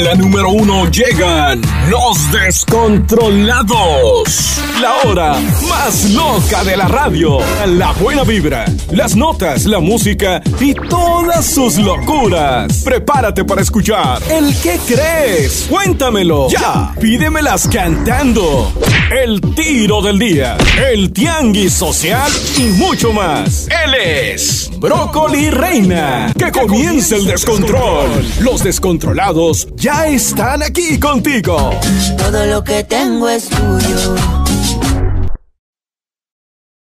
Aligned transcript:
la 0.00 0.14
número 0.14 0.50
uno 0.50 0.90
llegan 0.90 1.60
los 1.90 2.32
descontrolados. 2.32 4.60
La 4.80 4.94
hora 5.04 5.36
más 5.68 6.10
loca 6.10 6.64
de 6.64 6.76
la 6.76 6.88
radio. 6.88 7.38
La 7.66 7.92
buena 7.92 8.24
vibra, 8.24 8.64
las 8.90 9.14
notas, 9.16 9.66
la 9.66 9.80
música 9.80 10.40
y 10.58 10.72
todas 10.74 11.44
sus 11.44 11.76
locuras. 11.78 12.82
Prepárate 12.82 13.44
para 13.44 13.60
escuchar 13.60 14.22
el 14.30 14.56
que 14.60 14.78
crees. 14.86 15.66
Cuéntamelo 15.68 16.48
ya. 16.48 16.94
Pídemelas 16.98 17.68
cantando. 17.68 18.72
El 19.10 19.40
tiro 19.54 20.00
del 20.02 20.18
día, 20.18 20.56
el 20.90 21.12
tianguis 21.12 21.72
social 21.72 22.30
y 22.56 22.62
mucho 22.78 23.12
más. 23.12 23.68
Él 23.84 23.94
es 23.94 24.70
Brócoli 24.78 25.50
Reina. 25.50 26.32
Que 26.38 26.50
comience 26.52 27.16
el 27.16 27.26
descontrol. 27.26 28.08
Los 28.40 28.62
descontrolados 28.62 29.66
ya 29.74 29.89
están 29.90 30.62
aquí 30.62 30.98
contigo. 30.98 31.70
Todo 32.16 32.46
lo 32.46 32.62
que 32.62 32.84
tengo 32.84 33.28
es 33.28 33.48
tuyo. 33.48 34.39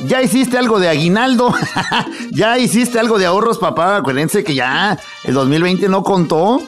Ya 0.06 0.22
hiciste 0.22 0.58
algo 0.58 0.80
de 0.80 0.88
aguinaldo, 0.88 1.54
ya 2.30 2.58
hiciste 2.58 2.98
algo 2.98 3.18
de 3.18 3.26
ahorros, 3.26 3.58
papá. 3.58 3.96
Acuérdense 3.96 4.42
que 4.42 4.54
ya 4.54 4.98
el 5.24 5.34
2020 5.34 5.88
no 5.88 6.02
contó, 6.02 6.60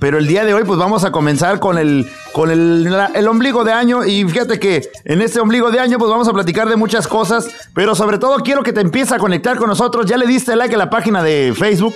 pero 0.00 0.18
el 0.18 0.26
día 0.26 0.44
de 0.44 0.54
hoy, 0.54 0.64
pues 0.64 0.78
vamos 0.78 1.04
a 1.04 1.10
comenzar 1.10 1.60
con 1.60 1.78
el, 1.78 2.08
con 2.32 2.50
el, 2.50 2.86
el, 3.14 3.28
ombligo 3.28 3.64
de 3.64 3.72
año. 3.72 4.04
Y 4.04 4.24
fíjate 4.24 4.60
que 4.60 4.88
en 5.04 5.22
este 5.22 5.40
ombligo 5.40 5.70
de 5.70 5.80
año, 5.80 5.98
pues 5.98 6.10
vamos 6.10 6.28
a 6.28 6.32
platicar 6.32 6.68
de 6.68 6.76
muchas 6.76 7.08
cosas, 7.08 7.48
pero 7.74 7.94
sobre 7.94 8.18
todo 8.18 8.36
quiero 8.40 8.62
que 8.62 8.72
te 8.72 8.80
empieces 8.80 9.12
a 9.12 9.18
conectar 9.18 9.56
con 9.56 9.68
nosotros. 9.68 10.06
¿Ya 10.06 10.16
le 10.16 10.26
diste 10.26 10.54
like 10.54 10.74
a 10.74 10.78
la 10.78 10.90
página 10.90 11.22
de 11.22 11.54
Facebook 11.56 11.94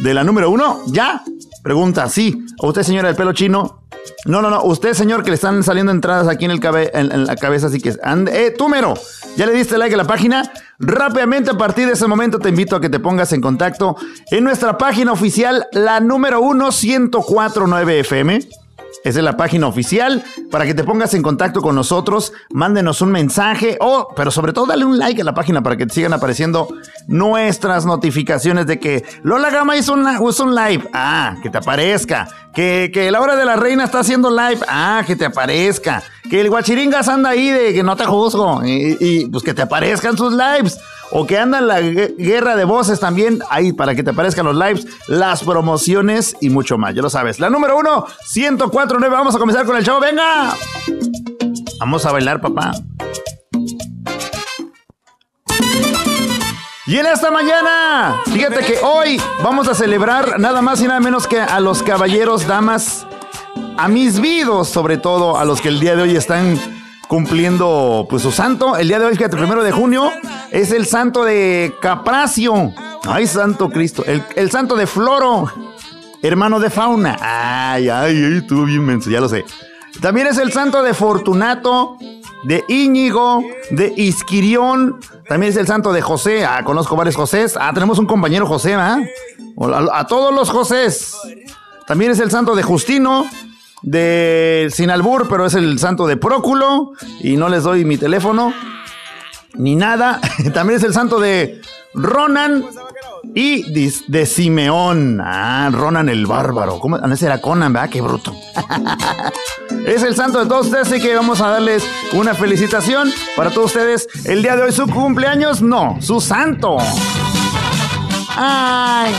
de 0.00 0.14
la 0.14 0.24
número 0.24 0.50
uno? 0.50 0.80
¿Ya? 0.86 1.22
Pregunta, 1.62 2.08
sí. 2.08 2.44
¿O 2.60 2.68
usted, 2.68 2.82
señora 2.82 3.08
del 3.08 3.16
pelo 3.16 3.32
chino? 3.34 3.83
No, 4.26 4.42
no, 4.42 4.50
no. 4.50 4.62
Usted, 4.64 4.94
señor, 4.94 5.22
que 5.22 5.30
le 5.30 5.36
están 5.36 5.62
saliendo 5.62 5.92
entradas 5.92 6.28
aquí 6.28 6.44
en, 6.44 6.50
el 6.50 6.60
cabe 6.60 6.90
en, 6.94 7.12
en 7.12 7.26
la 7.26 7.36
cabeza, 7.36 7.66
así 7.66 7.80
que... 7.80 7.94
Ande, 8.02 8.46
eh, 8.46 8.50
tú, 8.50 8.68
mero. 8.68 8.94
¿Ya 9.36 9.46
le 9.46 9.52
diste 9.52 9.78
like 9.78 9.94
a 9.94 9.98
la 9.98 10.06
página? 10.06 10.50
Rápidamente, 10.78 11.50
a 11.50 11.58
partir 11.58 11.86
de 11.86 11.94
ese 11.94 12.06
momento, 12.06 12.38
te 12.38 12.48
invito 12.48 12.76
a 12.76 12.80
que 12.80 12.88
te 12.88 13.00
pongas 13.00 13.32
en 13.32 13.40
contacto 13.40 13.96
en 14.30 14.44
nuestra 14.44 14.78
página 14.78 15.12
oficial, 15.12 15.66
la 15.72 16.00
número 16.00 16.40
1 16.40 16.68
1049 16.70 18.00
FM. 18.00 18.40
Esa 19.04 19.18
es 19.18 19.24
la 19.24 19.36
página 19.36 19.66
oficial 19.66 20.24
para 20.50 20.64
que 20.64 20.72
te 20.72 20.82
pongas 20.82 21.12
en 21.12 21.22
contacto 21.22 21.60
con 21.60 21.74
nosotros, 21.74 22.32
mándenos 22.50 23.02
un 23.02 23.12
mensaje 23.12 23.76
o, 23.80 24.08
pero 24.16 24.30
sobre 24.30 24.54
todo 24.54 24.64
dale 24.64 24.86
un 24.86 24.98
like 24.98 25.20
a 25.20 25.24
la 25.24 25.34
página 25.34 25.62
para 25.62 25.76
que 25.76 25.84
te 25.84 25.92
sigan 25.92 26.14
apareciendo 26.14 26.68
nuestras 27.06 27.84
notificaciones 27.84 28.66
de 28.66 28.80
que 28.80 29.04
Lola 29.22 29.50
Gama 29.50 29.76
hizo, 29.76 29.92
una, 29.92 30.14
hizo 30.14 30.44
un 30.44 30.54
live. 30.54 30.88
Ah, 30.94 31.36
que 31.42 31.50
te 31.50 31.58
aparezca. 31.58 32.28
Que, 32.54 32.90
que 32.94 33.10
la 33.10 33.20
hora 33.20 33.36
de 33.36 33.44
la 33.44 33.56
reina 33.56 33.84
está 33.84 34.00
haciendo 34.00 34.30
live. 34.30 34.60
Ah, 34.68 35.02
que 35.06 35.16
te 35.16 35.26
aparezca. 35.26 36.02
Que 36.30 36.40
el 36.40 36.48
guachiringas 36.48 37.06
anda 37.08 37.30
ahí 37.30 37.50
de 37.50 37.74
que 37.74 37.82
no 37.82 37.96
te 37.96 38.06
juzgo. 38.06 38.62
Y 38.64 39.26
pues 39.26 39.44
que 39.44 39.52
te 39.52 39.60
aparezcan 39.60 40.16
sus 40.16 40.32
lives 40.32 40.78
o 41.14 41.26
que 41.26 41.38
anda 41.38 41.58
en 41.58 41.68
la 41.68 41.80
guerra 41.80 42.56
de 42.56 42.64
voces 42.64 42.98
también, 42.98 43.40
ahí 43.48 43.72
para 43.72 43.94
que 43.94 44.02
te 44.02 44.10
aparezcan 44.10 44.44
los 44.46 44.56
lives, 44.56 44.84
las 45.06 45.44
promociones 45.44 46.36
y 46.40 46.50
mucho 46.50 46.76
más, 46.76 46.92
ya 46.92 47.02
lo 47.02 47.08
sabes. 47.08 47.38
La 47.38 47.48
número 47.48 47.78
uno, 47.78 48.04
1049, 48.34 49.14
vamos 49.14 49.34
a 49.36 49.38
comenzar 49.38 49.64
con 49.64 49.76
el 49.76 49.84
show, 49.84 50.00
venga. 50.00 50.54
Vamos 51.78 52.04
a 52.04 52.10
bailar, 52.10 52.40
papá. 52.40 52.72
Y 56.86 56.98
en 56.98 57.06
esta 57.06 57.30
mañana, 57.30 58.20
fíjate 58.26 58.64
que 58.64 58.78
hoy 58.82 59.22
vamos 59.42 59.68
a 59.68 59.74
celebrar 59.74 60.40
nada 60.40 60.62
más 60.62 60.82
y 60.82 60.88
nada 60.88 60.98
menos 60.98 61.28
que 61.28 61.40
a 61.40 61.60
los 61.60 61.84
caballeros, 61.84 62.46
damas, 62.48 63.06
a 63.78 63.86
mis 63.86 64.20
vidos, 64.20 64.68
sobre 64.68 64.98
todo 64.98 65.38
a 65.38 65.44
los 65.44 65.60
que 65.60 65.68
el 65.68 65.78
día 65.78 65.94
de 65.94 66.02
hoy 66.02 66.16
están 66.16 66.58
cumpliendo 67.08 68.06
pues 68.08 68.22
su 68.22 68.32
santo. 68.32 68.76
El 68.76 68.88
día 68.88 68.98
de 68.98 69.06
hoy, 69.06 69.14
fíjate, 69.16 69.36
primero 69.36 69.62
de 69.62 69.72
junio, 69.72 70.10
es 70.50 70.72
el 70.72 70.86
santo 70.86 71.24
de 71.24 71.74
Capracio. 71.80 72.72
Ay, 73.06 73.26
santo 73.26 73.70
Cristo. 73.70 74.04
El, 74.06 74.22
el 74.36 74.50
santo 74.50 74.76
de 74.76 74.86
Floro, 74.86 75.50
hermano 76.22 76.60
de 76.60 76.70
Fauna. 76.70 77.16
Ay, 77.20 77.88
ay, 77.88 78.16
ay, 78.16 78.38
estuvo 78.38 78.64
bien 78.64 78.84
menso, 78.84 79.10
ya 79.10 79.20
lo 79.20 79.28
sé. 79.28 79.44
También 80.00 80.26
es 80.26 80.38
el 80.38 80.52
santo 80.52 80.82
de 80.82 80.92
Fortunato, 80.92 81.98
de 82.44 82.64
Íñigo, 82.68 83.42
de 83.70 83.92
Isquirión. 83.96 84.98
También 85.28 85.52
es 85.52 85.56
el 85.56 85.66
santo 85.66 85.92
de 85.92 86.02
José. 86.02 86.44
Ah, 86.44 86.62
conozco 86.64 86.96
varios 86.96 87.16
Josés. 87.16 87.56
Ah, 87.60 87.72
tenemos 87.72 87.98
un 87.98 88.06
compañero 88.06 88.46
José, 88.46 88.74
¿ah? 88.74 88.98
A, 89.60 89.98
a 90.00 90.06
todos 90.06 90.34
los 90.34 90.50
Josés. 90.50 91.14
También 91.86 92.10
es 92.10 92.18
el 92.18 92.30
santo 92.30 92.56
de 92.56 92.62
Justino, 92.62 93.26
de 93.84 94.68
Sinalbur, 94.72 95.28
pero 95.28 95.46
es 95.46 95.54
el 95.54 95.78
santo 95.78 96.06
de 96.06 96.16
Próculo. 96.16 96.92
Y 97.20 97.36
no 97.36 97.48
les 97.48 97.62
doy 97.62 97.84
mi 97.84 97.96
teléfono. 97.96 98.52
Ni 99.54 99.76
nada. 99.76 100.20
También 100.54 100.78
es 100.78 100.84
el 100.84 100.94
santo 100.94 101.20
de 101.20 101.60
Ronan 101.92 102.64
y 103.34 103.62
de 104.08 104.26
Simeón. 104.26 105.20
Ah, 105.22 105.68
Ronan 105.72 106.08
el 106.08 106.26
bárbaro. 106.26 106.78
¿Cómo? 106.80 106.96
Ah, 106.96 107.08
ese 107.12 107.26
era 107.26 107.40
Conan, 107.40 107.72
¿verdad? 107.72 107.90
Qué 107.90 108.00
bruto. 108.00 108.34
es 109.86 110.02
el 110.02 110.16
santo 110.16 110.40
de 110.40 110.46
todos 110.46 110.66
ustedes, 110.66 110.88
así 110.88 111.00
que 111.00 111.14
vamos 111.14 111.40
a 111.40 111.48
darles 111.48 111.86
una 112.12 112.34
felicitación 112.34 113.12
para 113.36 113.50
todos 113.50 113.66
ustedes. 113.66 114.08
El 114.24 114.42
día 114.42 114.56
de 114.56 114.62
hoy, 114.62 114.72
su 114.72 114.86
cumpleaños, 114.86 115.62
no, 115.62 115.98
su 116.00 116.20
santo. 116.20 116.78
Ay, 118.36 119.12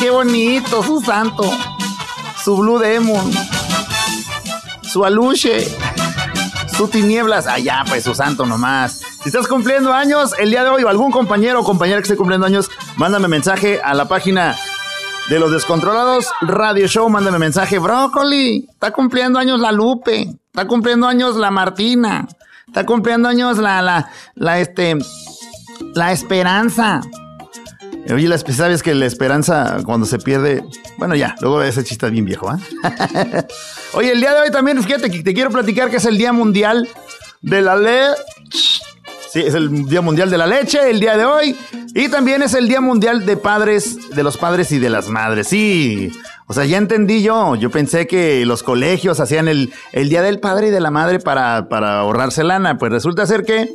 qué 0.00 0.10
bonito, 0.10 0.82
su 0.82 1.00
santo. 1.00 1.50
Su 2.42 2.58
Blue 2.58 2.78
Demon 2.78 3.30
su 4.94 5.04
aluche, 5.04 5.66
su 6.76 6.86
tinieblas, 6.86 7.48
allá 7.48 7.80
ah, 7.80 7.84
pues 7.84 8.04
su 8.04 8.14
santo 8.14 8.46
nomás. 8.46 9.00
Si 9.24 9.28
estás 9.28 9.48
cumpliendo 9.48 9.92
años 9.92 10.36
el 10.38 10.50
día 10.50 10.62
de 10.62 10.70
hoy 10.70 10.84
o 10.84 10.88
algún 10.88 11.10
compañero 11.10 11.62
o 11.62 11.64
compañera 11.64 11.98
que 11.98 12.04
esté 12.04 12.16
cumpliendo 12.16 12.46
años, 12.46 12.70
mándame 12.94 13.26
mensaje 13.26 13.80
a 13.82 13.92
la 13.94 14.06
página 14.06 14.54
de 15.28 15.40
los 15.40 15.50
descontrolados 15.50 16.28
Radio 16.42 16.86
Show, 16.86 17.10
mándame 17.10 17.40
mensaje, 17.40 17.80
brócoli, 17.80 18.68
está 18.70 18.92
cumpliendo 18.92 19.40
años 19.40 19.58
la 19.58 19.72
Lupe, 19.72 20.32
está 20.46 20.68
cumpliendo 20.68 21.08
años 21.08 21.34
la 21.34 21.50
Martina, 21.50 22.28
está 22.68 22.86
cumpliendo 22.86 23.28
años 23.28 23.58
la, 23.58 23.82
la, 23.82 24.08
la, 24.36 24.60
este, 24.60 24.96
la 25.96 26.12
Esperanza. 26.12 27.00
Oye, 28.12 28.28
la, 28.28 28.38
sabes 28.38 28.82
que 28.82 28.94
la 28.94 29.06
esperanza 29.06 29.78
cuando 29.84 30.06
se 30.06 30.18
pierde. 30.18 30.62
Bueno, 30.98 31.14
ya, 31.14 31.34
luego 31.40 31.62
ese 31.62 31.84
chiste 31.84 32.06
es 32.06 32.12
bien 32.12 32.24
viejo, 32.24 32.52
¿eh? 32.52 32.58
Oye, 33.94 34.12
el 34.12 34.20
día 34.20 34.34
de 34.34 34.40
hoy 34.40 34.50
también, 34.50 34.82
fíjate 34.82 35.10
que 35.10 35.22
te 35.22 35.32
quiero 35.32 35.50
platicar 35.50 35.90
que 35.90 35.96
es 35.96 36.04
el 36.04 36.18
Día 36.18 36.32
Mundial 36.32 36.88
de 37.40 37.62
la 37.62 37.76
Leche. 37.76 38.20
Sí, 39.30 39.40
es 39.40 39.54
el 39.54 39.86
Día 39.86 40.00
Mundial 40.00 40.30
de 40.30 40.38
la 40.38 40.46
Leche, 40.46 40.90
el 40.90 41.00
día 41.00 41.16
de 41.16 41.24
hoy. 41.24 41.56
Y 41.94 42.08
también 42.08 42.42
es 42.42 42.54
el 42.54 42.68
Día 42.68 42.80
Mundial 42.80 43.24
de 43.24 43.36
Padres, 43.36 44.10
de 44.10 44.22
los 44.22 44.36
padres 44.36 44.70
y 44.70 44.78
de 44.78 44.90
las 44.90 45.08
madres. 45.08 45.48
Sí. 45.48 46.12
O 46.46 46.52
sea, 46.52 46.64
ya 46.64 46.76
entendí 46.76 47.22
yo. 47.22 47.56
Yo 47.56 47.70
pensé 47.70 48.06
que 48.06 48.44
los 48.46 48.62
colegios 48.62 49.18
hacían 49.18 49.48
el, 49.48 49.72
el 49.92 50.08
Día 50.08 50.22
del 50.22 50.40
Padre 50.40 50.68
y 50.68 50.70
de 50.70 50.80
la 50.80 50.90
Madre 50.90 51.18
para, 51.18 51.68
para 51.68 52.00
ahorrarse 52.00 52.44
lana. 52.44 52.78
Pues 52.78 52.92
resulta 52.92 53.26
ser 53.26 53.44
que 53.44 53.68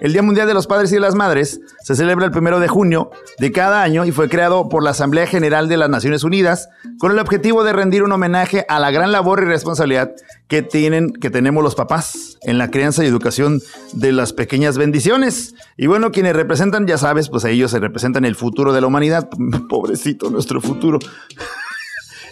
El 0.00 0.12
Día 0.12 0.22
Mundial 0.22 0.46
de 0.46 0.54
los 0.54 0.66
Padres 0.66 0.90
y 0.90 0.96
de 0.96 1.00
las 1.00 1.14
Madres 1.14 1.60
se 1.82 1.94
celebra 1.94 2.24
el 2.24 2.30
primero 2.30 2.60
de 2.60 2.68
junio 2.68 3.10
de 3.38 3.52
cada 3.52 3.82
año 3.82 4.04
y 4.04 4.12
fue 4.12 4.28
creado 4.28 4.68
por 4.68 4.82
la 4.82 4.90
Asamblea 4.90 5.26
General 5.26 5.68
de 5.68 5.76
las 5.76 5.88
Naciones 5.88 6.24
Unidas 6.24 6.68
con 6.98 7.12
el 7.12 7.18
objetivo 7.18 7.64
de 7.64 7.72
rendir 7.72 8.02
un 8.02 8.12
homenaje 8.12 8.66
a 8.68 8.80
la 8.80 8.90
gran 8.90 9.12
labor 9.12 9.42
y 9.42 9.46
responsabilidad 9.46 10.12
que 10.48 10.62
tienen, 10.62 11.12
que 11.12 11.30
tenemos 11.30 11.62
los 11.62 11.74
papás 11.74 12.38
en 12.42 12.58
la 12.58 12.70
crianza 12.70 13.04
y 13.04 13.06
educación 13.06 13.62
de 13.92 14.12
las 14.12 14.32
pequeñas 14.32 14.76
bendiciones. 14.76 15.54
Y 15.76 15.86
bueno, 15.86 16.12
quienes 16.12 16.36
representan, 16.36 16.86
ya 16.86 16.98
sabes, 16.98 17.28
pues 17.28 17.44
ellos 17.44 17.70
se 17.70 17.80
representan 17.80 18.24
el 18.24 18.34
futuro 18.36 18.72
de 18.72 18.80
la 18.80 18.86
humanidad. 18.86 19.28
Pobrecito 19.68 20.30
nuestro 20.30 20.60
futuro. 20.60 20.98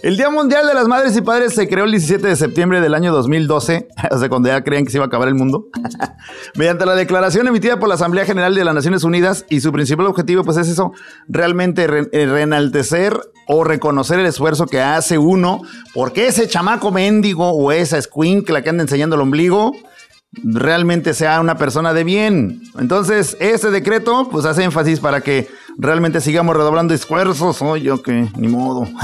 El 0.03 0.17
Día 0.17 0.31
Mundial 0.31 0.67
de 0.67 0.75
las 0.75 0.89
Madres 0.89 1.17
y 1.17 1.21
Padres 1.21 1.55
se 1.55 1.69
creó 1.69 1.85
el 1.85 1.93
17 1.93 2.27
de 2.27 2.35
septiembre 2.35 2.81
del 2.81 2.93
año 2.93 3.13
2012, 3.13 3.87
o 4.11 4.19
sea, 4.19 4.29
cuando 4.29 4.49
ya 4.49 4.65
creían 4.65 4.85
que 4.85 4.91
se 4.91 4.99
iba 4.99 5.05
a 5.05 5.07
acabar 5.07 5.29
el 5.29 5.37
mundo, 5.37 5.69
mediante 6.57 6.85
la 6.87 6.97
declaración 6.97 7.47
emitida 7.47 7.79
por 7.79 7.89
la 7.89 7.95
Asamblea 7.95 8.25
General 8.25 8.53
de 8.53 8.65
las 8.65 8.75
Naciones 8.75 9.05
Unidas 9.05 9.47
y 9.49 9.61
su 9.61 9.71
principal 9.71 10.07
objetivo 10.07 10.43
pues 10.43 10.57
es 10.57 10.69
eso, 10.69 10.93
realmente 11.29 11.87
re 11.87 12.09
eh, 12.11 12.27
reenaltecer 12.27 13.17
o 13.47 13.63
reconocer 13.63 14.19
el 14.19 14.27
esfuerzo 14.27 14.67
que 14.67 14.81
hace 14.81 15.19
uno, 15.19 15.63
porque 15.95 16.27
ese 16.27 16.49
chamaco 16.49 16.91
mendigo 16.91 17.51
o 17.51 17.71
esa 17.71 18.01
la 18.49 18.63
que 18.63 18.71
anda 18.71 18.83
enseñando 18.83 19.15
el 19.15 19.23
ombligo, 19.23 19.71
realmente 20.33 21.15
sea 21.15 21.41
una 21.41 21.57
persona 21.59 21.95
de 21.95 22.03
bien. 22.03 22.63
Entonces, 22.77 23.37
este 23.39 23.71
decreto 23.71 24.29
pues 24.33 24.47
hace 24.47 24.65
énfasis 24.65 24.99
para 24.99 25.21
que 25.21 25.49
realmente 25.79 26.21
sigamos 26.21 26.57
redoblando 26.57 26.93
esfuerzos, 26.93 27.63
oye, 27.63 27.85
yo 27.85 28.03
que 28.03 28.29
ni 28.37 28.49
modo. 28.49 28.89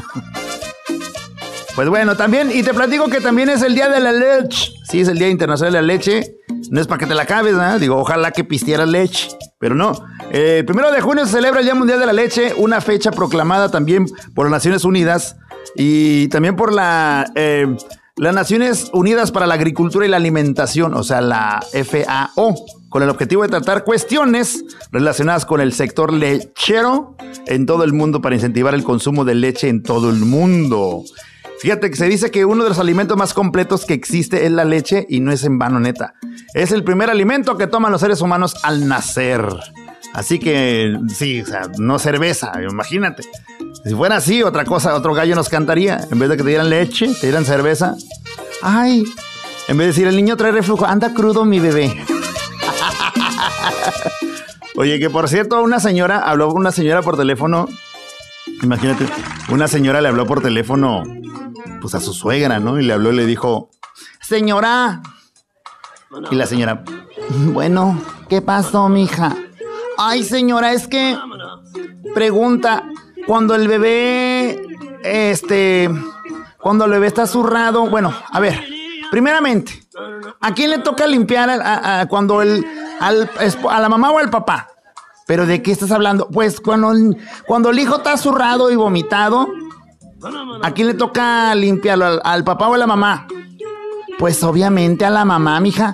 Pues 1.79 1.89
bueno, 1.89 2.17
también, 2.17 2.51
y 2.53 2.65
te 2.65 2.75
platico 2.75 3.09
que 3.09 3.21
también 3.21 3.49
es 3.51 3.63
el 3.63 3.77
día 3.77 3.89
de 3.89 4.01
la 4.01 4.11
leche. 4.11 4.73
Sí, 4.91 5.03
es 5.03 5.07
el 5.07 5.17
Día 5.17 5.29
Internacional 5.29 5.73
de 5.73 5.81
la 5.81 5.87
Leche. 5.87 6.35
No 6.73 6.81
es 6.81 6.89
para 6.89 6.99
que 6.99 7.07
te 7.07 7.15
la 7.15 7.23
acabes, 7.23 7.55
¿no? 7.55 7.79
Digo, 7.79 7.97
ojalá 7.99 8.33
que 8.33 8.43
pistieras 8.43 8.89
leche, 8.89 9.29
pero 9.61 9.77
no. 9.77 9.93
el 10.33 10.65
primero 10.65 10.91
de 10.91 11.01
junio 11.01 11.25
se 11.25 11.35
celebra 11.35 11.61
el 11.61 11.67
Día 11.67 11.77
Mundial 11.77 12.01
de 12.01 12.07
la 12.07 12.13
Leche, 12.13 12.53
una 12.57 12.81
fecha 12.81 13.13
proclamada 13.13 13.71
también 13.71 14.07
por 14.35 14.47
las 14.47 14.51
Naciones 14.51 14.85
Unidas 14.85 15.37
y 15.77 16.27
también 16.31 16.57
por 16.57 16.73
la, 16.73 17.31
eh, 17.37 17.69
las 18.17 18.35
Naciones 18.35 18.91
Unidas 18.93 19.31
para 19.31 19.47
la 19.47 19.55
Agricultura 19.55 20.05
y 20.05 20.09
la 20.09 20.17
Alimentación, 20.17 20.95
o 20.95 21.05
sea, 21.05 21.21
la 21.21 21.65
FAO, 21.73 22.57
con 22.89 23.05
el 23.05 23.09
objetivo 23.09 23.43
de 23.43 23.51
tratar 23.51 23.85
cuestiones 23.85 24.65
relacionadas 24.91 25.47
con 25.47 25.61
el 25.61 25.73
sector 25.73 26.13
lechero 26.13 27.17
en 27.47 27.67
todo 27.67 27.85
el 27.85 27.93
mundo 27.93 28.21
para 28.21 28.35
incentivar 28.35 28.75
el 28.75 28.83
consumo 28.83 29.25
de 29.25 29.37
leche 29.37 29.69
en 29.69 29.85
todo 29.85 30.11
el 30.11 30.17
mundo. 30.17 31.05
Fíjate 31.61 31.91
que 31.91 31.97
se 31.97 32.07
dice 32.07 32.31
que 32.31 32.45
uno 32.45 32.63
de 32.63 32.71
los 32.71 32.79
alimentos 32.79 33.17
más 33.17 33.35
completos 33.35 33.85
que 33.85 33.95
existe 33.95 34.47
es 34.47 34.53
la 34.53 34.65
leche 34.65 35.07
y 35.09 35.21
no 35.21 35.33
es 35.33 35.45
en 35.45 35.59
vano, 35.59 35.81
neta. 35.81 36.15
Es 36.55 36.71
el 36.71 36.85
primer 36.85 37.11
alimento 37.11 37.57
que 37.57 37.67
toman 37.67 37.91
los 37.91 38.01
seres 38.01 38.21
humanos 38.21 38.55
al 38.63 38.87
nacer. 38.87 39.45
Así 40.15 40.39
que, 40.39 40.97
sí, 41.15 41.43
o 41.43 41.47
sea, 41.47 41.63
no 41.79 41.99
cerveza, 41.99 42.53
imagínate. 42.63 43.25
Si 43.85 43.95
fuera 43.95 44.17
así, 44.17 44.43
otra 44.43 44.65
cosa, 44.65 44.95
otro 44.95 45.15
gallo 45.15 45.35
nos 45.35 45.49
cantaría. 45.49 46.07
En 46.11 46.19
vez 46.19 46.29
de 46.29 46.37
que 46.37 46.43
te 46.43 46.49
dieran 46.49 46.71
leche, 46.71 47.09
te 47.21 47.27
dieran 47.27 47.45
cerveza. 47.45 47.97
Ay, 48.63 49.05
en 49.69 49.77
vez 49.77 49.87
de 49.87 49.93
decir, 49.93 50.07
el 50.07 50.17
niño 50.17 50.37
trae 50.37 50.53
reflujo, 50.53 50.87
anda 50.87 51.13
crudo 51.13 51.45
mi 51.45 51.61
bebé. 51.61 51.95
Oye, 54.77 54.99
que 54.99 55.11
por 55.11 55.29
cierto, 55.29 55.61
una 55.63 55.81
señora 55.81 56.21
habló 56.21 56.49
con 56.49 56.59
una 56.59 56.73
señora 56.73 57.03
por 57.03 57.17
teléfono. 57.17 57.69
Imagínate, 58.63 59.07
una 59.51 59.69
señora 59.69 60.01
le 60.01 60.09
habló 60.09 60.27
por 60.27 60.43
teléfono 60.43 61.03
pues 61.81 61.95
a 61.95 62.01
su 62.01 62.13
suegra, 62.13 62.59
¿no? 62.59 62.79
Y 62.81 62.85
le 62.85 62.93
habló 62.93 63.13
y 63.13 63.17
le 63.17 63.27
dijo, 63.27 63.71
señora. 64.21 65.03
Y 66.31 66.37
la 66.37 66.47
señora, 66.47 66.85
bueno, 67.53 68.01
¿qué 68.29 68.41
pasó, 68.41 68.89
mija? 68.89 69.37
Ay, 69.99 70.25
señora, 70.25 70.73
es 70.73 70.89
que 70.89 71.17
pregunta, 72.15 72.85
cuando 73.27 73.55
el 73.55 73.69
bebé, 73.69 74.61
este, 75.05 75.91
cuando 76.61 76.87
el 76.87 76.93
bebé 76.93 77.09
está 77.09 77.27
zurrado, 77.27 77.89
bueno, 77.89 78.15
a 78.31 78.41
ver, 78.41 78.65
primeramente, 79.11 79.83
¿a 80.41 80.55
quién 80.55 80.71
le 80.71 80.79
toca 80.79 81.07
limpiar 81.07 81.51
a, 81.51 82.07
cuando 82.09 82.41
el, 82.41 82.65
al, 83.01 83.31
a 83.69 83.81
la 83.81 83.89
mamá 83.89 84.11
o 84.11 84.19
al 84.19 84.31
papá? 84.31 84.69
¿Pero 85.29 85.47
de 85.47 85.63
qué 85.63 85.71
estás 85.71 85.93
hablando? 85.93 86.27
Pues 86.29 86.61
cuando, 86.61 86.93
cuando 87.47 87.71
el 87.71 87.79
hijo 87.79 87.99
está 87.99 88.17
zurrado 88.17 88.73
y 88.73 88.77
vomitado, 88.77 89.47
¿A 90.63 90.73
quién 90.73 90.89
le 90.89 90.95
toca 90.95 91.55
limpiarlo? 91.55 92.21
¿Al, 92.25 92.45
papá 92.45 92.69
o 92.69 92.75
a 92.75 92.79
la 92.79 92.87
mamá? 92.87 93.27
Pues 94.19 94.43
obviamente 94.43 95.05
a 95.05 95.11
la 95.11 95.25
mamá, 95.25 95.61
mija. 95.61 95.93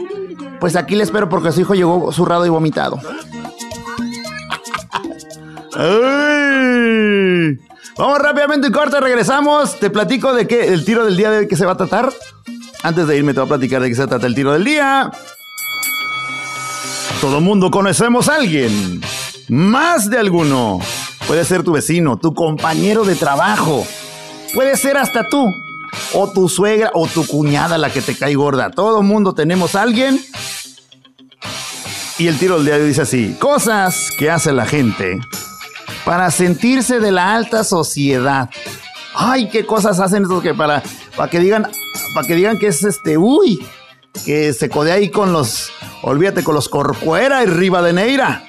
Pues 0.61 0.77
aquí 0.77 0.97
le 0.97 1.03
espero 1.03 1.29
porque 1.29 1.53
su 1.53 1.61
hijo 1.61 1.75
llegó 1.75 2.11
zurrado 2.13 2.47
y 2.47 2.49
vomitado. 2.49 2.99
Vamos 7.99 8.19
rápidamente 8.19 8.69
en 8.69 8.73
corte, 8.73 8.99
regresamos. 9.01 9.79
Te 9.79 9.91
platico 9.91 10.33
de 10.33 10.47
qué 10.47 10.73
el 10.73 10.85
tiro 10.85 11.05
del 11.05 11.17
día 11.17 11.31
de 11.31 11.47
qué 11.47 11.57
se 11.57 11.67
va 11.67 11.73
a 11.73 11.77
tratar. 11.77 12.11
Antes 12.83 13.07
de 13.07 13.19
irme 13.19 13.35
te 13.35 13.41
voy 13.41 13.47
a 13.47 13.49
platicar 13.49 13.83
de 13.83 13.89
qué 13.89 13.95
se 13.95 14.07
trata 14.07 14.27
el 14.27 14.35
tiro 14.35 14.53
del 14.53 14.65
día. 14.65 15.11
Todo 17.21 17.41
mundo 17.41 17.71
conocemos 17.71 18.29
a 18.29 18.37
alguien. 18.37 19.03
Más 19.49 20.11
de 20.11 20.19
alguno. 20.19 20.81
Puede 21.27 21.45
ser 21.45 21.63
tu 21.63 21.73
vecino, 21.73 22.19
tu 22.19 22.35
compañero 22.35 23.05
de 23.05 23.15
trabajo 23.15 23.87
Puede 24.55 24.77
ser 24.77 24.97
hasta 24.97 25.29
tú, 25.29 25.53
o 26.13 26.31
tu 26.31 26.49
suegra, 26.49 26.93
o 26.95 27.09
tu 27.09 27.27
cuñada 27.27 27.77
la 27.77 27.91
que 27.91 28.01
te 28.01 28.17
cae 28.17 28.37
gorda. 28.37 28.71
Todo 28.71 29.03
mundo 29.03 29.35
tenemos 29.35 29.75
a 29.75 29.83
alguien. 29.83 30.21
Y 32.19 32.29
el 32.29 32.39
tiro 32.39 32.55
del 32.57 32.67
diario 32.67 32.87
dice 32.87 33.03
así: 33.03 33.37
Cosas 33.41 34.13
que 34.17 34.31
hace 34.31 34.53
la 34.53 34.65
gente 34.65 35.19
para 36.05 36.31
sentirse 36.31 37.01
de 37.01 37.11
la 37.11 37.35
alta 37.35 37.65
sociedad. 37.65 38.49
Ay, 39.13 39.49
qué 39.51 39.67
cosas 39.67 39.99
hacen 39.99 40.23
estos 40.23 40.41
que 40.41 40.55
para, 40.55 40.85
para 41.17 41.29
que 41.29 41.41
digan, 41.41 41.69
para 42.15 42.27
que 42.27 42.37
digan 42.37 42.59
que 42.61 42.69
es 42.69 42.85
este, 42.85 43.19
uy, 43.19 43.67
que 44.25 44.53
se 44.53 44.69
codea 44.69 44.95
ahí 44.95 45.11
con 45.11 45.33
los, 45.33 45.71
olvídate, 46.03 46.45
con 46.45 46.55
los 46.55 46.69
Corcuera 46.69 47.43
y 47.43 47.47
Rivadeneira 47.47 48.45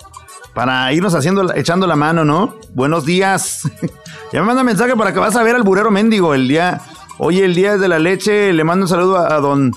para 0.55 0.93
irnos 0.93 1.15
haciendo, 1.15 1.55
echando 1.55 1.87
la 1.87 1.97
mano, 1.97 2.25
¿no? 2.25 2.57
Buenos 2.75 3.05
días. 3.05 3.63
ya 4.33 4.41
me 4.41 4.47
manda 4.47 4.65
mensaje 4.65 4.97
para 4.97 5.13
que 5.13 5.19
vas 5.19 5.37
a 5.37 5.43
ver 5.43 5.55
al 5.55 5.63
burero 5.63 5.91
mendigo 5.91 6.35
el 6.35 6.49
día. 6.49 6.81
Hoy 7.19 7.41
el 7.41 7.55
día 7.55 7.77
de 7.77 7.89
la 7.89 7.99
leche, 7.99 8.53
le 8.53 8.65
mando 8.65 8.85
un 8.85 8.89
saludo 8.89 9.19
a, 9.19 9.39
don. 9.41 9.73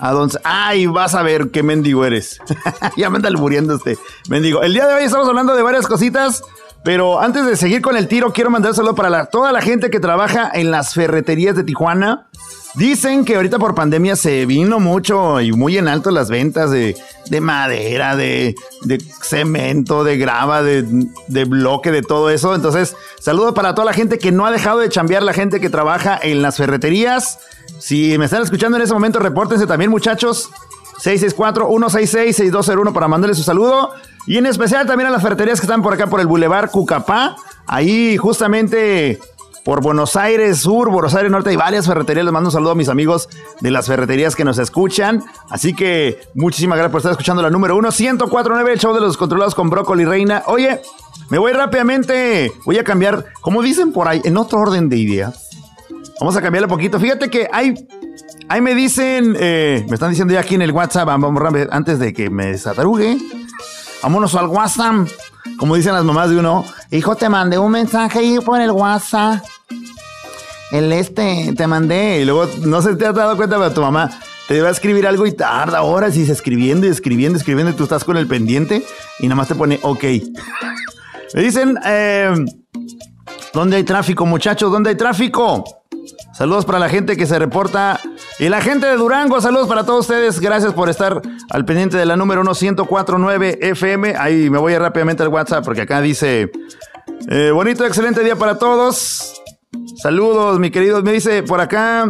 A 0.00 0.12
don. 0.12 0.30
Ay, 0.44 0.86
vas 0.86 1.14
a 1.14 1.22
ver 1.22 1.50
qué 1.50 1.62
mendigo 1.62 2.04
eres. 2.04 2.40
ya 2.96 3.10
me 3.10 3.16
anda 3.16 3.28
alburiendo 3.28 3.76
este 3.76 3.98
mendigo. 4.28 4.62
El 4.62 4.74
día 4.74 4.86
de 4.86 4.94
hoy 4.94 5.04
estamos 5.04 5.28
hablando 5.28 5.54
de 5.54 5.62
varias 5.62 5.86
cositas. 5.86 6.42
Pero 6.84 7.20
antes 7.20 7.46
de 7.46 7.56
seguir 7.56 7.80
con 7.80 7.96
el 7.96 8.08
tiro, 8.08 8.32
quiero 8.32 8.50
mandar 8.50 8.72
un 8.72 8.76
saludo 8.76 8.96
para 8.96 9.26
toda 9.26 9.52
la 9.52 9.62
gente 9.62 9.88
que 9.88 10.00
trabaja 10.00 10.50
en 10.52 10.72
las 10.72 10.94
ferreterías 10.94 11.54
de 11.54 11.62
Tijuana. 11.62 12.26
Dicen 12.74 13.26
que 13.26 13.36
ahorita 13.36 13.58
por 13.58 13.74
pandemia 13.74 14.16
se 14.16 14.46
vino 14.46 14.80
mucho 14.80 15.42
y 15.42 15.52
muy 15.52 15.76
en 15.76 15.88
alto 15.88 16.10
las 16.10 16.30
ventas 16.30 16.70
de, 16.70 16.96
madera, 17.40 18.16
de, 18.16 18.54
cemento, 19.22 20.04
de 20.04 20.16
grava, 20.16 20.62
de, 20.62 21.44
bloque, 21.44 21.92
de 21.92 22.00
todo 22.00 22.30
eso. 22.30 22.54
Entonces, 22.54 22.96
saludo 23.20 23.52
para 23.52 23.74
toda 23.74 23.84
la 23.84 23.92
gente 23.92 24.18
que 24.18 24.32
no 24.32 24.46
ha 24.46 24.50
dejado 24.50 24.78
de 24.78 24.88
chambear, 24.88 25.22
la 25.22 25.34
gente 25.34 25.60
que 25.60 25.68
trabaja 25.68 26.18
en 26.22 26.40
las 26.40 26.56
ferreterías. 26.56 27.40
Si 27.78 28.16
me 28.16 28.24
están 28.24 28.42
escuchando 28.42 28.78
en 28.78 28.84
ese 28.84 28.94
momento, 28.94 29.18
repórtense 29.18 29.66
también, 29.66 29.90
muchachos. 29.90 30.48
664-166-6201 31.02 32.92
para 32.94 33.08
mandarles 33.08 33.36
su 33.36 33.44
saludo. 33.44 33.90
Y 34.26 34.38
en 34.38 34.46
especial 34.46 34.86
también 34.86 35.08
a 35.08 35.10
las 35.10 35.20
ferreterías 35.20 35.60
que 35.60 35.66
están 35.66 35.82
por 35.82 35.92
acá 35.92 36.06
por 36.06 36.20
el 36.20 36.26
Boulevard 36.26 36.70
Cucapá. 36.70 37.36
Ahí 37.66 38.16
justamente 38.16 39.18
por 39.64 39.80
Buenos 39.80 40.16
Aires 40.16 40.58
Sur, 40.58 40.90
Buenos 40.90 41.14
Aires 41.14 41.30
Norte, 41.30 41.50
hay 41.50 41.56
varias 41.56 41.86
ferreterías. 41.86 42.24
Les 42.24 42.32
mando 42.32 42.48
un 42.48 42.52
saludo 42.52 42.72
a 42.72 42.74
mis 42.74 42.88
amigos 42.88 43.28
de 43.60 43.70
las 43.70 43.86
ferreterías 43.86 44.34
que 44.34 44.44
nos 44.44 44.58
escuchan. 44.58 45.22
Así 45.50 45.74
que 45.74 46.20
muchísimas 46.34 46.76
gracias 46.76 46.90
por 46.90 46.98
estar 46.98 47.12
escuchando 47.12 47.42
la 47.42 47.50
número 47.50 47.76
1, 47.76 47.88
1049, 47.96 48.72
el 48.72 48.78
show 48.78 48.94
de 48.94 49.00
los 49.00 49.16
controlados 49.16 49.54
con 49.54 49.70
Brócoli 49.70 50.04
Reina. 50.04 50.42
Oye, 50.46 50.80
me 51.30 51.38
voy 51.38 51.52
rápidamente, 51.52 52.52
voy 52.64 52.78
a 52.78 52.84
cambiar, 52.84 53.26
como 53.40 53.62
dicen 53.62 53.92
por 53.92 54.08
ahí, 54.08 54.20
en 54.24 54.36
otro 54.36 54.60
orden 54.60 54.88
de 54.88 54.96
ideas. 54.96 55.48
Vamos 56.20 56.36
a 56.36 56.42
cambiarle 56.42 56.66
un 56.66 56.70
poquito. 56.70 56.98
Fíjate 56.98 57.30
que 57.30 57.48
hay, 57.52 57.74
ahí 58.48 58.60
me 58.60 58.74
dicen, 58.74 59.36
eh, 59.38 59.84
me 59.88 59.94
están 59.94 60.10
diciendo 60.10 60.34
ya 60.34 60.40
aquí 60.40 60.56
en 60.56 60.62
el 60.62 60.72
WhatsApp, 60.72 61.06
vamos, 61.06 61.40
antes 61.70 61.98
de 61.98 62.12
que 62.12 62.30
me 62.30 62.46
desatarugue. 62.46 63.18
Vámonos 64.02 64.34
al 64.34 64.46
WhatsApp. 64.48 65.06
Como 65.58 65.76
dicen 65.76 65.92
las 65.92 66.04
mamás 66.04 66.30
de 66.30 66.38
uno, 66.38 66.64
hijo, 66.90 67.16
te 67.16 67.28
mandé 67.28 67.58
un 67.58 67.70
mensaje 67.70 68.18
ahí 68.18 68.38
por 68.44 68.60
el 68.60 68.70
WhatsApp. 68.70 69.44
El 70.70 70.92
este, 70.92 71.52
te 71.56 71.66
mandé. 71.66 72.20
Y 72.20 72.24
luego, 72.24 72.46
no 72.62 72.80
se 72.82 72.96
te 72.96 73.06
has 73.06 73.14
dado 73.14 73.36
cuenta, 73.36 73.56
pero 73.58 73.72
tu 73.72 73.80
mamá 73.80 74.10
te 74.48 74.60
va 74.60 74.68
a 74.68 74.72
escribir 74.72 75.06
algo 75.06 75.26
y 75.26 75.32
tarda 75.32 75.82
horas 75.82 76.16
y 76.16 76.26
se 76.26 76.32
escribiendo 76.32 76.86
y 76.86 76.90
escribiendo, 76.90 77.38
escribiendo 77.38 77.72
y 77.72 77.74
tú 77.74 77.84
estás 77.84 78.04
con 78.04 78.16
el 78.16 78.26
pendiente 78.26 78.84
y 79.18 79.24
nada 79.24 79.36
más 79.36 79.48
te 79.48 79.54
pone 79.54 79.78
ok. 79.82 80.04
Dicen, 81.34 81.78
eh, 81.84 82.34
¿dónde 83.52 83.76
hay 83.76 83.84
tráfico, 83.84 84.26
muchachos? 84.26 84.70
¿Dónde 84.70 84.90
hay 84.90 84.96
tráfico? 84.96 85.81
Saludos 86.32 86.64
para 86.64 86.78
la 86.78 86.88
gente 86.88 87.16
que 87.16 87.26
se 87.26 87.38
reporta. 87.38 88.00
Y 88.38 88.48
la 88.48 88.62
gente 88.62 88.86
de 88.86 88.96
Durango, 88.96 89.40
saludos 89.40 89.68
para 89.68 89.84
todos 89.84 90.00
ustedes. 90.00 90.40
Gracias 90.40 90.72
por 90.72 90.88
estar 90.88 91.20
al 91.50 91.64
pendiente 91.64 91.98
de 91.98 92.06
la 92.06 92.16
número 92.16 92.42
1049 92.42 93.58
FM. 93.60 94.14
Ahí 94.16 94.48
me 94.48 94.58
voy 94.58 94.76
rápidamente 94.76 95.22
al 95.22 95.28
WhatsApp 95.28 95.64
porque 95.64 95.82
acá 95.82 96.00
dice, 96.00 96.50
eh, 97.28 97.50
bonito, 97.52 97.84
excelente 97.84 98.24
día 98.24 98.36
para 98.36 98.58
todos. 98.58 99.42
Saludos, 99.96 100.58
mi 100.58 100.70
querido. 100.70 101.02
Me 101.02 101.12
dice 101.12 101.42
por 101.42 101.60
acá, 101.60 102.08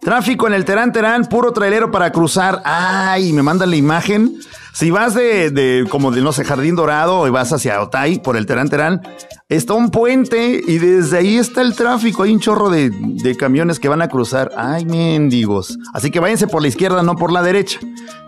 tráfico 0.00 0.46
en 0.46 0.54
el 0.54 0.64
Terán 0.64 0.92
Terán, 0.92 1.24
puro 1.26 1.52
trailero 1.52 1.90
para 1.90 2.12
cruzar. 2.12 2.62
Ay, 2.64 3.32
me 3.32 3.42
mandan 3.42 3.70
la 3.70 3.76
imagen. 3.76 4.38
Si 4.74 4.90
vas 4.90 5.14
de, 5.14 5.50
de, 5.50 5.86
como 5.88 6.10
de, 6.10 6.22
no 6.22 6.32
sé, 6.32 6.44
Jardín 6.44 6.76
Dorado 6.76 7.26
y 7.26 7.30
vas 7.30 7.52
hacia 7.52 7.80
Otay 7.82 8.20
por 8.20 8.36
el 8.38 8.46
Terán 8.46 8.70
Terán, 8.70 9.02
está 9.50 9.74
un 9.74 9.90
puente 9.90 10.62
y 10.66 10.78
desde 10.78 11.18
ahí 11.18 11.36
está 11.36 11.60
el 11.60 11.74
tráfico. 11.74 12.22
Hay 12.22 12.32
un 12.32 12.40
chorro 12.40 12.70
de, 12.70 12.90
camiones 13.38 13.78
que 13.78 13.88
van 13.88 14.00
a 14.00 14.08
cruzar. 14.08 14.50
Ay, 14.56 14.86
mendigos. 14.86 15.78
Así 15.92 16.10
que 16.10 16.20
váyanse 16.20 16.46
por 16.46 16.62
la 16.62 16.68
izquierda, 16.68 17.02
no 17.02 17.16
por 17.16 17.32
la 17.32 17.42
derecha. 17.42 17.80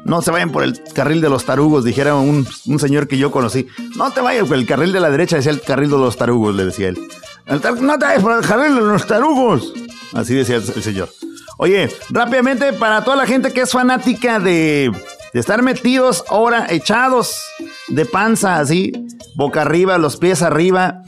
No 0.05 0.21
se 0.21 0.31
vayan 0.31 0.53
por 0.53 0.65
el 0.65 0.83
carril 0.95 1.23
de 1.23 1.31
los 1.31 1.47
tarugos, 1.47 1.83
dijera 1.83 2.15
un, 2.15 2.47
señor 2.79 3.09
que 3.09 3.17
yo 3.17 3.31
conocí. 3.31 3.67
No 3.97 4.11
te 4.11 4.21
vayas 4.21 4.47
por 4.47 4.59
el 4.59 4.67
carril 4.67 4.93
de 4.93 5.01
la 5.01 5.11
derecha, 5.11 5.37
decía 5.37 5.53
el 5.53 5.63
carril 5.63 5.91
de 5.91 5.99
los 5.99 6.17
tarugos, 6.17 6.55
le 6.55 6.67
decía 6.67 6.89
él. 6.89 6.99
no 7.47 7.99
te 7.99 8.05
vayas 8.05 8.23
por 8.23 8.37
el 8.37 8.47
carril 8.47 8.75
de 8.75 8.83
los 8.83 9.07
tarugos. 9.07 9.73
Así 10.13 10.35
decía 10.35 10.57
el 10.57 10.83
señor. 10.83 11.09
Oye, 11.57 11.89
rápidamente 12.11 12.73
para 12.73 13.05
toda 13.05 13.17
la 13.17 13.27
gente 13.27 13.53
que 13.53 13.63
es 13.63 13.71
fanática 13.71 14.41
de 14.41 14.93
de 15.35 15.41
estar 15.41 15.63
metidos 15.63 16.25
ahora 16.29 16.67
echados 16.71 17.45
de 17.89 18.07
panza 18.07 18.61
así, 18.61 18.93
boca 19.35 19.63
arriba, 19.63 19.99
los 19.99 20.17
pies 20.17 20.43
arriba, 20.43 21.03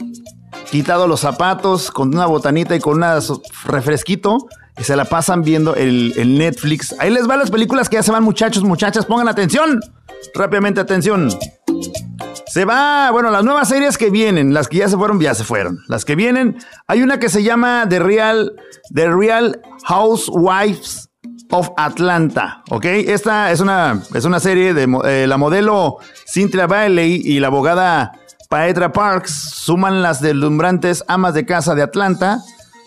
quitado 0.69 1.07
los 1.07 1.21
zapatos 1.21 1.91
con 1.91 2.13
una 2.13 2.25
botanita 2.25 2.75
y 2.75 2.79
con 2.79 3.01
un 3.01 3.41
refresquito 3.65 4.37
y 4.77 4.83
se 4.83 4.97
la 4.97 5.05
pasan 5.05 5.43
viendo 5.43 5.75
el, 5.75 6.37
Netflix. 6.37 6.93
Ahí 6.99 7.09
les 7.09 7.25
van 7.25 7.39
las 7.39 7.49
películas 7.49 7.87
que 7.87 7.95
ya 7.95 8.03
se 8.03 8.11
van 8.11 8.21
muchachos, 8.21 8.63
muchachas, 8.63 9.05
pongan 9.05 9.29
atención. 9.29 9.79
Rápidamente 10.35 10.81
atención. 10.81 11.29
Se 12.47 12.65
va, 12.65 13.09
bueno, 13.11 13.31
las 13.31 13.45
nuevas 13.45 13.69
series 13.69 13.97
que 13.97 14.09
vienen, 14.09 14.53
las 14.53 14.67
que 14.67 14.77
ya 14.77 14.89
se 14.89 14.97
fueron, 14.97 15.21
ya 15.21 15.35
se 15.35 15.45
fueron. 15.45 15.79
Las 15.87 16.03
que 16.03 16.15
vienen, 16.15 16.57
hay 16.85 17.01
una 17.01 17.17
que 17.17 17.29
se 17.29 17.43
llama 17.43 17.85
The 17.87 17.99
Real, 17.99 18.53
The 18.93 19.09
Real 19.09 19.61
Housewives 19.85 21.07
of 21.51 21.69
Atlanta, 21.77 22.63
¿ok? 22.69 22.85
Esta 22.85 23.51
es 23.51 23.59
una, 23.59 24.01
es 24.13 24.25
una 24.25 24.39
serie 24.39 24.73
de 24.73 24.87
eh, 25.05 25.27
la 25.27 25.37
modelo 25.37 25.97
Cynthia 26.25 26.67
Bailey 26.67 27.21
y 27.23 27.39
la 27.39 27.47
abogada 27.47 28.13
Paetra 28.49 28.91
Parks 28.91 29.31
suman 29.31 30.01
las 30.01 30.21
deslumbrantes 30.21 31.03
amas 31.07 31.33
de 31.33 31.45
casa 31.45 31.75
de 31.75 31.83
Atlanta 31.83 32.41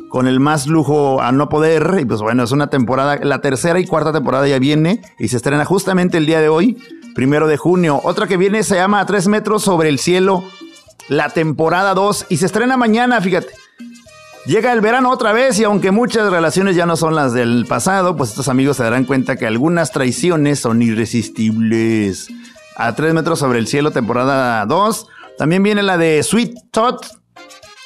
con 0.09 0.27
el 0.27 0.41
más 0.41 0.67
lujo 0.67 1.21
a 1.23 1.33
no 1.33 1.49
poder. 1.49 1.99
Y 2.01 2.05
pues 2.05 2.21
bueno, 2.21 2.43
es 2.43 2.53
una 2.53 2.69
temporada, 2.69 3.19
la 3.23 3.41
tercera 3.41 3.79
y 3.79 3.87
cuarta 3.87 4.13
temporada 4.13 4.47
ya 4.49 4.59
viene 4.59 5.03
y 5.19 5.29
se 5.29 5.37
estrena 5.37 5.65
justamente 5.65 6.19
el 6.19 6.27
día 6.27 6.41
de 6.41 6.49
hoy, 6.49 6.83
primero 7.15 7.47
de 7.47 7.57
junio. 7.57 8.01
Otra 8.05 8.27
que 8.27 8.37
viene 8.37 8.63
se 8.63 8.77
llama 8.77 9.01
A 9.01 9.07
tres 9.07 9.29
metros 9.29 9.63
sobre 9.63 9.89
el 9.89 9.99
cielo, 9.99 10.45
la 11.09 11.29
temporada 11.29 11.95
2 11.95 12.27
y 12.29 12.37
se 12.37 12.47
estrena 12.47 12.77
mañana, 12.77 13.21
fíjate. 13.21 13.49
Llega 14.47 14.73
el 14.73 14.81
verano 14.81 15.11
otra 15.11 15.33
vez 15.33 15.59
y 15.59 15.65
aunque 15.65 15.91
muchas 15.91 16.31
relaciones 16.31 16.75
ya 16.75 16.87
no 16.87 16.97
son 16.97 17.15
las 17.15 17.35
del 17.35 17.67
pasado, 17.69 18.17
pues 18.17 18.31
estos 18.31 18.49
amigos 18.49 18.79
se 18.79 18.83
darán 18.83 19.05
cuenta 19.05 19.37
que 19.37 19.47
algunas 19.47 19.93
traiciones 19.93 20.61
son 20.61 20.81
irresistibles. 20.81 22.29
A 22.77 22.95
tres 22.95 23.13
metros 23.13 23.39
sobre 23.39 23.59
el 23.59 23.67
cielo, 23.67 23.91
temporada 23.91 24.65
2. 24.65 25.07
También 25.37 25.63
viene 25.63 25.83
la 25.83 25.99
de 25.99 26.23
Sweet 26.23 26.71
Tot, 26.71 27.07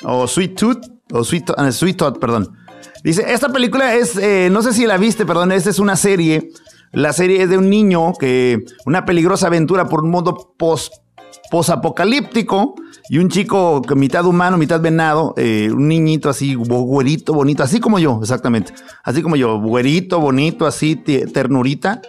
o 0.04 0.28
Sweet 0.28 0.54
Tooth, 0.54 0.86
o 1.12 1.24
Sweet, 1.24 1.50
ah, 1.56 1.72
Sweet 1.72 1.96
Tot, 1.96 2.20
perdón. 2.20 2.56
Dice, 3.02 3.32
esta 3.32 3.48
película 3.48 3.94
es, 3.94 4.16
eh, 4.16 4.48
no 4.50 4.62
sé 4.62 4.72
si 4.72 4.86
la 4.86 4.96
viste, 4.96 5.26
perdón, 5.26 5.50
esta 5.50 5.70
es 5.70 5.80
una 5.80 5.96
serie. 5.96 6.50
La 6.92 7.12
serie 7.12 7.42
es 7.42 7.50
de 7.50 7.58
un 7.58 7.68
niño 7.68 8.12
que, 8.12 8.64
una 8.86 9.04
peligrosa 9.04 9.48
aventura 9.48 9.88
por 9.88 10.04
un 10.04 10.10
mundo 10.10 10.54
post 10.56 10.94
posapocalíptico 11.54 12.74
y 13.08 13.18
un 13.18 13.28
chico 13.28 13.80
mitad 13.94 14.26
humano, 14.26 14.58
mitad 14.58 14.80
venado, 14.80 15.34
eh, 15.36 15.70
un 15.70 15.86
niñito 15.86 16.28
así, 16.28 16.56
güerito, 16.56 17.32
bonito, 17.32 17.62
así 17.62 17.78
como 17.78 18.00
yo, 18.00 18.18
exactamente. 18.20 18.74
Así 19.04 19.22
como 19.22 19.36
yo, 19.36 19.60
güerito, 19.60 20.18
bonito, 20.18 20.66
así, 20.66 20.96
ternurita, 20.96 22.02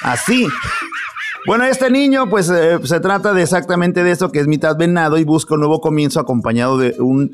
así. 0.00 0.48
Bueno, 1.46 1.64
este 1.64 1.90
niño, 1.90 2.30
pues 2.30 2.48
eh, 2.48 2.78
se 2.84 3.00
trata 3.00 3.34
de 3.34 3.42
exactamente 3.42 4.02
de 4.02 4.12
eso, 4.12 4.32
que 4.32 4.40
es 4.40 4.46
mitad 4.46 4.78
venado 4.78 5.18
y 5.18 5.24
busca 5.24 5.52
un 5.52 5.60
nuevo 5.60 5.82
comienzo 5.82 6.18
acompañado 6.18 6.78
de 6.78 6.96
un 6.98 7.32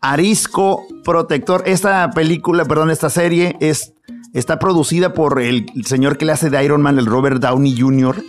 arisco 0.00 0.86
protector. 1.04 1.62
Esta 1.66 2.10
película, 2.12 2.64
perdón, 2.64 2.88
esta 2.88 3.10
serie 3.10 3.54
es, 3.60 3.92
está 4.32 4.58
producida 4.58 5.12
por 5.12 5.42
el 5.42 5.66
señor 5.84 6.16
que 6.16 6.24
le 6.24 6.32
hace 6.32 6.48
de 6.48 6.64
Iron 6.64 6.80
Man, 6.80 6.98
el 6.98 7.04
Robert 7.04 7.38
Downey 7.38 7.78
Jr 7.78 8.24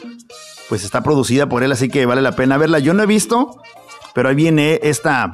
pues 0.72 0.86
está 0.86 1.04
producida 1.04 1.50
por 1.50 1.64
él, 1.64 1.74
así 1.74 1.90
que 1.90 2.06
vale 2.06 2.22
la 2.22 2.32
pena 2.32 2.58
verla. 2.58 2.80
Yo 2.80 2.94
no 2.94 3.04
he 3.04 3.06
visto, 3.06 3.62
pero 4.14 4.30
ahí 4.30 4.36
viene 4.36 4.80
esta, 4.84 5.34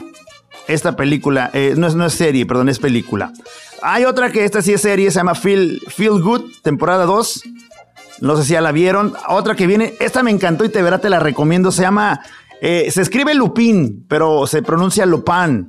esta 0.67 0.95
película, 0.95 1.51
eh, 1.53 1.75
no, 1.77 1.85
es, 1.85 1.93
no 1.93 2.07
es 2.07 2.13
serie, 2.13 2.47
perdón, 2.47 2.69
es 2.69 2.79
película. 2.79 3.31
Hay 3.83 4.05
otra 4.05 4.31
que 4.31 4.45
esta 4.45 4.63
sí 4.63 4.73
es 4.73 4.81
serie, 4.81 5.11
se 5.11 5.19
llama 5.19 5.35
Feel, 5.35 5.79
Feel 5.89 6.23
Good, 6.23 6.41
temporada 6.63 7.05
2. 7.05 7.43
No 8.21 8.35
sé 8.35 8.45
si 8.45 8.53
ya 8.53 8.61
la 8.61 8.71
vieron. 8.71 9.13
Otra 9.29 9.55
que 9.55 9.67
viene, 9.67 9.93
esta 9.99 10.23
me 10.23 10.31
encantó 10.31 10.65
y 10.65 10.69
te 10.69 10.81
verá, 10.81 10.97
te 10.97 11.11
la 11.11 11.19
recomiendo. 11.19 11.71
Se 11.71 11.83
llama, 11.83 12.19
eh, 12.59 12.89
se 12.89 13.03
escribe 13.03 13.35
Lupin, 13.35 14.07
pero 14.09 14.47
se 14.47 14.63
pronuncia 14.63 15.05
Lupin. 15.05 15.67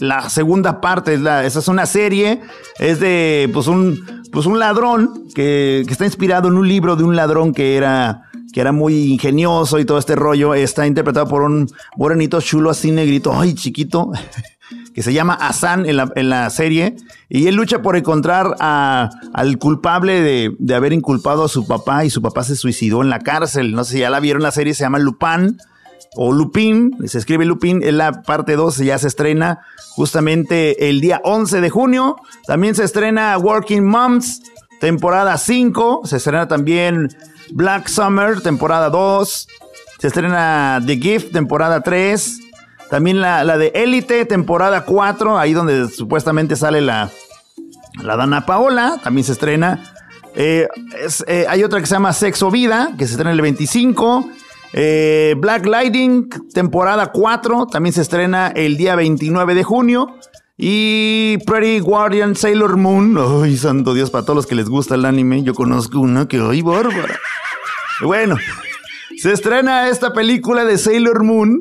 La 0.00 0.28
segunda 0.28 0.80
parte, 0.80 1.14
esa 1.14 1.58
es 1.60 1.68
una 1.68 1.86
serie, 1.86 2.40
es 2.80 2.98
de 2.98 3.48
pues 3.54 3.68
un, 3.68 4.24
pues 4.32 4.46
un 4.46 4.58
ladrón 4.58 5.28
que, 5.36 5.84
que 5.86 5.92
está 5.92 6.04
inspirado 6.04 6.48
en 6.48 6.54
un 6.54 6.66
libro 6.66 6.96
de 6.96 7.04
un 7.04 7.14
ladrón 7.14 7.54
que 7.54 7.76
era 7.76 8.24
que 8.58 8.62
era 8.62 8.72
muy 8.72 9.12
ingenioso 9.12 9.78
y 9.78 9.84
todo 9.84 9.98
este 9.98 10.16
rollo, 10.16 10.52
está 10.52 10.84
interpretado 10.84 11.28
por 11.28 11.42
un 11.42 11.68
morenito 11.96 12.40
chulo 12.40 12.70
así 12.70 12.90
negrito, 12.90 13.32
ay, 13.38 13.54
chiquito, 13.54 14.10
que 14.94 15.04
se 15.04 15.12
llama 15.12 15.34
Hassan 15.34 15.86
en 15.86 15.96
la, 15.96 16.10
en 16.16 16.28
la 16.28 16.50
serie, 16.50 16.96
y 17.28 17.46
él 17.46 17.54
lucha 17.54 17.82
por 17.82 17.96
encontrar 17.96 18.56
al 18.58 19.58
culpable 19.58 20.22
de, 20.22 20.56
de, 20.58 20.74
haber 20.74 20.92
inculpado 20.92 21.44
a 21.44 21.48
su 21.48 21.68
papá, 21.68 22.04
y 22.04 22.10
su 22.10 22.20
papá 22.20 22.42
se 22.42 22.56
suicidó 22.56 23.00
en 23.00 23.10
la 23.10 23.20
cárcel, 23.20 23.76
no 23.76 23.84
sé 23.84 23.92
si 23.92 23.98
ya 24.00 24.10
la 24.10 24.18
vieron 24.18 24.42
la 24.42 24.50
serie, 24.50 24.74
se 24.74 24.82
llama 24.82 24.98
Lupin, 24.98 25.56
o 26.16 26.32
Lupin, 26.32 26.96
se 27.06 27.18
escribe 27.18 27.44
Lupin, 27.44 27.84
en 27.84 27.96
la 27.96 28.22
parte 28.22 28.56
2 28.56 28.78
ya 28.78 28.98
se 28.98 29.06
estrena 29.06 29.60
justamente 29.90 30.88
el 30.88 31.00
día 31.00 31.20
11 31.22 31.60
de 31.60 31.70
junio, 31.70 32.16
también 32.48 32.74
se 32.74 32.82
estrena 32.82 33.38
Working 33.38 33.84
Moms, 33.86 34.42
temporada 34.80 35.38
5, 35.38 36.00
se 36.06 36.16
estrena 36.16 36.48
también 36.48 37.08
Black 37.52 37.88
Summer, 37.88 38.40
temporada 38.40 38.90
2. 38.90 39.48
Se 39.98 40.06
estrena 40.06 40.80
The 40.84 40.96
Gift, 40.96 41.32
temporada 41.32 41.80
3. 41.80 42.40
También 42.90 43.20
la, 43.20 43.58
de 43.58 43.68
Elite, 43.74 44.24
temporada 44.24 44.84
4, 44.84 45.38
ahí 45.38 45.52
donde 45.52 45.88
supuestamente 45.88 46.56
sale 46.56 46.80
la, 46.80 47.10
la 48.02 48.16
Dana 48.16 48.46
Paola, 48.46 48.98
también 49.02 49.24
se 49.24 49.32
estrena. 49.32 49.82
Eh, 50.34 50.68
eh, 51.26 51.46
hay 51.48 51.64
otra 51.64 51.80
que 51.80 51.86
se 51.86 51.94
llama 51.94 52.12
Sexo 52.12 52.50
Vida, 52.50 52.92
que 52.96 53.06
se 53.06 53.12
estrena 53.12 53.32
el 53.32 53.42
25. 53.42 54.30
Eh, 54.72 55.34
Black 55.38 55.66
Lightning, 55.66 56.28
temporada 56.52 57.12
4, 57.12 57.66
también 57.66 57.92
se 57.92 58.02
estrena 58.02 58.48
el 58.48 58.76
día 58.76 58.94
29 58.96 59.54
de 59.54 59.64
junio. 59.64 60.14
Y 60.60 61.38
Pretty 61.46 61.78
Guardian 61.78 62.34
Sailor 62.34 62.76
Moon. 62.76 63.16
Ay, 63.42 63.56
santo 63.56 63.94
Dios, 63.94 64.10
para 64.10 64.24
todos 64.24 64.34
los 64.34 64.46
que 64.46 64.56
les 64.56 64.68
gusta 64.68 64.96
el 64.96 65.04
anime, 65.04 65.44
yo 65.44 65.54
conozco 65.54 66.00
una 66.00 66.26
que, 66.26 66.40
ay, 66.40 66.62
bárbara. 66.62 67.16
Bueno, 68.02 68.36
se 69.16 69.32
estrena 69.32 69.88
esta 69.88 70.12
película 70.12 70.64
de 70.64 70.76
Sailor 70.76 71.22
Moon. 71.22 71.60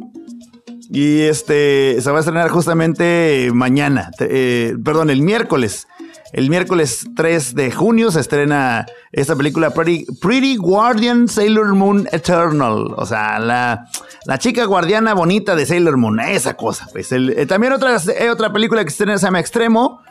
Y 0.90 1.22
este 1.22 2.02
se 2.02 2.12
va 2.12 2.18
a 2.18 2.20
estrenar 2.22 2.50
justamente 2.50 3.52
mañana, 3.54 4.10
eh, 4.20 4.76
perdón, 4.84 5.10
el 5.10 5.22
miércoles. 5.22 5.86
El 6.34 6.50
miércoles 6.50 7.08
3 7.16 7.56
de 7.56 7.72
junio 7.72 8.12
se 8.12 8.20
estrena 8.20 8.86
esta 9.12 9.36
película 9.36 9.72
Pretty, 9.72 10.58
Guardian 10.58 11.28
Sailor 11.28 11.74
Moon 11.74 12.08
Eternal. 12.12 12.94
O 12.96 13.06
sea, 13.06 13.40
la, 13.40 13.88
la, 14.26 14.38
chica 14.38 14.66
guardiana 14.66 15.14
bonita 15.14 15.56
de 15.56 15.66
Sailor 15.66 15.98
Moon. 15.98 16.20
Esa 16.20 16.56
cosa. 16.56 16.88
Pues 16.92 17.12
eh, 17.12 17.46
también 17.46 17.74
otra, 17.74 17.98
eh, 18.20 18.30
otra 18.30 18.52
película 18.52 18.84
que 18.84 18.90
se 18.90 18.96
estrena 18.96 19.18
se 19.18 19.26
llama 19.26 19.40
Extremo. 19.40 20.02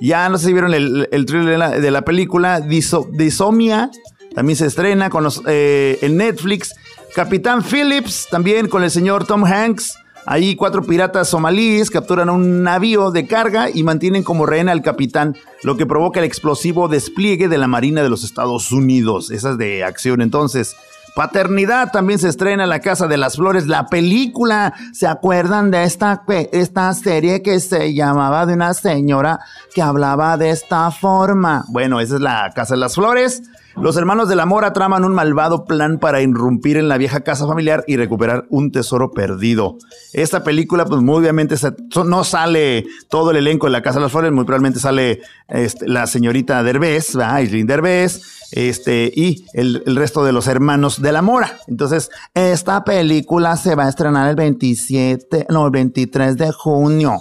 Ya 0.00 0.28
no 0.28 0.38
sé 0.38 0.46
si 0.46 0.52
vieron 0.52 0.74
el, 0.74 1.08
el 1.10 1.26
trailer 1.26 1.50
de 1.52 1.58
la, 1.58 1.70
de 1.70 1.90
la 1.90 2.02
película. 2.02 2.60
Disomia. 2.60 3.90
También 4.34 4.56
se 4.56 4.66
estrena 4.66 5.10
con 5.10 5.28
eh, 5.46 5.98
en 6.02 6.16
Netflix. 6.16 6.74
Capitán 7.14 7.62
Phillips. 7.62 8.28
También 8.30 8.68
con 8.68 8.84
el 8.84 8.90
señor 8.90 9.26
Tom 9.26 9.44
Hanks. 9.44 9.96
Ahí 10.26 10.56
cuatro 10.56 10.82
piratas 10.82 11.28
somalíes 11.28 11.90
capturan 11.90 12.30
un 12.30 12.62
navío 12.62 13.10
de 13.10 13.26
carga 13.26 13.68
y 13.72 13.82
mantienen 13.82 14.22
como 14.22 14.46
rehén 14.46 14.68
al 14.68 14.82
capitán, 14.82 15.36
lo 15.62 15.76
que 15.76 15.86
provoca 15.86 16.20
el 16.20 16.26
explosivo 16.26 16.88
despliegue 16.88 17.48
de 17.48 17.58
la 17.58 17.66
Marina 17.66 18.02
de 18.02 18.08
los 18.08 18.24
Estados 18.24 18.72
Unidos. 18.72 19.30
Esa 19.30 19.50
es 19.50 19.58
de 19.58 19.84
acción 19.84 20.22
entonces. 20.22 20.76
Paternidad 21.14 21.92
también 21.92 22.18
se 22.18 22.28
estrena 22.28 22.64
en 22.64 22.68
la 22.68 22.80
Casa 22.80 23.06
de 23.06 23.16
las 23.16 23.36
Flores. 23.36 23.68
La 23.68 23.86
película, 23.86 24.74
¿se 24.92 25.06
acuerdan 25.06 25.70
de 25.70 25.84
esta, 25.84 26.24
esta 26.50 26.92
serie 26.92 27.40
que 27.40 27.60
se 27.60 27.94
llamaba 27.94 28.46
de 28.46 28.54
una 28.54 28.74
señora 28.74 29.38
que 29.72 29.80
hablaba 29.80 30.36
de 30.36 30.50
esta 30.50 30.90
forma? 30.90 31.66
Bueno, 31.68 32.00
esa 32.00 32.16
es 32.16 32.20
la 32.20 32.50
Casa 32.52 32.74
de 32.74 32.80
las 32.80 32.96
Flores. 32.96 33.42
Los 33.76 33.96
hermanos 33.96 34.28
de 34.28 34.36
la 34.36 34.46
Mora 34.46 34.72
traman 34.72 35.04
un 35.04 35.12
malvado 35.12 35.64
plan 35.64 35.98
para 35.98 36.20
irrumpir 36.20 36.76
en 36.76 36.88
la 36.88 36.96
vieja 36.96 37.22
casa 37.22 37.46
familiar 37.46 37.84
y 37.86 37.96
recuperar 37.96 38.46
un 38.48 38.70
tesoro 38.70 39.10
perdido. 39.10 39.78
Esta 40.12 40.44
película, 40.44 40.84
pues 40.84 41.02
muy 41.02 41.18
obviamente 41.18 41.56
no 42.04 42.24
sale 42.24 42.86
todo 43.08 43.32
el 43.32 43.38
elenco 43.38 43.66
de 43.66 43.72
la 43.72 43.82
Casa 43.82 43.98
de 43.98 44.04
las 44.04 44.12
Flores, 44.12 44.32
muy 44.32 44.44
probablemente 44.44 44.78
sale 44.78 45.22
este, 45.48 45.88
la 45.88 46.06
señorita 46.06 46.62
Derbez, 46.62 47.16
Aislinn 47.16 47.66
Derbez, 47.66 48.22
este, 48.52 49.12
y 49.14 49.44
el, 49.52 49.82
el, 49.86 49.96
resto 49.96 50.24
de 50.24 50.32
los 50.32 50.46
hermanos 50.46 51.02
de 51.02 51.10
la 51.10 51.22
Mora. 51.22 51.58
Entonces, 51.66 52.10
esta 52.34 52.84
película 52.84 53.56
se 53.56 53.74
va 53.74 53.86
a 53.86 53.88
estrenar 53.88 54.30
el 54.30 54.36
27, 54.36 55.46
no, 55.50 55.66
el 55.66 55.72
23 55.72 56.36
de 56.36 56.52
junio. 56.52 57.20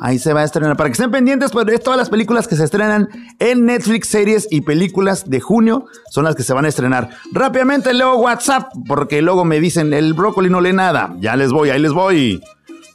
Ahí 0.00 0.18
se 0.18 0.32
va 0.32 0.40
a 0.40 0.44
estrenar. 0.44 0.76
Para 0.76 0.88
que 0.88 0.94
estén 0.94 1.10
pendientes, 1.10 1.52
pues 1.52 1.66
de 1.66 1.78
todas 1.78 1.96
las 1.98 2.10
películas 2.10 2.48
que 2.48 2.56
se 2.56 2.64
estrenan 2.64 3.08
en 3.38 3.64
Netflix, 3.64 4.08
series 4.08 4.48
y 4.50 4.62
películas 4.62 5.28
de 5.30 5.40
junio 5.40 5.86
son 6.10 6.24
las 6.24 6.34
que 6.34 6.42
se 6.42 6.52
van 6.52 6.64
a 6.64 6.68
estrenar. 6.68 7.10
Rápidamente 7.32 7.94
leo 7.94 8.16
WhatsApp, 8.16 8.70
porque 8.86 9.22
luego 9.22 9.44
me 9.44 9.60
dicen, 9.60 9.92
el 9.92 10.14
brócoli 10.14 10.50
no 10.50 10.60
lee 10.60 10.72
nada. 10.72 11.14
Ya 11.20 11.36
les 11.36 11.52
voy, 11.52 11.70
ahí 11.70 11.78
les 11.78 11.92
voy. 11.92 12.42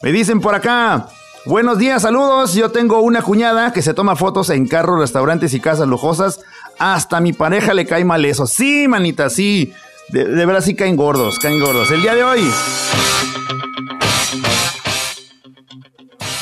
Me 0.02 0.12
dicen 0.12 0.42
por 0.42 0.56
acá, 0.56 1.08
buenos 1.46 1.78
días, 1.78 2.02
saludos. 2.02 2.54
Yo 2.54 2.70
tengo 2.72 3.00
una 3.02 3.22
cuñada 3.22 3.72
que 3.74 3.82
se 3.82 3.94
toma 3.94 4.16
fotos 4.16 4.50
en 4.50 4.68
carros, 4.68 5.00
restaurantes 5.00 5.54
y 5.54 5.60
casas 5.60 5.88
lujosas. 5.88 6.42
Hasta 6.80 7.20
mi 7.20 7.34
pareja 7.34 7.74
le 7.74 7.86
cae 7.86 8.06
mal 8.06 8.24
eso. 8.26 8.46
Sí, 8.46 8.88
manita, 8.88 9.30
sí. 9.30 9.74
De, 10.10 10.26
de 10.26 10.46
verdad 10.46 10.62
sí 10.62 10.76
caen 10.76 10.96
gordos, 10.96 11.40
caen 11.40 11.60
gordos. 11.60 11.92
El 11.92 12.02
día 12.02 12.16
de 12.16 12.24
hoy 12.24 12.42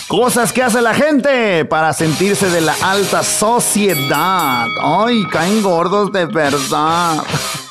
Cosas 0.08 0.54
que 0.54 0.64
hace 0.64 0.82
la 0.82 0.94
gente 0.94 1.66
para 1.66 1.92
sentirse 1.92 2.50
de 2.50 2.62
la 2.62 2.74
alta 2.82 3.24
sociedad. 3.24 4.66
Ay, 4.82 5.26
caen 5.26 5.62
gordos 5.62 6.14
de 6.14 6.26
verdad. 6.26 7.22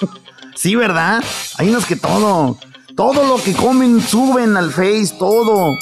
sí, 0.54 0.74
¿verdad? 0.76 1.24
Hay 1.56 1.70
unos 1.70 1.86
que 1.86 1.96
todo, 1.96 2.58
todo 2.94 3.26
lo 3.26 3.42
que 3.42 3.54
comen 3.54 4.02
suben 4.02 4.54
al 4.58 4.70
Face, 4.70 5.14
todo. 5.18 5.72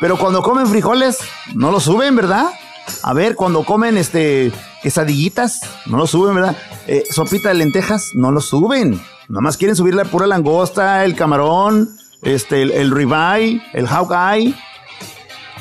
Pero 0.00 0.16
cuando 0.16 0.40
comen 0.40 0.68
frijoles, 0.68 1.18
no 1.54 1.72
lo 1.72 1.80
suben, 1.80 2.14
¿verdad? 2.14 2.46
A 3.02 3.12
ver, 3.12 3.34
cuando 3.34 3.64
comen 3.64 3.98
este 3.98 4.52
quesadillitas, 4.84 5.62
no 5.86 5.96
lo 5.96 6.06
suben, 6.06 6.36
¿verdad? 6.36 6.56
Eh, 6.86 7.02
sopita 7.10 7.48
de 7.48 7.56
lentejas, 7.56 8.12
no 8.14 8.30
lo 8.30 8.40
suben. 8.40 9.02
Nomás 9.26 9.56
quieren 9.56 9.74
subir 9.74 9.96
la 9.96 10.04
pura 10.04 10.28
langosta, 10.28 11.04
el 11.04 11.16
camarón, 11.16 11.90
este, 12.22 12.62
el, 12.62 12.70
el 12.70 12.92
ribeye, 12.92 13.60
el 13.72 13.88
hawkeye 13.88 14.54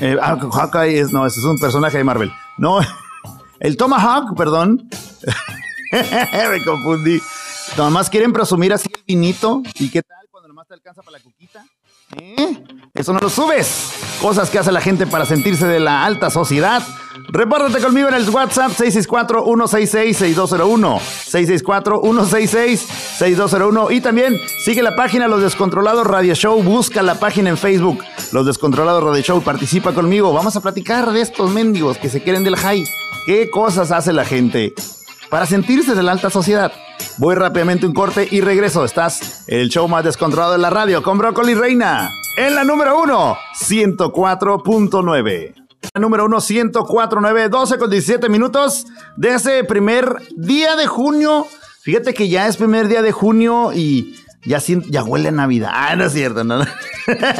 eh, 0.02 0.18
ah, 0.22 0.38
Hawkeye 0.38 1.00
es, 1.00 1.12
no, 1.12 1.26
ese 1.26 1.40
es 1.40 1.46
un 1.46 1.60
personaje 1.60 1.98
de 1.98 2.04
Marvel. 2.04 2.32
No, 2.58 2.80
el 3.60 3.78
Tomahawk, 3.78 4.36
perdón. 4.36 4.90
Me 5.92 6.64
confundí. 6.64 7.22
Nomás 7.78 8.10
quieren 8.10 8.34
presumir 8.34 8.74
así 8.74 8.90
finito. 9.06 9.62
¿Y 9.76 9.90
qué 9.90 10.02
tal 10.02 10.28
cuando 10.32 10.48
nomás 10.50 10.68
te 10.68 10.74
alcanza 10.74 11.02
para 11.02 11.18
la 11.18 11.24
cuquita? 11.24 11.66
¿Eh? 12.16 12.64
Eso 12.94 13.14
no 13.14 13.20
lo 13.20 13.30
subes. 13.30 13.94
Cosas 14.22 14.50
que 14.50 14.60
hace 14.60 14.72
la 14.72 14.82
gente 14.82 15.06
para 15.06 15.26
sentirse 15.26 15.68
de 15.68 15.80
la 15.80 16.06
alta 16.06 16.30
sociedad. 16.30 16.82
Repórtate 17.30 17.84
conmigo 17.84 18.08
en 18.08 18.14
el 18.14 18.30
WhatsApp 18.30 18.72
664-166-6201. 18.72 21.00
664-166-6201. 21.00 23.92
Y 23.92 24.02
también 24.02 24.40
sigue 24.64 24.82
la 24.82 24.96
página 24.96 25.28
Los 25.28 25.42
Descontrolados 25.42 26.08
Radio 26.08 26.34
Show. 26.36 26.64
Busca 26.64 27.04
la 27.04 27.20
página 27.20 27.50
en 27.50 27.58
Facebook. 27.58 28.02
Los 28.32 28.46
Descontrolados 28.46 29.04
Radio 29.04 29.22
Show. 29.22 29.42
Participa 29.42 29.92
conmigo. 29.94 30.32
Vamos 30.32 30.56
a 30.56 30.62
platicar 30.62 31.12
de 31.12 31.20
estos 31.22 31.52
mendigos 31.52 31.98
que 31.98 32.08
se 32.10 32.24
quieren 32.24 32.46
del 32.46 32.56
high. 32.56 32.88
¿Qué 33.26 33.50
cosas 33.50 33.92
hace 33.92 34.14
la 34.14 34.24
gente 34.24 34.74
para 35.30 35.46
sentirse 35.46 35.96
de 35.96 36.04
la 36.04 36.14
alta 36.14 36.30
sociedad? 36.30 36.72
Voy 37.18 37.36
rápidamente 37.36 37.86
un 37.86 37.94
corte 37.94 38.26
y 38.32 38.40
regreso. 38.40 38.86
Estás 38.86 39.44
el 39.48 39.68
show 39.68 39.90
más 39.90 40.06
descontrolado 40.06 40.54
de 40.54 40.60
la 40.60 40.70
radio 40.70 41.04
con 41.04 41.18
Brócoli 41.18 41.56
Reina. 41.56 42.10
En 42.38 42.56
la 42.56 42.64
número 42.64 43.02
1, 43.02 43.38
104.9. 43.60 45.57
Número 46.00 46.26
1, 46.26 46.38
104.9, 46.38 47.50
12 47.50 47.78
con 47.78 47.90
17 47.90 48.30
minutos 48.30 48.88
de 49.16 49.36
ese 49.36 49.64
primer 49.64 50.18
día 50.36 50.76
de 50.76 50.88
junio. 50.88 51.48
Fíjate 51.82 52.14
que 52.14 52.30
ya 52.30 52.48
es 52.48 52.58
primer 52.58 52.88
día 52.88 53.02
de 53.02 53.12
junio 53.12 53.72
y 53.74 54.16
ya, 54.46 54.60
ya 54.60 55.04
huele 55.04 55.30
a 55.30 55.32
Navidad. 55.32 55.72
Ah, 55.74 55.96
no 55.96 56.06
es 56.06 56.14
cierto, 56.14 56.44
no. 56.44 56.60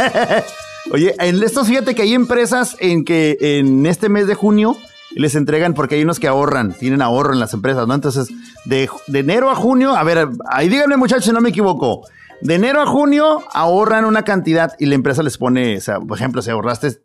Oye, 0.92 1.16
en 1.20 1.44
estos 1.44 1.68
fíjate 1.68 1.96
que 1.96 2.04
hay 2.04 2.14
empresas 2.14 2.78
en 2.80 3.04
que 3.04 3.38
en 3.40 3.86
este 3.86 4.10
mes 4.10 4.28
de 4.28 4.36
junio 4.36 4.78
les 5.12 5.36
entregan, 5.36 5.74
porque 5.74 5.96
hay 5.96 6.04
unos 6.04 6.20
que 6.20 6.28
ahorran, 6.28 6.74
tienen 6.74 7.02
ahorro 7.02 7.34
en 7.34 7.40
las 7.40 7.54
empresas, 7.54 7.88
¿no? 7.88 7.94
Entonces, 7.94 8.30
de, 8.66 8.90
enero 9.14 9.50
a 9.50 9.56
junio, 9.56 9.96
a 9.96 10.04
ver, 10.04 10.30
ahí 10.50 10.70
díganme 10.70 10.98
muchachos 10.98 11.26
si 11.26 11.32
no 11.32 11.42
me 11.42 11.50
equivoco, 11.50 12.08
de 12.42 12.56
enero 12.56 12.82
a 12.82 12.86
junio 12.86 13.44
ahorran 13.54 14.06
una 14.06 14.24
cantidad 14.24 14.74
y 14.80 14.86
la 14.86 14.96
empresa 14.96 15.24
les 15.24 15.38
pone, 15.38 15.78
o 15.78 15.82
sea, 15.82 16.00
por 16.00 16.18
ejemplo, 16.18 16.42
si 16.42 16.52
ahorraste 16.52 17.02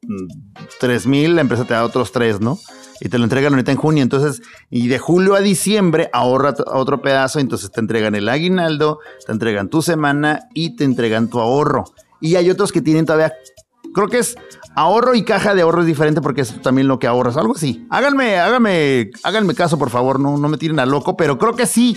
3 0.81 1.07
mm, 1.07 1.11
mil, 1.11 1.35
la 1.37 1.41
empresa 1.41 1.65
te 1.65 1.75
da 1.75 1.85
otros 1.85 2.13
3, 2.13 2.41
¿no? 2.41 2.59
Y 3.01 3.09
te 3.09 3.19
lo 3.19 3.25
entregan 3.25 3.53
ahorita 3.53 3.73
en 3.73 3.79
junio. 3.79 4.03
Entonces, 4.03 4.43
y 4.71 4.89
de 4.89 4.99
julio 4.99 5.35
a 5.35 5.41
diciembre 5.41 6.11
ahorra 6.13 6.55
otro 6.67 7.01
pedazo, 7.03 7.41
entonces 7.41 7.71
te 7.73 7.81
entregan 7.81 8.15
el 8.15 8.29
aguinaldo, 8.29 9.01
te 9.27 9.33
entregan 9.33 9.69
tu 9.69 9.83
semana 9.83 10.49
y 10.55 10.77
te 10.77 10.85
entregan 10.85 11.29
tu 11.29 11.41
ahorro. 11.41 11.85
Y 12.21 12.37
hay 12.37 12.51
otros 12.51 12.71
que 12.71 12.83
tienen 12.83 13.07
todavía 13.07 13.33
creo 13.93 14.09
que 14.09 14.19
es 14.19 14.37
ahorro 14.75 15.15
y 15.15 15.25
caja 15.25 15.55
de 15.55 15.63
ahorro 15.63 15.83
es 15.83 15.87
diferente 15.87 16.21
porque 16.21 16.43
es 16.43 16.61
también 16.63 16.89
lo 16.89 16.99
que 16.99 17.07
ahorras, 17.07 17.37
algo 17.37 17.55
así. 17.55 17.87
Háganme, 17.91 18.39
háganme, 18.39 19.11
háganme 19.23 19.55
caso, 19.55 19.79
por 19.79 19.91
favor, 19.91 20.19
no, 20.19 20.37
no 20.39 20.49
me 20.49 20.59
tiren 20.59 20.79
a 20.79 20.87
loco, 20.87 21.17
pero 21.17 21.39
creo 21.39 21.55
que 21.55 21.67
sí. 21.67 21.97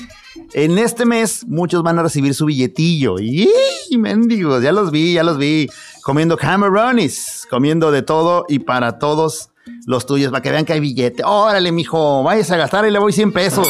En 0.53 0.77
este 0.77 1.05
mes 1.05 1.45
muchos 1.47 1.83
van 1.83 1.97
a 1.99 2.03
recibir 2.03 2.33
su 2.33 2.45
billetillo. 2.45 3.19
Y 3.19 3.49
mendigos, 3.97 4.61
ya 4.61 4.71
los 4.71 4.91
vi, 4.91 5.13
ya 5.13 5.23
los 5.23 5.37
vi. 5.37 5.69
Comiendo 6.03 6.37
camarones, 6.37 7.47
comiendo 7.49 7.91
de 7.91 8.01
todo 8.01 8.45
y 8.47 8.59
para 8.59 8.99
todos 8.99 9.49
los 9.85 10.05
tuyos, 10.05 10.31
para 10.31 10.41
que 10.41 10.51
vean 10.51 10.65
que 10.65 10.73
hay 10.73 10.79
billete. 10.79 11.23
Órale, 11.25 11.71
mijo, 11.71 12.23
váyase 12.23 12.53
a 12.53 12.57
gastar 12.57 12.85
y 12.85 12.91
le 12.91 12.99
voy 12.99 13.13
100 13.13 13.31
pesos. 13.31 13.67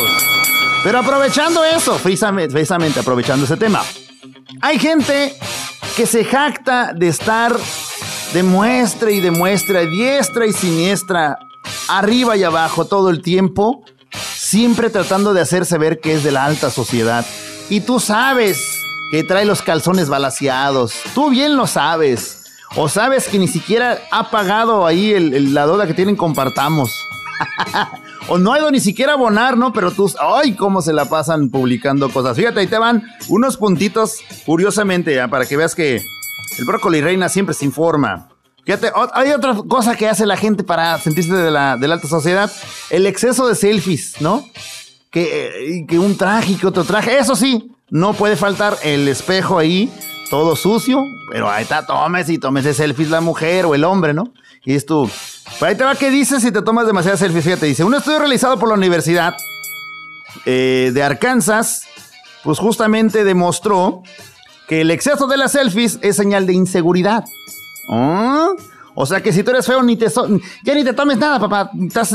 Pero 0.84 1.00
aprovechando 1.00 1.64
eso, 1.64 1.98
precisamente 1.98 3.00
aprovechando 3.00 3.46
ese 3.46 3.58
tema, 3.58 3.82
hay 4.62 4.78
gente 4.80 5.34
que 5.96 6.06
se 6.06 6.26
jacta 6.26 6.94
de 6.94 7.08
estar 7.08 7.56
demuestra 8.36 9.12
y 9.12 9.21
demuestra 9.21 9.86
diestra 9.86 10.45
y 10.45 10.52
siniestra, 10.52 11.39
arriba 11.88 12.36
y 12.36 12.43
abajo 12.43 12.84
todo 12.84 13.10
el 13.10 13.21
tiempo, 13.21 13.86
siempre 14.12 14.89
tratando 14.89 15.34
de 15.34 15.39
hacerse 15.39 15.78
ver 15.78 16.02
que 16.02 16.15
es 16.15 16.26
de 16.26 16.34
la 16.34 16.43
alta 16.43 16.69
sociedad. 16.69 17.26
Y 17.69 17.80
tú 17.80 18.02
sabes 18.02 18.60
que 19.10 19.24
trae 19.24 19.45
los 19.45 19.62
calzones 19.62 20.10
balaseados, 20.10 20.95
tú 21.13 21.30
bien 21.30 21.56
lo 21.56 21.65
sabes. 21.65 22.41
O 22.76 22.89
sabes 22.89 23.30
que 23.30 23.39
ni 23.39 23.48
siquiera 23.48 24.00
ha 24.12 24.30
pagado 24.30 24.86
ahí 24.86 25.17
la 25.54 25.65
deuda 25.65 25.88
que 25.88 25.93
tienen 25.93 26.17
compartamos. 26.17 26.91
o 28.28 28.38
no 28.38 28.52
ha 28.52 28.60
ido 28.60 28.69
ni 28.69 28.82
siquiera 28.82 29.13
a 29.13 29.15
abonar, 29.15 29.56
¿no? 29.56 29.71
Pero 29.71 29.91
tú, 29.91 30.12
¡ay! 30.19 30.56
cómo 30.56 30.82
se 30.82 30.91
la 30.91 31.06
pasan 31.06 31.50
publicando 31.50 32.10
cosas. 32.10 32.36
Fíjate, 32.36 32.60
ahí 32.60 32.67
te 32.67 32.78
van 32.78 33.02
unos 33.30 33.56
puntitos, 33.56 34.17
curiosamente, 34.45 35.15
ya, 35.15 35.30
para 35.30 35.45
que 35.45 35.56
veas 35.56 35.74
que 35.74 36.02
el 36.58 36.65
brócoli 36.65 37.02
reina 37.02 37.30
siempre 37.30 37.54
se 37.54 37.65
informa. 37.65 38.30
Fíjate, 38.65 38.91
hay 39.13 39.32
otra 39.32 39.56
cosa 39.68 39.96
que 39.96 40.10
hace 40.10 40.26
la 40.26 40.38
gente 40.38 40.63
para 40.63 40.98
sentirse 40.98 41.34
de 41.34 41.52
la, 41.52 41.78
de 41.78 41.88
la 41.88 41.96
alta 41.96 42.08
sociedad. 42.08 42.52
El 42.89 43.06
exceso 43.06 43.48
de 43.48 43.54
selfies, 43.54 44.20
¿no? 44.22 44.44
Que, 45.12 45.80
eh, 45.80 45.86
que 45.88 46.00
un 46.00 46.18
traje, 46.18 46.58
que 46.58 46.65
otro 46.65 46.84
traje. 46.84 47.18
Eso 47.20 47.36
sí, 47.36 47.72
no 47.91 48.13
puede 48.13 48.36
faltar 48.36 48.76
el 48.84 49.08
espejo 49.08 49.60
ahí, 49.60 49.94
todo 50.32 50.56
sucio. 50.56 51.00
Pero 51.32 51.50
ahí 51.50 51.62
está, 51.62 51.86
tomes 51.86 52.28
y 52.30 52.39
tomes 52.39 52.76
selfies 52.76 53.12
la 53.12 53.22
mujer 53.22 53.65
o 53.65 53.76
el 53.76 53.84
hombre, 53.84 54.15
¿no? 54.15 54.34
Y 54.63 54.74
es 54.74 54.86
tú. 54.88 55.08
Pues 55.60 55.62
ahí 55.62 55.76
te 55.76 55.84
va 55.84 55.96
que 55.96 56.10
dices 56.10 56.41
si 56.41 56.52
te 56.52 56.63
tomas 56.63 56.88
demasiadas 56.88 57.20
selfies. 57.20 57.44
Fíjate, 57.44 57.68
dice, 57.68 57.84
un 57.84 57.94
estudio 57.94 58.18
realizado 58.18 58.58
por 58.58 58.68
la 58.68 58.76
Universidad 58.76 59.36
eh, 60.46 60.89
de 60.91 61.04
Arkansas, 61.04 61.84
pues 62.44 62.58
justamente 62.58 63.24
demostró 63.24 64.02
que 64.67 64.82
el 64.82 64.91
exceso 64.91 65.28
de 65.28 65.38
las 65.38 65.54
selfies 65.54 65.99
es 66.01 66.15
señal 66.15 66.47
de 66.47 66.54
inseguridad. 66.54 67.25
¿Ah? 67.89 68.49
O 68.95 69.06
sea 69.06 69.21
que 69.21 69.34
si 69.34 69.43
tú 69.43 69.51
eres 69.51 69.65
feo, 69.65 69.84
ni 69.84 69.97
te 69.97 70.08
ya 70.63 70.73
ni 70.73 70.84
te 70.84 70.93
tomes 70.93 71.17
nada, 71.17 71.39
papá. 71.39 71.71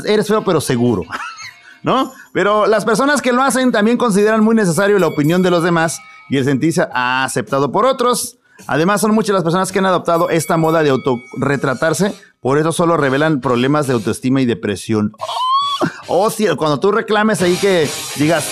eres 0.07 0.27
feo, 0.27 0.43
pero 0.43 0.61
seguro. 0.61 1.05
¿No? 1.83 2.13
Pero 2.33 2.67
las 2.67 2.85
personas 2.85 3.23
que 3.23 3.33
lo 3.33 3.43
hacen 3.43 3.73
también 3.73 3.97
consideran 3.97 4.45
muy 4.45 4.55
necesario 4.55 4.99
la 4.99 5.07
opinión 5.07 5.43
de 5.43 5.51
los 5.51 5.63
demás 5.63 6.01
y 6.29 6.37
el 6.37 6.45
sentirse 6.45 6.87
aceptado 6.93 7.73
por 7.73 7.87
otros. 7.87 8.39
Además, 8.67 9.01
son 9.01 9.15
muchas 9.15 9.35
las 9.35 9.43
personas 9.43 9.73
que 9.73 9.79
han 9.79 9.87
adoptado 9.87 10.29
esta 10.29 10.59
moda 10.59 10.83
de 10.83 10.91
autorretratarse, 10.91 12.15
por 12.41 12.59
eso 12.59 12.73
solo 12.73 12.99
revelan 12.99 13.41
problemas 13.41 13.87
de 13.87 13.95
autoestima 13.95 14.43
y 14.43 14.47
depresión. 14.47 15.15
O 16.09 16.27
oh, 16.27 16.31
si 16.31 16.47
cuando 16.57 16.79
tú 16.79 16.93
reclames 16.93 17.41
ahí 17.41 17.57
que 17.57 17.89
digas, 18.17 18.47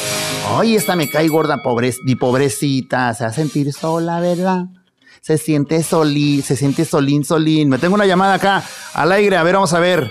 ay, 0.57 0.77
esta 0.77 0.97
me 0.97 1.09
cae 1.09 1.29
gorda, 1.29 1.63
pobre, 1.63 1.95
pobrecita, 2.19 3.15
se 3.15 3.25
va 3.25 3.31
a 3.31 3.33
sentir 3.33 3.73
sola, 3.73 4.21
¿verdad? 4.21 4.67
Se 5.21 5.37
siente 5.37 5.83
solín, 5.83 6.43
se 6.43 6.57
siente 6.57 6.85
solín, 6.85 7.25
solín. 7.25 7.69
Me 7.69 7.79
tengo 7.79 7.95
una 7.95 8.07
llamada 8.07 8.35
acá 8.35 8.63
al 8.95 9.13
aire, 9.13 9.37
a 9.37 9.43
ver, 9.43 9.55
vamos 9.55 9.73
a 9.75 9.81
ver. 9.81 10.11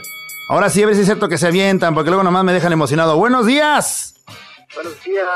Ahora 0.50 0.70
sí, 0.70 0.84
a 0.84 0.86
ver 0.86 0.96
si 0.96 1.02
es 1.02 1.08
cierto 1.08 1.28
que 1.28 1.38
se 1.38 1.48
avientan, 1.48 1.94
porque 1.94 2.10
luego 2.10 2.24
nomás 2.24 2.44
me 2.44 2.54
dejan 2.54 2.72
emocionado. 2.72 3.18
Buenos 3.18 3.46
días. 3.46 4.16
Buenos 4.76 4.94
días. 5.04 5.28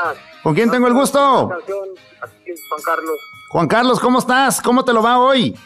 ¿Con 0.42 0.54
quién 0.54 0.70
tengo 0.70 0.86
el 0.86 0.94
gusto? 0.94 1.48
Juan 1.48 2.82
Carlos. 2.84 3.16
Juan 3.50 3.68
Carlos, 3.68 4.00
¿cómo 4.00 4.18
estás? 4.18 4.60
¿Cómo 4.60 4.84
te 4.84 4.92
lo 4.92 5.02
va 5.02 5.18
hoy? 5.18 5.56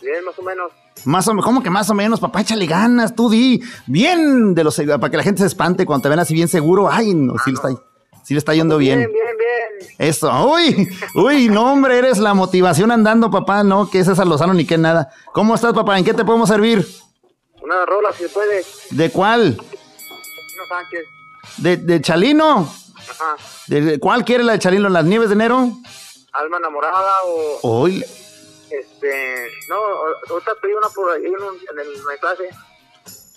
Bien, 0.00 0.24
más 0.24 0.38
o 0.38 0.42
menos. 0.42 0.72
Más 1.04 1.28
o 1.28 1.32
menos, 1.32 1.44
¿cómo 1.44 1.62
que 1.62 1.70
más 1.70 1.88
o 1.90 1.94
menos? 1.94 2.20
Papá, 2.20 2.40
échale 2.40 2.66
ganas, 2.66 3.14
tú 3.14 3.30
di. 3.30 3.62
Bien, 3.86 4.54
de 4.54 4.64
los, 4.64 4.76
para 4.76 5.10
que 5.10 5.16
la 5.16 5.22
gente 5.22 5.40
se 5.40 5.46
espante 5.46 5.86
cuando 5.86 6.02
te 6.02 6.08
ven 6.08 6.18
así 6.18 6.34
bien 6.34 6.48
seguro. 6.48 6.90
Ay, 6.90 7.14
no, 7.14 7.34
sí, 7.44 7.52
está, 7.52 7.68
sí 8.28 8.34
le 8.34 8.38
está 8.38 8.52
yendo 8.52 8.76
bien. 8.76 8.98
Bien, 8.98 9.10
bien, 9.10 9.26
bien. 9.38 9.94
Eso, 9.96 10.30
uy, 10.52 10.86
uy, 11.14 11.48
no, 11.48 11.72
hombre, 11.72 11.96
eres 11.96 12.18
la 12.18 12.34
motivación 12.34 12.90
andando, 12.90 13.30
papá, 13.30 13.64
no, 13.64 13.88
que 13.88 14.00
es 14.00 14.08
esa 14.08 14.26
Lozano 14.26 14.52
ni 14.52 14.66
que 14.66 14.76
nada. 14.76 15.10
¿Cómo 15.32 15.54
estás, 15.54 15.72
papá? 15.72 15.98
¿En 15.98 16.04
qué 16.04 16.12
te 16.12 16.26
podemos 16.26 16.50
servir? 16.50 16.86
Una 17.62 17.86
rola, 17.86 18.10
si 18.12 18.26
puede. 18.26 18.66
¿De 18.90 19.10
cuál? 19.10 19.56
Chalino 19.56 20.66
Sánchez. 20.68 21.04
¿De, 21.56 21.76
de 21.78 22.00
Chalino? 22.02 22.70
Ajá. 22.98 23.36
¿De 23.66 23.98
cuál 23.98 24.26
quiere 24.26 24.44
la 24.44 24.52
de 24.52 24.58
Chalino? 24.58 24.88
¿En 24.88 24.92
las 24.92 25.06
nieves 25.06 25.30
de 25.30 25.34
enero? 25.34 25.70
Alma 26.34 26.58
enamorada 26.58 27.12
o. 27.24 27.80
Uy. 27.80 28.04
Este. 28.70 29.48
No, 29.70 29.76
ahorita 30.30 30.52
pedí 30.60 30.72
una 30.74 30.88
por 30.90 31.12
ahí 31.12 31.24
en, 31.24 31.32
en 31.32 31.80
el 31.80 32.02
mensaje. 32.04 32.50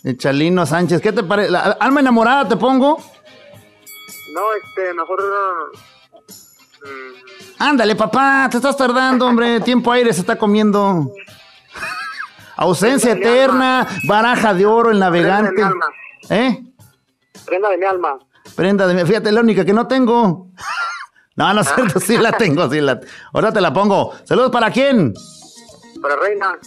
De 0.04 0.18
Chalino 0.18 0.66
Sánchez. 0.66 1.00
¿Qué 1.02 1.14
te 1.14 1.24
parece? 1.24 1.56
¿Alma 1.80 2.02
enamorada 2.02 2.50
te 2.50 2.58
pongo? 2.58 3.02
No, 4.34 4.42
este, 4.54 4.94
mejor. 4.94 5.22
Mm. 6.82 7.62
Ándale, 7.62 7.96
papá, 7.96 8.48
te 8.50 8.58
estás 8.58 8.76
tardando, 8.78 9.26
hombre. 9.28 9.60
Tiempo 9.62 9.92
aire 9.92 10.14
se 10.14 10.22
está 10.22 10.38
comiendo. 10.38 11.12
Ausencia 12.56 13.14
eterna, 13.14 13.88
baraja 14.08 14.54
de 14.54 14.66
oro, 14.66 14.92
el 14.92 15.00
navegante. 15.00 15.54
Prenda 15.54 15.70
de 15.70 15.76
mi 15.76 15.84
alma. 15.84 15.86
¿Eh? 16.30 16.64
Prenda 17.46 17.70
de 17.70 17.78
mi 17.78 17.86
alma. 17.86 18.20
Prenda 18.56 18.88
de 18.88 18.94
mi 18.94 19.06
Fíjate, 19.06 19.32
la 19.32 19.42
única 19.42 19.66
que 19.66 19.74
no 19.74 19.88
tengo. 19.88 20.48
No, 21.34 21.54
no 21.54 21.62
es 21.62 21.74
cierto, 21.74 22.00
sí 22.02 22.18
la 22.18 22.34
tengo, 22.34 22.70
sí 22.70 22.82
la. 22.82 23.00
Ahora 23.34 23.54
te 23.54 23.62
la 23.62 23.74
pongo. 23.74 24.14
Saludos 24.26 24.52
para 24.52 24.70
quién? 24.70 25.14
Para 26.02 26.18
Reina. 26.18 26.60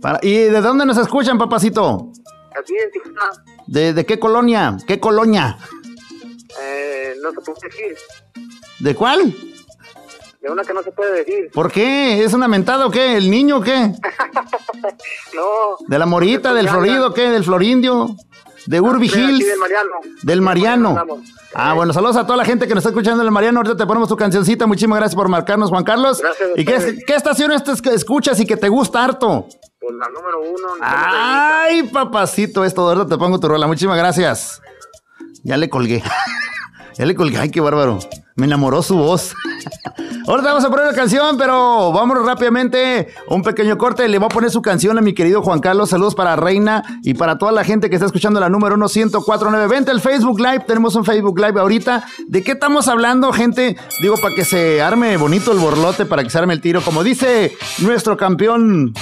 Para... 0.00 0.18
¿Y 0.22 0.36
de 0.38 0.60
dónde 0.62 0.86
nos 0.86 0.96
escuchan, 0.96 1.36
papacito? 1.36 2.12
Aquí 2.58 2.72
en 2.82 2.90
Tijuana. 2.90 3.28
¿De, 3.66 3.92
¿De 3.92 4.06
qué 4.06 4.18
colonia? 4.18 4.78
¿Qué 4.86 4.98
colonia? 4.98 5.58
Eh, 6.60 7.14
no 7.22 7.30
se 7.30 7.40
puede 7.40 7.58
decir. 7.68 7.96
¿De 8.80 8.94
cuál? 8.94 9.34
De 10.40 10.50
una 10.50 10.62
que 10.62 10.74
no 10.74 10.82
se 10.82 10.92
puede 10.92 11.24
decir. 11.24 11.50
¿Por 11.54 11.70
qué? 11.72 12.24
¿Es 12.24 12.32
una 12.34 12.48
mentada 12.48 12.86
o 12.86 12.90
qué? 12.90 13.16
¿El 13.16 13.30
niño 13.30 13.58
o 13.58 13.60
qué? 13.60 13.92
no. 15.34 15.76
¿De 15.86 15.98
la 15.98 16.06
morita, 16.06 16.54
del 16.54 16.68
florido 16.68 17.08
o 17.08 17.14
qué? 17.14 17.30
¿Del 17.30 17.44
florindio? 17.44 18.16
¿De 18.66 18.80
Urbi 18.80 19.06
Hills? 19.06 19.46
del 19.46 19.58
Mariano. 19.58 19.90
Del 20.22 20.42
Mariano. 20.42 21.22
Ah, 21.54 21.74
bueno, 21.74 21.92
saludos 21.92 22.16
a 22.16 22.26
toda 22.26 22.36
la 22.36 22.44
gente 22.44 22.66
que 22.66 22.74
nos 22.74 22.82
está 22.82 22.90
escuchando 22.90 23.22
en 23.22 23.26
el 23.26 23.32
Mariano. 23.32 23.60
Ahorita 23.60 23.76
te 23.76 23.86
ponemos 23.86 24.08
tu 24.08 24.16
cancioncita. 24.16 24.66
Muchísimas 24.66 24.98
gracias 24.98 25.14
por 25.14 25.28
marcarnos, 25.28 25.70
Juan 25.70 25.84
Carlos. 25.84 26.20
Gracias. 26.20 26.50
¿Y 26.56 26.64
qué, 26.64 27.04
qué 27.06 27.14
estación 27.14 27.52
escuchas 27.52 28.40
y 28.40 28.46
que 28.46 28.56
te 28.56 28.68
gusta 28.68 29.04
harto? 29.04 29.46
Pues 29.78 29.94
la 29.94 30.08
número 30.08 30.40
uno. 30.40 30.68
Ay, 30.80 31.84
papacito, 31.84 32.64
esto, 32.64 32.88
ahorita 32.88 33.06
te 33.06 33.16
pongo 33.16 33.38
tu 33.38 33.46
rola. 33.46 33.68
Muchísimas 33.68 33.96
gracias. 33.96 34.60
Ya 35.44 35.56
le 35.56 35.70
colgué. 35.70 36.02
ya 36.98 37.06
le 37.06 37.14
colgué. 37.14 37.38
Ay, 37.38 37.50
qué 37.50 37.60
bárbaro. 37.60 37.98
Me 38.36 38.46
enamoró 38.46 38.82
su 38.82 38.96
voz. 38.96 39.34
Ahorita 40.26 40.48
vamos 40.48 40.64
a 40.64 40.70
poner 40.70 40.86
la 40.86 40.92
canción, 40.92 41.38
pero 41.38 41.92
vámonos 41.92 42.26
rápidamente. 42.26 43.08
Un 43.28 43.42
pequeño 43.42 43.78
corte. 43.78 44.08
Le 44.08 44.18
voy 44.18 44.26
a 44.26 44.28
poner 44.28 44.50
su 44.50 44.60
canción 44.60 44.98
a 44.98 45.00
mi 45.00 45.14
querido 45.14 45.42
Juan 45.42 45.60
Carlos. 45.60 45.90
Saludos 45.90 46.14
para 46.14 46.36
Reina 46.36 46.82
y 47.02 47.14
para 47.14 47.38
toda 47.38 47.52
la 47.52 47.64
gente 47.64 47.88
que 47.88 47.96
está 47.96 48.06
escuchando 48.06 48.40
la 48.40 48.48
número 48.48 48.74
1 48.74 48.86
1049. 48.94 49.68
Vente 49.68 49.90
al 49.90 50.00
Facebook 50.00 50.40
Live. 50.40 50.64
Tenemos 50.66 50.94
un 50.96 51.04
Facebook 51.04 51.38
Live 51.38 51.60
ahorita. 51.60 52.04
¿De 52.26 52.42
qué 52.42 52.52
estamos 52.52 52.88
hablando, 52.88 53.32
gente? 53.32 53.76
Digo, 54.02 54.16
para 54.16 54.34
que 54.34 54.44
se 54.44 54.82
arme 54.82 55.16
bonito 55.16 55.52
el 55.52 55.58
borlote, 55.58 56.06
para 56.06 56.24
que 56.24 56.30
se 56.30 56.38
arme 56.38 56.54
el 56.54 56.60
tiro. 56.60 56.82
Como 56.82 57.04
dice 57.04 57.56
nuestro 57.78 58.16
campeón. 58.16 58.92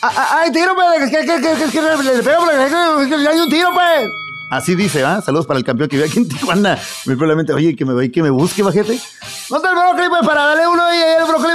¡Ay, 0.00 0.52
tiro, 0.52 0.74
pues! 0.74 1.10
¿Qué, 1.10 1.26
qué, 1.26 1.40
qué, 1.40 1.70
qué, 1.70 3.28
hay 3.28 3.40
un 3.40 3.48
tiro, 3.48 3.68
pues! 3.74 4.25
Así 4.50 4.74
dice, 4.76 5.04
¿ah? 5.04 5.20
Saludos 5.20 5.46
para 5.46 5.58
el 5.58 5.64
campeón 5.64 5.88
que 5.88 5.96
vive 5.96 6.08
aquí 6.08 6.18
en 6.18 6.28
Tijuana. 6.28 6.78
Muy 7.04 7.16
probablemente, 7.16 7.52
oye, 7.52 7.74
que 7.74 7.84
me, 7.84 8.10
que 8.10 8.22
me 8.22 8.30
busque, 8.30 8.62
bajete. 8.62 9.00
No 9.50 9.56
está 9.56 9.70
el 9.70 9.76
brócoli, 9.76 10.08
pues, 10.08 10.26
para 10.26 10.44
darle 10.46 10.68
uno 10.68 10.82
y 10.94 10.98
el 10.98 11.24
brócoli 11.26 11.54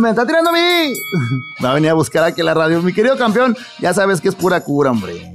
me, 0.00 0.10
está 0.10 0.26
tirando 0.26 0.50
a 0.50 0.52
mí. 0.52 0.92
Va 1.64 1.70
a 1.70 1.74
venir 1.74 1.90
a 1.90 1.94
buscar 1.94 2.24
aquí 2.24 2.42
la 2.42 2.54
radio. 2.54 2.82
Mi 2.82 2.92
querido 2.92 3.16
campeón, 3.16 3.56
ya 3.78 3.94
sabes 3.94 4.20
que 4.20 4.28
es 4.28 4.34
pura 4.34 4.60
cura, 4.60 4.90
hombre. 4.90 5.32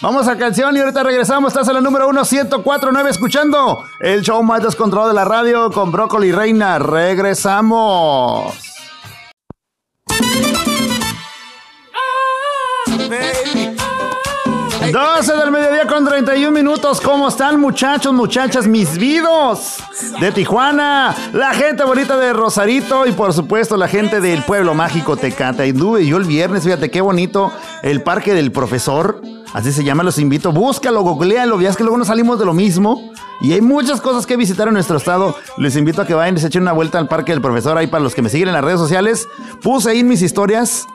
Vamos 0.00 0.28
a 0.28 0.36
canción 0.36 0.76
y 0.76 0.80
ahorita 0.80 1.02
regresamos. 1.02 1.52
Estás 1.52 1.68
en 1.68 1.74
la 1.74 1.80
número 1.80 2.08
1, 2.08 2.22
1049, 2.24 3.10
escuchando 3.10 3.84
el 4.00 4.22
show 4.22 4.42
más 4.42 4.62
descontrolado 4.62 5.08
de 5.08 5.14
la 5.14 5.24
radio 5.24 5.70
con 5.70 5.92
Brócoli 5.92 6.32
Reina. 6.32 6.78
Regresamos. 6.78 8.67
12 14.92 15.36
del 15.36 15.50
mediodía 15.50 15.86
con 15.86 16.04
31 16.04 16.50
minutos. 16.50 17.00
¿Cómo 17.00 17.28
están, 17.28 17.60
muchachos, 17.60 18.12
muchachas, 18.12 18.66
mis 18.66 18.96
vidos 18.96 19.76
de 20.18 20.32
Tijuana? 20.32 21.14
La 21.34 21.52
gente 21.52 21.84
bonita 21.84 22.16
de 22.16 22.32
Rosarito 22.32 23.06
y, 23.06 23.12
por 23.12 23.34
supuesto, 23.34 23.76
la 23.76 23.88
gente 23.88 24.20
del 24.20 24.42
pueblo 24.44 24.74
mágico 24.74 25.16
Tecate. 25.16 25.64
Anduve 25.64 26.06
yo 26.06 26.16
el 26.16 26.24
viernes, 26.24 26.64
fíjate 26.64 26.90
qué 26.90 27.00
bonito 27.02 27.52
el 27.82 28.02
parque 28.02 28.32
del 28.32 28.50
profesor. 28.50 29.20
Así 29.52 29.72
se 29.72 29.84
llama, 29.84 30.02
los 30.02 30.18
invito. 30.18 30.52
Búscalo, 30.52 31.02
googlealo. 31.02 31.60
Es 31.60 31.76
que 31.76 31.82
luego 31.82 31.98
no 31.98 32.04
salimos 32.04 32.38
de 32.38 32.46
lo 32.46 32.54
mismo. 32.54 33.12
Y 33.40 33.52
hay 33.52 33.60
muchas 33.60 34.00
cosas 34.00 34.26
que 34.26 34.36
visitar 34.36 34.68
en 34.68 34.74
nuestro 34.74 34.96
estado. 34.96 35.36
Les 35.58 35.76
invito 35.76 36.02
a 36.02 36.06
que 36.06 36.14
vayan 36.14 36.36
y 36.36 36.40
se 36.40 36.48
echen 36.48 36.62
una 36.62 36.72
vuelta 36.72 36.98
al 36.98 37.08
Parque 37.08 37.32
del 37.32 37.40
Profesor. 37.40 37.76
Ahí 37.76 37.86
para 37.86 38.02
los 38.02 38.14
que 38.14 38.22
me 38.22 38.30
siguen 38.30 38.48
en 38.48 38.54
las 38.54 38.64
redes 38.64 38.80
sociales. 38.80 39.28
Puse 39.62 39.90
ahí 39.90 40.02
mis 40.02 40.22
historias 40.22 40.86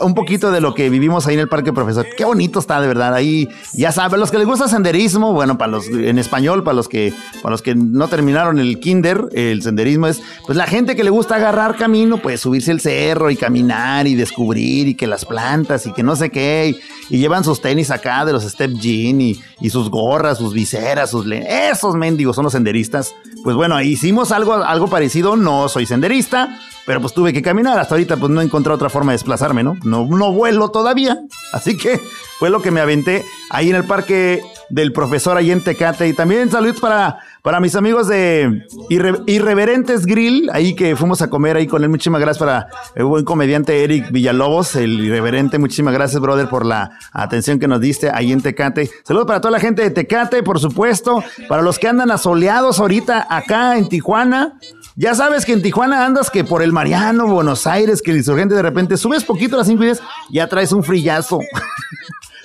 un 0.00 0.14
poquito 0.14 0.52
de 0.52 0.60
lo 0.60 0.74
que 0.74 0.88
vivimos 0.88 1.26
ahí 1.26 1.34
en 1.34 1.40
el 1.40 1.48
Parque 1.48 1.72
Profesor. 1.72 2.06
Qué 2.16 2.24
bonito 2.24 2.60
está, 2.60 2.80
de 2.80 2.86
verdad. 2.86 3.14
Ahí, 3.14 3.48
ya 3.74 3.90
saben, 3.92 4.20
los 4.20 4.30
que 4.30 4.38
les 4.38 4.46
gusta 4.46 4.68
senderismo, 4.68 5.32
bueno, 5.32 5.58
para 5.58 5.72
los 5.72 5.88
en 5.88 6.18
español, 6.18 6.62
para 6.62 6.74
los 6.74 6.88
que, 6.88 7.12
para 7.42 7.50
los 7.50 7.62
que 7.62 7.74
no 7.74 8.08
terminaron 8.08 8.58
el 8.58 8.78
kinder, 8.78 9.28
el 9.32 9.62
senderismo 9.62 10.06
es, 10.06 10.22
pues 10.46 10.56
la 10.56 10.66
gente 10.66 10.94
que 10.94 11.04
le 11.04 11.10
gusta 11.10 11.36
agarrar 11.36 11.76
camino, 11.76 12.18
pues 12.18 12.40
subirse 12.40 12.70
el 12.70 12.80
cerro 12.80 13.30
y 13.30 13.36
caminar 13.36 14.06
y 14.06 14.14
descubrir 14.14 14.88
y 14.88 14.94
que 14.94 15.06
las 15.06 15.24
plantas 15.24 15.86
y 15.86 15.92
que 15.92 16.02
no 16.02 16.14
sé 16.16 16.30
qué. 16.30 16.76
Y, 17.10 17.18
llevan 17.18 17.44
sus 17.44 17.60
tenis 17.60 17.90
acá 17.90 18.24
de 18.24 18.32
los 18.32 18.44
Step 18.44 18.72
Jean 18.80 19.20
y, 19.20 19.40
y 19.60 19.70
sus 19.70 19.90
gorras, 19.90 20.38
sus 20.38 20.52
viseras, 20.52 21.10
sus... 21.10 21.26
Esos 21.26 21.94
mendigos 21.94 22.36
son 22.36 22.44
los 22.44 22.52
senderistas. 22.52 23.14
Pues 23.42 23.56
bueno, 23.56 23.80
hicimos 23.80 24.32
algo, 24.32 24.54
algo 24.54 24.88
parecido. 24.88 25.36
No 25.36 25.68
soy 25.68 25.86
senderista, 25.86 26.58
pero 26.86 27.00
pues 27.00 27.12
tuve 27.12 27.32
que 27.32 27.42
caminar. 27.42 27.78
Hasta 27.78 27.94
ahorita 27.94 28.16
pues 28.16 28.30
no 28.30 28.40
encontré 28.40 28.72
otra 28.72 28.88
forma 28.88 29.12
de 29.12 29.16
desplazarme, 29.16 29.62
¿no? 29.62 29.76
No, 29.82 30.06
no 30.06 30.32
vuelo 30.32 30.70
todavía. 30.70 31.18
Así 31.52 31.76
que 31.76 32.00
fue 32.38 32.48
lo 32.48 32.62
que 32.62 32.70
me 32.70 32.80
aventé 32.80 33.24
ahí 33.50 33.70
en 33.70 33.76
el 33.76 33.84
parque 33.84 34.42
del 34.68 34.92
profesor 34.92 35.36
ahí 35.36 35.50
en 35.50 35.62
Tecate. 35.62 36.08
Y 36.08 36.12
también 36.12 36.50
saludos 36.50 36.80
para, 36.80 37.18
para 37.42 37.60
mis 37.60 37.74
amigos 37.76 38.08
de 38.08 38.66
Irreverentes 38.88 40.06
Grill, 40.06 40.50
ahí 40.52 40.74
que 40.74 40.96
fuimos 40.96 41.22
a 41.22 41.30
comer 41.30 41.56
ahí 41.56 41.66
con 41.66 41.82
él. 41.82 41.88
Muchísimas 41.88 42.20
gracias 42.20 42.38
para 42.38 42.68
el 42.94 43.04
buen 43.04 43.24
comediante 43.24 43.84
Eric 43.84 44.10
Villalobos, 44.10 44.76
el 44.76 45.00
Irreverente. 45.00 45.58
Muchísimas 45.58 45.94
gracias, 45.94 46.20
brother, 46.20 46.48
por 46.48 46.66
la 46.66 46.90
atención 47.12 47.58
que 47.58 47.68
nos 47.68 47.80
diste 47.80 48.10
ahí 48.12 48.32
en 48.32 48.40
Tecate. 48.40 48.90
Saludos 49.04 49.26
para 49.26 49.40
toda 49.40 49.52
la 49.52 49.60
gente 49.60 49.82
de 49.82 49.90
Tecate, 49.90 50.42
por 50.42 50.58
supuesto. 50.58 51.22
Para 51.48 51.62
los 51.62 51.78
que 51.78 51.88
andan 51.88 52.10
asoleados 52.10 52.80
ahorita 52.80 53.26
acá 53.28 53.78
en 53.78 53.88
Tijuana. 53.88 54.58
Ya 54.98 55.14
sabes 55.14 55.44
que 55.44 55.52
en 55.52 55.60
Tijuana 55.60 56.06
andas 56.06 56.30
que 56.30 56.42
por 56.42 56.62
el 56.62 56.72
Mariano, 56.72 57.26
Buenos 57.26 57.66
Aires, 57.66 58.00
que 58.00 58.12
el 58.12 58.16
insurgente 58.16 58.54
de 58.54 58.62
repente 58.62 58.96
subes 58.96 59.24
poquito 59.24 59.58
las 59.58 59.66
5 59.66 59.84
ya 60.30 60.48
traes 60.48 60.72
un 60.72 60.82
frillazo. 60.82 61.40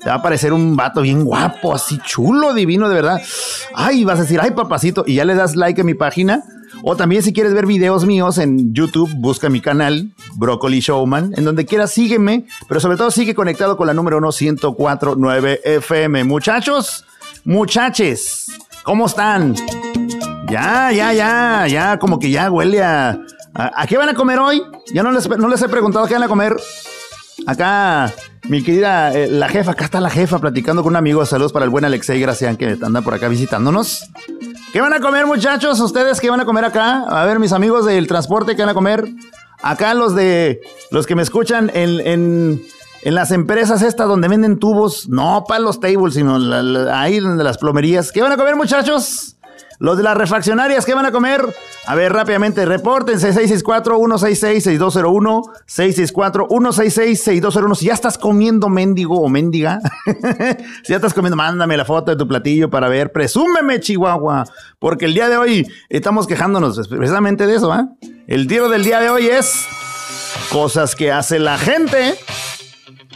Te 0.00 0.06
va 0.06 0.14
a 0.14 0.18
aparecer 0.18 0.52
un 0.52 0.76
vato 0.76 1.02
bien 1.02 1.24
guapo, 1.24 1.74
así 1.74 1.98
chulo, 1.98 2.54
divino, 2.54 2.88
de 2.88 2.94
verdad. 2.94 3.20
Ay, 3.74 4.04
vas 4.04 4.18
a 4.18 4.22
decir, 4.22 4.40
ay, 4.42 4.52
papacito. 4.52 5.04
Y 5.06 5.16
ya 5.16 5.24
le 5.24 5.34
das 5.34 5.56
like 5.56 5.80
a 5.80 5.84
mi 5.84 5.94
página 5.94 6.42
o 6.82 6.96
también 6.96 7.22
si 7.22 7.32
quieres 7.32 7.52
ver 7.52 7.66
videos 7.66 8.06
míos 8.06 8.38
en 8.38 8.72
YouTube, 8.72 9.10
busca 9.16 9.48
mi 9.48 9.60
canal, 9.60 10.10
Broccoli 10.36 10.80
Showman. 10.80 11.34
En 11.36 11.44
donde 11.44 11.66
quieras, 11.66 11.92
sígueme, 11.92 12.46
pero 12.68 12.80
sobre 12.80 12.96
todo 12.96 13.10
sigue 13.10 13.34
conectado 13.34 13.76
con 13.76 13.86
la 13.86 13.94
número 13.94 14.18
1 14.18 14.30
1049 14.40 15.60
FM. 15.64 16.24
Muchachos, 16.24 17.04
muchaches, 17.44 18.46
¿cómo 18.82 19.06
están? 19.06 19.54
Ya, 20.48 20.90
ya, 20.92 21.12
ya, 21.12 21.66
ya, 21.68 21.98
como 21.98 22.18
que 22.18 22.30
ya 22.30 22.50
huele 22.50 22.82
a... 22.82 23.18
¿A, 23.52 23.86
qué 23.86 23.96
van 23.96 24.08
a 24.08 24.14
comer 24.14 24.38
hoy? 24.38 24.62
Ya 24.94 25.02
no 25.02 25.10
les, 25.10 25.28
no 25.28 25.48
les 25.48 25.60
he 25.60 25.68
preguntado 25.68 26.06
qué 26.06 26.14
van 26.14 26.22
a 26.22 26.28
comer. 26.28 26.56
Acá, 27.46 28.12
mi 28.48 28.62
querida, 28.62 29.12
eh, 29.12 29.26
la 29.28 29.48
jefa, 29.48 29.72
acá 29.72 29.84
está 29.84 30.00
la 30.00 30.08
jefa 30.08 30.38
platicando 30.38 30.82
con 30.82 30.92
un 30.92 30.96
amigo. 30.96 31.24
Saludos 31.26 31.52
para 31.52 31.64
el 31.64 31.70
buen 31.70 31.84
Alexei 31.84 32.20
Gracián 32.20 32.56
que 32.56 32.78
anda 32.80 33.02
por 33.02 33.14
acá 33.14 33.28
visitándonos. 33.28 34.08
¿Qué 34.72 34.80
van 34.80 34.92
a 34.92 35.00
comer, 35.00 35.26
muchachos? 35.26 35.80
¿Ustedes 35.80 36.20
qué 36.20 36.30
van 36.30 36.38
a 36.40 36.44
comer 36.44 36.64
acá? 36.64 37.02
A 37.08 37.24
ver, 37.24 37.40
mis 37.40 37.52
amigos 37.52 37.86
del 37.86 38.06
transporte, 38.06 38.54
¿qué 38.54 38.62
van 38.62 38.68
a 38.68 38.74
comer? 38.74 39.08
Acá 39.62 39.94
los 39.94 40.14
de 40.14 40.60
los 40.92 41.08
que 41.08 41.16
me 41.16 41.22
escuchan 41.22 41.72
en, 41.74 41.98
en, 42.06 42.62
en 43.02 43.14
las 43.16 43.32
empresas 43.32 43.82
estas 43.82 44.06
donde 44.06 44.28
venden 44.28 44.60
tubos, 44.60 45.08
no 45.08 45.44
para 45.48 45.60
los 45.60 45.80
tables, 45.80 46.14
sino 46.14 46.36
ahí 46.92 47.18
donde 47.18 47.42
las 47.42 47.58
plomerías. 47.58 48.12
¿Qué 48.12 48.22
van 48.22 48.30
a 48.30 48.36
comer, 48.36 48.54
muchachos? 48.54 49.36
Los 49.80 49.96
de 49.96 50.02
las 50.02 50.14
refaccionarias, 50.14 50.84
¿qué 50.84 50.92
van 50.92 51.06
a 51.06 51.10
comer? 51.10 51.42
A 51.86 51.94
ver, 51.94 52.12
rápidamente, 52.12 52.66
repórtense 52.66 53.32
664-166-6201, 53.32 55.42
664-166-6201. 55.66 57.74
Si 57.76 57.86
ya 57.86 57.94
estás 57.94 58.18
comiendo 58.18 58.68
mendigo 58.68 59.18
o 59.18 59.30
mendiga, 59.30 59.80
si 60.84 60.90
ya 60.90 60.96
estás 60.96 61.14
comiendo, 61.14 61.38
mándame 61.38 61.78
la 61.78 61.86
foto 61.86 62.10
de 62.10 62.18
tu 62.18 62.28
platillo 62.28 62.68
para 62.68 62.90
ver. 62.90 63.10
Presúmeme, 63.10 63.80
Chihuahua, 63.80 64.44
porque 64.78 65.06
el 65.06 65.14
día 65.14 65.30
de 65.30 65.38
hoy 65.38 65.66
estamos 65.88 66.26
quejándonos 66.26 66.86
precisamente 66.86 67.46
de 67.46 67.54
eso, 67.54 67.74
¿eh? 67.74 67.86
El 68.26 68.48
tiro 68.48 68.68
del 68.68 68.84
día 68.84 69.00
de 69.00 69.08
hoy 69.08 69.28
es 69.28 69.66
cosas 70.52 70.94
que 70.94 71.10
hace 71.10 71.38
la 71.38 71.56
gente 71.56 72.16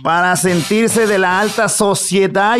para 0.03 0.35
sentirse 0.37 1.07
de 1.07 1.19
la 1.19 1.41
alta 1.41 1.69
sociedad. 1.69 2.57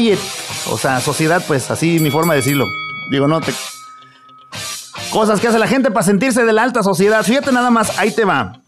O 0.71 0.77
sea, 0.77 1.01
sociedad, 1.01 1.43
pues 1.47 1.71
así 1.71 2.01
mi 2.01 2.11
forma 2.11 2.35
de 2.35 2.41
decirlo. 2.41 2.67
Digo, 3.11 3.27
no 3.29 3.41
te 3.41 3.53
Cosas 5.13 5.41
que 5.41 5.49
hace 5.49 5.59
la 5.59 5.67
gente 5.67 5.91
para 5.91 6.05
sentirse 6.05 6.45
de 6.45 6.53
la 6.53 6.63
alta 6.63 6.83
sociedad. 6.83 7.23
Fíjate 7.23 7.53
nada 7.53 7.71
más, 7.71 7.99
ahí 7.99 8.11
te 8.11 8.25
va. 8.25 8.61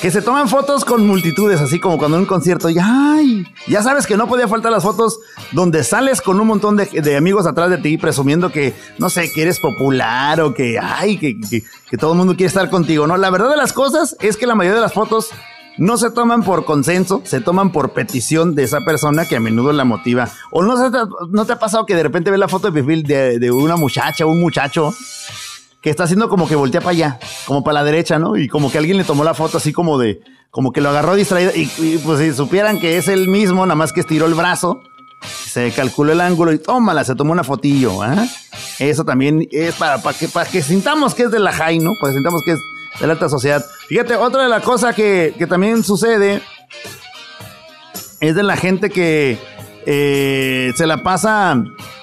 Que 0.00 0.10
se 0.10 0.20
toman 0.20 0.48
fotos 0.48 0.84
con 0.84 1.06
multitudes, 1.06 1.60
así 1.60 1.78
como 1.78 1.96
cuando 1.96 2.16
en 2.16 2.22
un 2.22 2.26
concierto, 2.26 2.68
y 2.68 2.76
¡ay! 2.80 3.46
Ya 3.68 3.84
sabes 3.84 4.04
que 4.04 4.16
no 4.16 4.26
podía 4.26 4.48
faltar 4.48 4.72
las 4.72 4.82
fotos 4.82 5.20
donde 5.52 5.84
sales 5.84 6.20
con 6.20 6.40
un 6.40 6.48
montón 6.48 6.76
de, 6.76 7.16
amigos 7.16 7.46
atrás 7.46 7.70
de 7.70 7.78
ti 7.78 7.98
presumiendo 7.98 8.50
que, 8.50 8.74
no 8.98 9.10
sé, 9.10 9.30
que 9.30 9.42
eres 9.42 9.60
popular 9.60 10.40
o 10.40 10.54
que, 10.54 10.80
¡ay! 10.82 11.18
Que, 11.18 11.38
que 11.88 11.96
todo 11.96 12.12
el 12.12 12.18
mundo 12.18 12.34
quiere 12.34 12.48
estar 12.48 12.68
contigo, 12.68 13.06
¿no? 13.06 13.16
La 13.16 13.30
verdad 13.30 13.48
de 13.50 13.56
las 13.56 13.72
cosas 13.72 14.16
es 14.20 14.36
que 14.36 14.48
la 14.48 14.56
mayoría 14.56 14.74
de 14.74 14.82
las 14.82 14.92
fotos 14.92 15.30
no 15.82 15.96
se 15.98 16.12
toman 16.12 16.44
por 16.44 16.64
consenso, 16.64 17.22
se 17.24 17.40
toman 17.40 17.72
por 17.72 17.92
petición 17.92 18.54
de 18.54 18.62
esa 18.62 18.82
persona 18.82 19.26
que 19.26 19.34
a 19.34 19.40
menudo 19.40 19.72
la 19.72 19.84
motiva. 19.84 20.28
O 20.52 20.62
no, 20.62 20.76
te, 20.76 20.96
no 21.30 21.44
te 21.44 21.54
ha 21.54 21.58
pasado 21.58 21.86
que 21.86 21.96
de 21.96 22.04
repente 22.04 22.30
ves 22.30 22.38
la 22.38 22.46
foto 22.46 22.70
de 22.70 22.72
perfil 22.72 23.02
de, 23.02 23.50
una 23.50 23.74
muchacha 23.74 24.24
o 24.24 24.30
un 24.30 24.40
muchacho 24.40 24.94
que 25.80 25.90
está 25.90 26.04
haciendo 26.04 26.28
como 26.28 26.46
que 26.46 26.54
voltea 26.54 26.80
para 26.80 26.92
allá, 26.92 27.18
como 27.46 27.64
para 27.64 27.80
la 27.80 27.84
derecha, 27.84 28.20
¿no? 28.20 28.36
Y 28.36 28.46
como 28.46 28.70
que 28.70 28.78
alguien 28.78 28.96
le 28.96 29.02
tomó 29.02 29.24
la 29.24 29.34
foto 29.34 29.56
así 29.56 29.72
como 29.72 29.98
de, 29.98 30.20
como 30.52 30.70
que 30.70 30.80
lo 30.80 30.90
agarró 30.90 31.16
distraído 31.16 31.50
y, 31.52 31.66
pues 31.98 32.20
si 32.20 32.32
supieran 32.32 32.78
que 32.78 32.96
es 32.96 33.08
el 33.08 33.26
mismo, 33.26 33.66
nada 33.66 33.74
más 33.74 33.92
que 33.92 34.02
estiró 34.02 34.26
el 34.26 34.34
brazo, 34.34 34.82
se 35.20 35.72
calculó 35.72 36.12
el 36.12 36.20
ángulo 36.20 36.52
y 36.52 36.58
tómala, 36.58 37.02
se 37.02 37.16
tomó 37.16 37.32
una 37.32 37.42
fotillo, 37.42 38.04
¿eh? 38.04 38.30
Eso 38.78 39.04
también 39.04 39.48
es 39.50 39.74
para, 39.74 40.00
para, 40.00 40.16
que, 40.16 40.28
para 40.28 40.48
que 40.48 40.62
sintamos 40.62 41.12
que 41.12 41.24
es 41.24 41.32
de 41.32 41.40
la 41.40 41.52
high, 41.52 41.80
¿no? 41.80 41.90
Para 42.00 42.12
que 42.12 42.18
sintamos 42.18 42.42
que 42.44 42.52
es 42.52 42.60
de 43.00 43.06
la 43.06 43.14
alta 43.14 43.28
sociedad. 43.28 43.64
Fíjate, 43.88 44.16
otra 44.16 44.44
de 44.44 44.48
las 44.48 44.62
cosas 44.62 44.94
que, 44.94 45.34
también 45.48 45.82
sucede 45.82 46.42
es 48.20 48.34
de 48.34 48.42
la 48.42 48.56
gente 48.56 48.90
que 48.90 49.38
eh, 49.86 50.72
se 50.76 50.86
la 50.86 51.02
pasa 51.02 51.62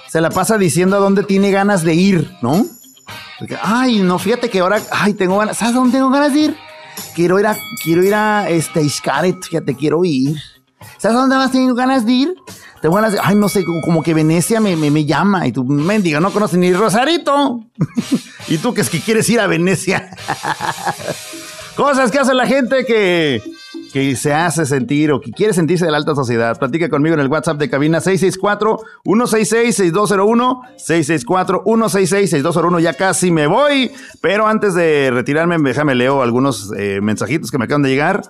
se 0.10 0.22
la 0.22 0.32
pasa 0.32 0.58
diciendo 0.58 0.98
a 0.98 1.00
dónde 1.00 1.24
tiene 1.24 1.52
ganas 1.52 1.84
de 1.84 1.94
ir, 1.94 2.36
¿no? 2.42 2.66
Porque, 3.38 3.58
ay, 3.62 4.00
no, 4.00 4.18
fíjate 4.18 4.50
que 4.50 4.60
ahora, 4.60 4.82
ay, 4.92 5.14
tengo 5.14 5.38
ganas, 5.38 5.58
¿sabes 5.58 5.76
a 5.76 5.78
dónde 5.78 5.98
tengo 5.98 6.10
ganas 6.10 6.34
de 6.34 6.40
ir? 6.40 6.58
Quiero 7.14 7.40
ir 7.40 7.46
a, 7.46 7.56
quiero 7.84 8.04
ir 8.04 8.16
a 8.16 8.50
este, 8.50 8.82
Iscaret, 8.82 9.42
fíjate, 9.44 9.76
quiero 9.76 10.04
ir. 10.04 10.36
¿Sabes 10.98 11.16
a 11.16 11.22
dónde 11.22 11.36
más 11.36 11.52
tengo 11.52 11.76
ganas 11.76 12.08
de 12.08 12.12
ir? 12.12 12.36
Tengo 12.82 12.96
ganas 12.96 13.14
de, 13.14 13.20
ay, 13.22 13.36
no 13.36 13.50
sé, 13.50 13.66
como, 13.66 14.04
que 14.04 14.14
Venecia 14.14 14.60
me, 14.60 14.76
me, 14.76 14.90
me, 14.90 15.06
llama 15.06 15.48
y 15.48 15.52
tú, 15.52 15.64
mendiga, 15.66 16.20
no 16.20 16.32
conoces 16.32 16.60
ni 16.60 16.74
Rosarito. 16.74 17.62
y 18.48 18.58
tú 18.58 18.74
que 18.74 18.82
es 18.82 18.90
que 18.90 19.00
quieres 19.00 19.30
ir 19.30 19.40
a 19.40 19.48
Venecia. 19.48 20.10
Cosas 21.76 22.12
que 22.12 22.20
hace 22.20 22.34
la 22.34 22.46
gente 22.46 22.86
que, 22.86 23.42
que 23.92 24.16
se 24.16 24.34
hace 24.34 24.66
sentir 24.66 25.12
o 25.12 25.20
que 25.22 25.32
quiere 25.32 25.54
sentirse 25.54 25.86
de 25.86 25.92
la 25.92 25.98
alta 25.98 26.16
sociedad. 26.16 26.58
Platica 26.58 26.90
conmigo 26.90 27.14
en 27.16 27.22
el 27.22 27.28
WhatsApp 27.28 27.58
de 27.58 27.70
cabina 27.70 28.00
664-166-6201. 28.00 30.62
664-166-6201. 30.78 32.82
Ya 32.82 32.94
casi 32.94 33.32
me 33.32 33.48
voy, 33.48 33.92
pero 34.22 34.48
antes 34.48 34.74
de 34.74 35.12
retirarme, 35.12 35.58
déjame 35.58 35.96
leo 35.96 36.22
algunos 36.22 36.72
eh, 36.78 37.02
mensajitos 37.02 37.52
que 37.52 37.58
me 37.58 37.66
acaban 37.66 37.84
de 37.84 37.90
llegar. 37.90 38.22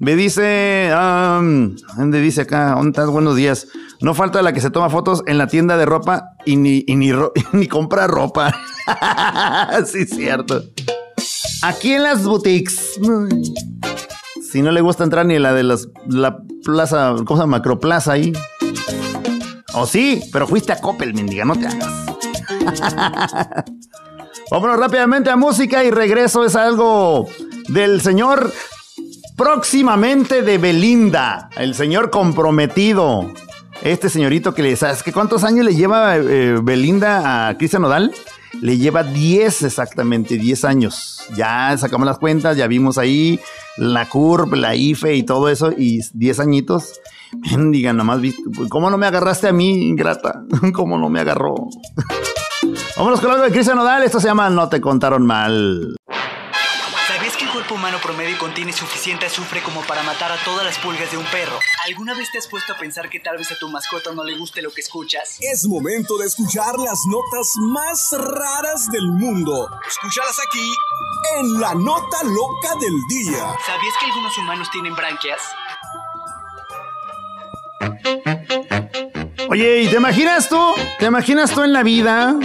Me 0.00 0.14
dice, 0.14 0.90
¿dónde 0.92 2.20
dice 2.20 2.42
acá? 2.42 2.74
¿Dónde 2.76 2.90
estás? 2.90 3.08
Buenos 3.08 3.34
días. 3.34 3.66
No 4.00 4.14
falta 4.14 4.42
la 4.42 4.52
que 4.52 4.60
se 4.60 4.70
toma 4.70 4.90
fotos 4.90 5.24
en 5.26 5.38
la 5.38 5.48
tienda 5.48 5.76
de 5.76 5.86
ropa 5.86 6.34
y 6.46 6.54
ni, 6.56 6.84
ni, 6.86 7.10
ni 7.52 7.66
compra 7.66 8.06
ropa. 8.06 8.54
sí, 9.86 10.06
cierto. 10.06 10.62
Aquí 11.62 11.94
en 11.94 12.04
las 12.04 12.22
boutiques. 12.22 13.00
Si 14.52 14.62
no 14.62 14.70
le 14.70 14.80
gusta 14.82 15.02
entrar 15.02 15.26
ni 15.26 15.36
la 15.40 15.52
de 15.52 15.64
las, 15.64 15.88
la 16.06 16.38
plaza, 16.64 17.16
¿cómo 17.24 17.36
se 17.36 17.42
llama? 17.42 17.58
Macroplaza 17.58 18.12
ahí. 18.12 18.32
O 19.74 19.84
sí, 19.84 20.22
pero 20.32 20.46
fuiste 20.46 20.70
a 20.72 20.80
Coppel, 20.80 21.12
mendiga, 21.12 21.44
no 21.44 21.56
te 21.56 21.66
hagas. 21.66 21.92
Vámonos 24.52 24.78
rápidamente 24.78 25.28
a 25.28 25.36
música 25.36 25.82
y 25.82 25.90
regreso. 25.90 26.44
Es 26.44 26.54
algo 26.54 27.26
del 27.68 28.00
señor 28.00 28.52
próximamente 29.38 30.42
de 30.42 30.58
Belinda, 30.58 31.48
el 31.56 31.76
señor 31.76 32.10
comprometido. 32.10 33.32
Este 33.82 34.10
señorito 34.10 34.52
que 34.52 34.64
le 34.64 34.74
sabes 34.74 35.04
que 35.04 35.12
cuántos 35.12 35.44
años 35.44 35.64
le 35.64 35.76
lleva 35.76 36.16
eh, 36.16 36.58
Belinda 36.60 37.48
a 37.48 37.56
Cristian 37.56 37.82
Nodal? 37.82 38.12
Le 38.60 38.76
lleva 38.76 39.04
10 39.04 39.62
exactamente, 39.62 40.36
10 40.36 40.64
años. 40.64 41.28
Ya 41.36 41.76
sacamos 41.78 42.04
las 42.04 42.18
cuentas, 42.18 42.56
ya 42.56 42.66
vimos 42.66 42.98
ahí 42.98 43.38
la 43.76 44.08
CURP, 44.08 44.54
la 44.54 44.74
IFE 44.74 45.14
y 45.14 45.22
todo 45.22 45.48
eso, 45.48 45.70
y 45.70 46.00
10 46.12 46.40
añitos. 46.40 47.00
Digan, 47.70 47.96
nomás, 47.96 48.20
¿cómo 48.68 48.90
no 48.90 48.98
me 48.98 49.06
agarraste 49.06 49.46
a 49.46 49.52
mí, 49.52 49.86
ingrata? 49.86 50.42
¿Cómo 50.74 50.98
no 50.98 51.08
me 51.08 51.20
agarró? 51.20 51.54
Vámonos 52.96 53.20
con 53.20 53.30
algo 53.30 53.44
de 53.44 53.52
Cristian 53.52 53.76
Nodal, 53.76 54.02
esto 54.02 54.18
se 54.18 54.26
llama 54.26 54.50
No 54.50 54.68
te 54.68 54.80
contaron 54.80 55.24
mal 55.24 55.97
humano 57.74 57.98
promedio 58.02 58.38
contiene 58.38 58.72
suficiente 58.72 59.26
azufre 59.26 59.62
como 59.62 59.82
para 59.82 60.02
matar 60.02 60.32
a 60.32 60.36
todas 60.44 60.64
las 60.64 60.78
pulgas 60.78 61.10
de 61.10 61.16
un 61.16 61.24
perro. 61.26 61.58
¿Alguna 61.86 62.14
vez 62.14 62.30
te 62.30 62.38
has 62.38 62.46
puesto 62.46 62.72
a 62.72 62.76
pensar 62.76 63.08
que 63.08 63.20
tal 63.20 63.36
vez 63.36 63.50
a 63.52 63.58
tu 63.58 63.68
mascota 63.68 64.12
no 64.12 64.24
le 64.24 64.36
guste 64.36 64.62
lo 64.62 64.70
que 64.70 64.80
escuchas? 64.80 65.36
Es 65.40 65.66
momento 65.66 66.16
de 66.18 66.26
escuchar 66.26 66.78
las 66.78 66.98
notas 67.06 67.52
más 67.72 68.12
raras 68.12 68.90
del 68.90 69.08
mundo. 69.12 69.68
Escúchalas 69.86 70.38
aquí 70.48 70.70
en 71.38 71.60
la 71.60 71.74
nota 71.74 72.22
loca 72.24 72.74
del 72.80 72.94
día. 73.08 73.56
¿Sabías 73.66 73.94
que 74.00 74.06
algunos 74.06 74.38
humanos 74.38 74.70
tienen 74.70 74.94
branquias? 74.94 75.40
Oye, 79.48 79.82
¿y 79.82 79.88
te 79.88 79.96
imaginas 79.96 80.48
tú? 80.48 80.60
¿Te 80.98 81.06
imaginas 81.06 81.50
tú 81.52 81.62
en 81.62 81.72
la 81.72 81.82
vida 81.82 82.36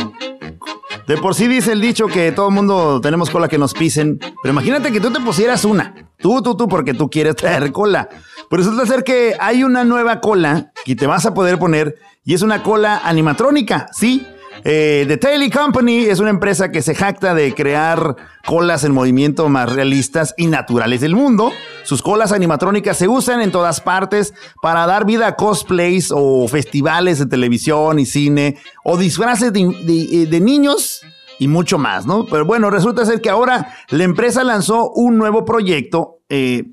de 1.07 1.17
por 1.17 1.35
sí 1.35 1.47
dice 1.47 1.71
el 1.71 1.81
dicho 1.81 2.07
que 2.07 2.31
todo 2.31 2.47
el 2.47 2.53
mundo 2.53 3.01
tenemos 3.01 3.29
cola 3.29 3.47
que 3.47 3.57
nos 3.57 3.73
pisen. 3.73 4.19
Pero 4.19 4.53
imagínate 4.53 4.91
que 4.91 4.99
tú 4.99 5.11
te 5.11 5.19
pusieras 5.19 5.65
una. 5.65 5.93
Tú, 6.17 6.41
tú, 6.41 6.55
tú, 6.55 6.67
porque 6.67 6.93
tú 6.93 7.09
quieres 7.09 7.35
traer 7.35 7.71
cola. 7.71 8.09
Pero 8.49 8.63
resulta 8.63 8.85
ser 8.85 9.03
que 9.03 9.35
hay 9.39 9.63
una 9.63 9.83
nueva 9.83 10.21
cola 10.21 10.71
que 10.85 10.95
te 10.95 11.07
vas 11.07 11.25
a 11.25 11.33
poder 11.33 11.59
poner 11.59 11.95
y 12.23 12.33
es 12.33 12.41
una 12.41 12.63
cola 12.63 13.01
animatrónica, 13.03 13.87
¿sí? 13.91 14.25
Eh, 14.63 15.05
The 15.07 15.17
Taily 15.17 15.49
Company 15.49 16.05
es 16.05 16.19
una 16.19 16.29
empresa 16.29 16.71
que 16.71 16.81
se 16.81 16.95
jacta 16.95 17.33
de 17.33 17.53
crear 17.53 18.15
colas 18.45 18.83
en 18.83 18.93
movimiento 18.93 19.47
más 19.49 19.71
realistas 19.71 20.33
y 20.37 20.47
naturales 20.47 21.01
del 21.01 21.15
mundo. 21.15 21.51
Sus 21.83 22.01
colas 22.01 22.31
animatrónicas 22.31 22.97
se 22.97 23.07
usan 23.07 23.41
en 23.41 23.51
todas 23.51 23.81
partes 23.81 24.33
para 24.61 24.85
dar 24.85 25.05
vida 25.05 25.27
a 25.27 25.35
cosplays 25.35 26.11
o 26.13 26.47
festivales 26.47 27.19
de 27.19 27.25
televisión 27.25 27.99
y 27.99 28.05
cine 28.05 28.57
o 28.83 28.97
disfraces 28.97 29.51
de, 29.53 30.39
niños 30.41 31.01
y 31.39 31.47
mucho 31.47 31.77
más, 31.77 32.05
¿no? 32.05 32.25
Pero 32.25 32.45
bueno, 32.45 32.69
resulta 32.69 33.05
ser 33.05 33.21
que 33.21 33.29
ahora 33.29 33.73
la 33.89 34.03
empresa 34.03 34.43
lanzó 34.43 34.91
un 34.91 35.17
nuevo 35.17 35.45
proyecto 35.45 36.19
eh, 36.29 36.65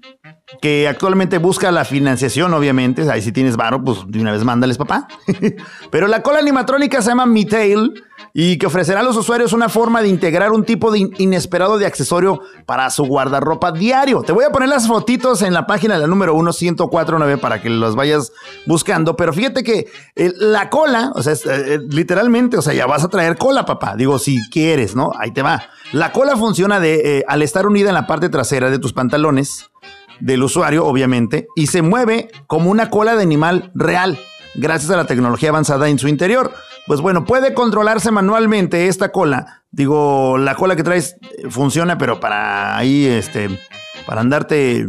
que 0.60 0.88
actualmente 0.88 1.38
busca 1.38 1.70
la 1.70 1.84
financiación, 1.84 2.52
obviamente. 2.54 3.08
Ahí 3.10 3.22
si 3.22 3.32
tienes 3.32 3.56
varo, 3.56 3.82
pues 3.82 3.98
de 4.06 4.20
una 4.20 4.32
vez 4.32 4.44
mándales, 4.44 4.78
papá. 4.78 5.08
Pero 5.90 6.06
la 6.08 6.22
cola 6.22 6.38
animatrónica 6.38 7.02
se 7.02 7.08
llama 7.08 7.26
Mitail 7.26 8.04
y 8.32 8.58
que 8.58 8.66
ofrecerá 8.66 9.00
a 9.00 9.02
los 9.02 9.16
usuarios 9.16 9.52
una 9.52 9.68
forma 9.68 10.02
de 10.02 10.08
integrar 10.08 10.52
un 10.52 10.64
tipo 10.64 10.90
de 10.90 11.10
inesperado 11.18 11.78
de 11.78 11.86
accesorio 11.86 12.40
para 12.66 12.90
su 12.90 13.04
guardarropa 13.04 13.72
diario. 13.72 14.22
Te 14.22 14.32
voy 14.32 14.44
a 14.44 14.50
poner 14.50 14.68
las 14.68 14.86
fotitos 14.86 15.42
en 15.42 15.54
la 15.54 15.66
página 15.66 15.94
de 15.94 16.00
la 16.00 16.06
número 16.06 16.34
1, 16.34 16.50
1049 16.60 17.38
para 17.38 17.60
que 17.60 17.70
los 17.70 17.96
vayas 17.96 18.32
buscando. 18.66 19.16
Pero 19.16 19.32
fíjate 19.32 19.62
que 19.62 19.88
eh, 20.16 20.32
la 20.36 20.70
cola, 20.70 21.12
o 21.14 21.22
sea, 21.22 21.34
eh, 21.46 21.80
literalmente, 21.88 22.56
o 22.56 22.62
sea, 22.62 22.74
ya 22.74 22.86
vas 22.86 23.04
a 23.04 23.08
traer 23.08 23.36
cola, 23.36 23.64
papá. 23.64 23.96
Digo, 23.96 24.18
si 24.18 24.38
quieres, 24.50 24.94
¿no? 24.94 25.12
Ahí 25.18 25.32
te 25.32 25.42
va. 25.42 25.64
La 25.92 26.12
cola 26.12 26.36
funciona 26.36 26.78
de, 26.78 27.18
eh, 27.18 27.24
al 27.26 27.42
estar 27.42 27.66
unida 27.66 27.88
en 27.88 27.94
la 27.94 28.06
parte 28.06 28.28
trasera 28.28 28.70
de 28.70 28.78
tus 28.78 28.92
pantalones 28.92 29.69
del 30.20 30.42
usuario, 30.42 30.86
obviamente, 30.86 31.48
y 31.56 31.66
se 31.66 31.82
mueve 31.82 32.30
como 32.46 32.70
una 32.70 32.90
cola 32.90 33.16
de 33.16 33.22
animal 33.22 33.70
real, 33.74 34.18
gracias 34.54 34.90
a 34.90 34.96
la 34.96 35.06
tecnología 35.06 35.50
avanzada 35.50 35.88
en 35.88 35.98
su 35.98 36.08
interior. 36.08 36.52
Pues 36.86 37.00
bueno, 37.00 37.24
puede 37.24 37.54
controlarse 37.54 38.10
manualmente 38.10 38.88
esta 38.88 39.12
cola. 39.12 39.62
Digo, 39.70 40.38
la 40.38 40.54
cola 40.54 40.76
que 40.76 40.82
traes 40.82 41.16
eh, 41.22 41.48
funciona, 41.48 41.98
pero 41.98 42.18
para 42.20 42.76
ahí, 42.76 43.06
este, 43.06 43.48
para 44.06 44.22
andarte 44.22 44.80
eh, 44.80 44.88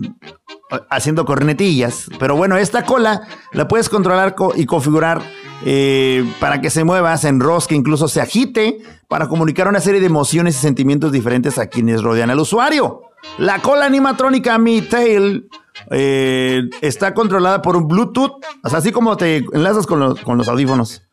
haciendo 0.89 1.25
cornetillas. 1.25 2.07
Pero 2.19 2.35
bueno, 2.35 2.57
esta 2.57 2.85
cola 2.85 3.21
la 3.51 3.67
puedes 3.67 3.89
controlar 3.89 4.35
y 4.55 4.65
configurar 4.65 5.21
eh, 5.65 6.25
para 6.39 6.61
que 6.61 6.69
se 6.69 6.83
mueva, 6.83 7.15
se 7.17 7.27
enrosque, 7.27 7.75
incluso 7.75 8.07
se 8.07 8.21
agite, 8.21 8.79
para 9.07 9.27
comunicar 9.27 9.67
una 9.67 9.79
serie 9.79 9.99
de 9.99 10.07
emociones 10.07 10.55
y 10.55 10.59
sentimientos 10.59 11.11
diferentes 11.11 11.57
a 11.57 11.67
quienes 11.67 12.01
rodean 12.01 12.29
al 12.29 12.39
usuario. 12.39 13.03
La 13.37 13.59
cola 13.59 13.85
animatrónica 13.85 14.57
Mi 14.57 14.81
Tail 14.81 15.47
eh, 15.89 16.63
está 16.81 17.13
controlada 17.13 17.61
por 17.61 17.75
un 17.75 17.87
Bluetooth, 17.87 18.43
así 18.63 18.91
como 18.91 19.17
te 19.17 19.45
enlazas 19.53 19.85
con 19.85 19.99
los, 19.99 20.47
audífonos, 20.47 21.03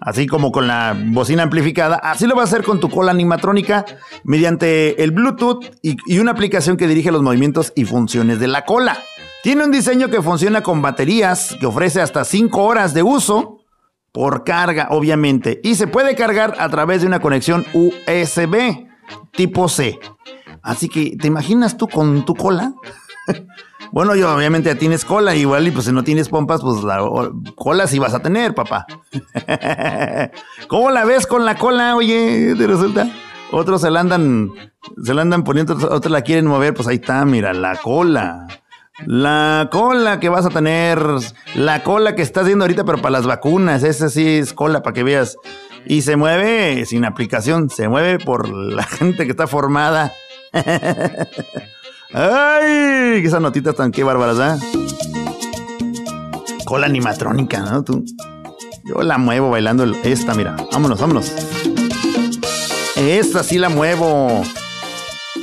así 0.00 0.26
como 0.26 0.50
con 0.52 0.66
la 0.66 0.96
bocina 1.12 1.42
amplificada, 1.42 1.96
así 1.96 2.26
lo 2.26 2.34
vas 2.34 2.52
a 2.52 2.56
hacer 2.56 2.64
con 2.64 2.80
tu 2.80 2.88
cola 2.88 3.10
animatrónica 3.10 3.84
mediante 4.24 5.02
el 5.02 5.10
Bluetooth 5.10 5.64
y, 5.82 5.96
y 6.06 6.18
una 6.18 6.32
aplicación 6.32 6.76
que 6.76 6.88
dirige 6.88 7.12
los 7.12 7.22
movimientos 7.22 7.72
y 7.76 7.84
funciones 7.84 8.40
de 8.40 8.48
la 8.48 8.64
cola. 8.64 8.98
Tiene 9.42 9.64
un 9.64 9.70
diseño 9.70 10.08
que 10.08 10.20
funciona 10.20 10.62
con 10.62 10.82
baterías, 10.82 11.56
que 11.60 11.66
ofrece 11.66 12.00
hasta 12.00 12.24
5 12.24 12.62
horas 12.62 12.92
de 12.92 13.02
uso 13.02 13.57
por 14.18 14.42
carga, 14.42 14.88
obviamente, 14.90 15.60
y 15.62 15.76
se 15.76 15.86
puede 15.86 16.16
cargar 16.16 16.56
a 16.58 16.68
través 16.68 17.02
de 17.02 17.06
una 17.06 17.20
conexión 17.20 17.64
USB 17.72 18.88
tipo 19.30 19.68
C. 19.68 20.00
Así 20.60 20.88
que, 20.88 21.16
¿te 21.16 21.28
imaginas 21.28 21.76
tú 21.76 21.86
con 21.86 22.24
tu 22.24 22.34
cola? 22.34 22.72
bueno, 23.92 24.16
yo 24.16 24.34
obviamente 24.34 24.70
ya 24.70 24.76
tienes 24.76 25.04
cola, 25.04 25.36
igual, 25.36 25.68
y 25.68 25.70
pues 25.70 25.84
si 25.84 25.92
no 25.92 26.02
tienes 26.02 26.28
pompas, 26.30 26.62
pues 26.62 26.82
la 26.82 26.98
cola 27.54 27.86
sí 27.86 28.00
vas 28.00 28.12
a 28.12 28.18
tener, 28.18 28.56
papá. 28.56 28.86
¿Cómo 30.66 30.90
la 30.90 31.04
ves 31.04 31.24
con 31.28 31.44
la 31.44 31.54
cola? 31.54 31.94
Oye, 31.94 32.56
¿te 32.58 32.66
resulta? 32.66 33.08
Otros 33.52 33.82
se 33.82 33.90
la 33.92 34.00
andan, 34.00 34.50
se 35.00 35.14
la 35.14 35.22
andan 35.22 35.44
poniendo, 35.44 35.74
otros 35.74 36.10
la 36.10 36.22
quieren 36.22 36.48
mover, 36.48 36.74
pues 36.74 36.88
ahí 36.88 36.96
está, 36.96 37.24
mira, 37.24 37.52
la 37.52 37.76
cola. 37.76 38.48
La 39.06 39.68
cola 39.70 40.20
que 40.20 40.28
vas 40.28 40.46
a 40.46 40.50
tener, 40.50 41.00
la 41.54 41.82
cola 41.82 42.14
que 42.14 42.22
estás 42.22 42.46
viendo 42.46 42.64
ahorita, 42.64 42.84
pero 42.84 42.98
para 42.98 43.12
las 43.12 43.26
vacunas, 43.26 43.82
esa 43.82 44.08
sí 44.08 44.38
es 44.38 44.52
cola 44.52 44.82
para 44.82 44.94
que 44.94 45.02
veas. 45.02 45.36
Y 45.86 46.02
se 46.02 46.16
mueve 46.16 46.84
sin 46.86 47.04
aplicación, 47.04 47.70
se 47.70 47.88
mueve 47.88 48.18
por 48.18 48.48
la 48.48 48.82
gente 48.98 49.24
que 49.24 49.30
está 49.30 49.46
formada 49.46 50.12
¡Ay! 52.12 53.22
Esas 53.24 53.40
notitas 53.40 53.74
tan 53.74 53.90
qué 53.92 54.02
bárbaras, 54.02 54.38
¿eh? 54.38 54.66
Cola 56.64 56.86
animatrónica, 56.86 57.60
¿no? 57.60 57.84
Tú. 57.84 58.04
Yo 58.84 59.02
la 59.02 59.18
muevo 59.18 59.50
bailando 59.50 59.84
esta, 60.02 60.34
mira. 60.34 60.56
Vámonos, 60.72 61.00
vámonos. 61.00 61.32
Esta 62.96 63.42
sí 63.42 63.58
la 63.58 63.68
muevo. 63.68 64.42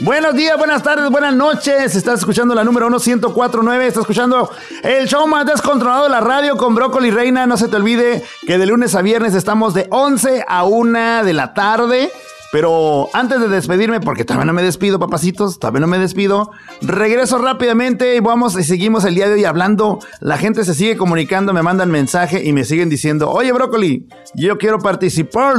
Buenos 0.06 0.36
días, 0.36 0.56
buenas 0.56 0.84
tardes, 0.84 1.10
buenas 1.10 1.34
noches. 1.34 1.96
Estás 1.96 2.20
escuchando 2.20 2.54
la 2.54 2.64
número 2.64 2.86
1 2.86 2.98
1049. 3.00 3.88
Estás 3.88 4.02
escuchando 4.02 4.52
el 4.84 5.08
show 5.08 5.26
más 5.26 5.48
descontrolado 5.48 6.04
de 6.04 6.12
la 6.12 6.22
radio 6.22 6.58
con 6.58 6.76
Brócoli 6.76 7.10
Reina. 7.10 7.48
No 7.48 7.58
se 7.58 7.70
te 7.70 7.76
olvide 7.76 8.24
que 8.46 8.60
de 8.60 8.68
lunes 8.68 8.94
a 8.94 9.02
viernes 9.02 9.34
estamos 9.34 9.74
de 9.74 9.88
11 9.90 10.46
a 10.48 10.64
1 10.64 11.24
de 11.24 11.34
la 11.34 11.56
tarde. 11.56 12.12
Pero 12.52 13.10
antes 13.14 13.42
de 13.42 13.48
despedirme, 13.48 14.00
porque 14.00 14.24
todavía 14.24 14.46
no 14.46 14.54
me 14.54 14.62
despido, 14.62 15.00
papacitos, 15.00 15.58
todavía 15.58 15.82
no 15.82 15.88
me 15.88 15.98
despido, 15.98 16.52
regreso 16.82 17.40
rápidamente 17.40 18.16
y 18.16 18.20
vamos 18.20 18.56
y 18.60 18.64
seguimos 18.64 19.06
el 19.06 19.16
día 19.16 19.28
de 19.28 19.34
hoy 19.34 19.46
hablando. 19.46 19.98
La 20.20 20.38
gente 20.38 20.64
se 20.66 20.76
sigue 20.76 20.98
comunicando, 20.98 21.52
me 21.52 21.64
mandan 21.64 21.90
mensaje 21.90 22.44
y 22.46 22.54
me 22.54 22.64
siguen 22.64 22.90
diciendo, 22.90 23.32
oye, 23.32 23.52
brócoli, 23.52 24.08
yo 24.36 24.60
quiero 24.60 24.78
participar. 24.78 25.56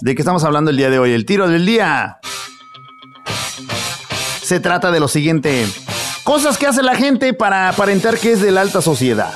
¿De 0.00 0.14
qué 0.14 0.22
estamos 0.22 0.42
hablando 0.42 0.70
el 0.70 0.78
día 0.78 0.88
de 0.88 0.98
hoy? 0.98 1.12
El 1.12 1.26
tiro 1.26 1.46
del 1.48 1.66
día. 1.66 2.18
Se 4.52 4.60
trata 4.60 4.90
de 4.90 5.00
lo 5.00 5.08
siguiente. 5.08 5.66
Cosas 6.24 6.58
que 6.58 6.66
hace 6.66 6.82
la 6.82 6.94
gente 6.94 7.32
para 7.32 7.70
aparentar 7.70 8.18
que 8.18 8.32
es 8.32 8.42
de 8.42 8.50
la 8.50 8.60
alta 8.60 8.82
sociedad. 8.82 9.32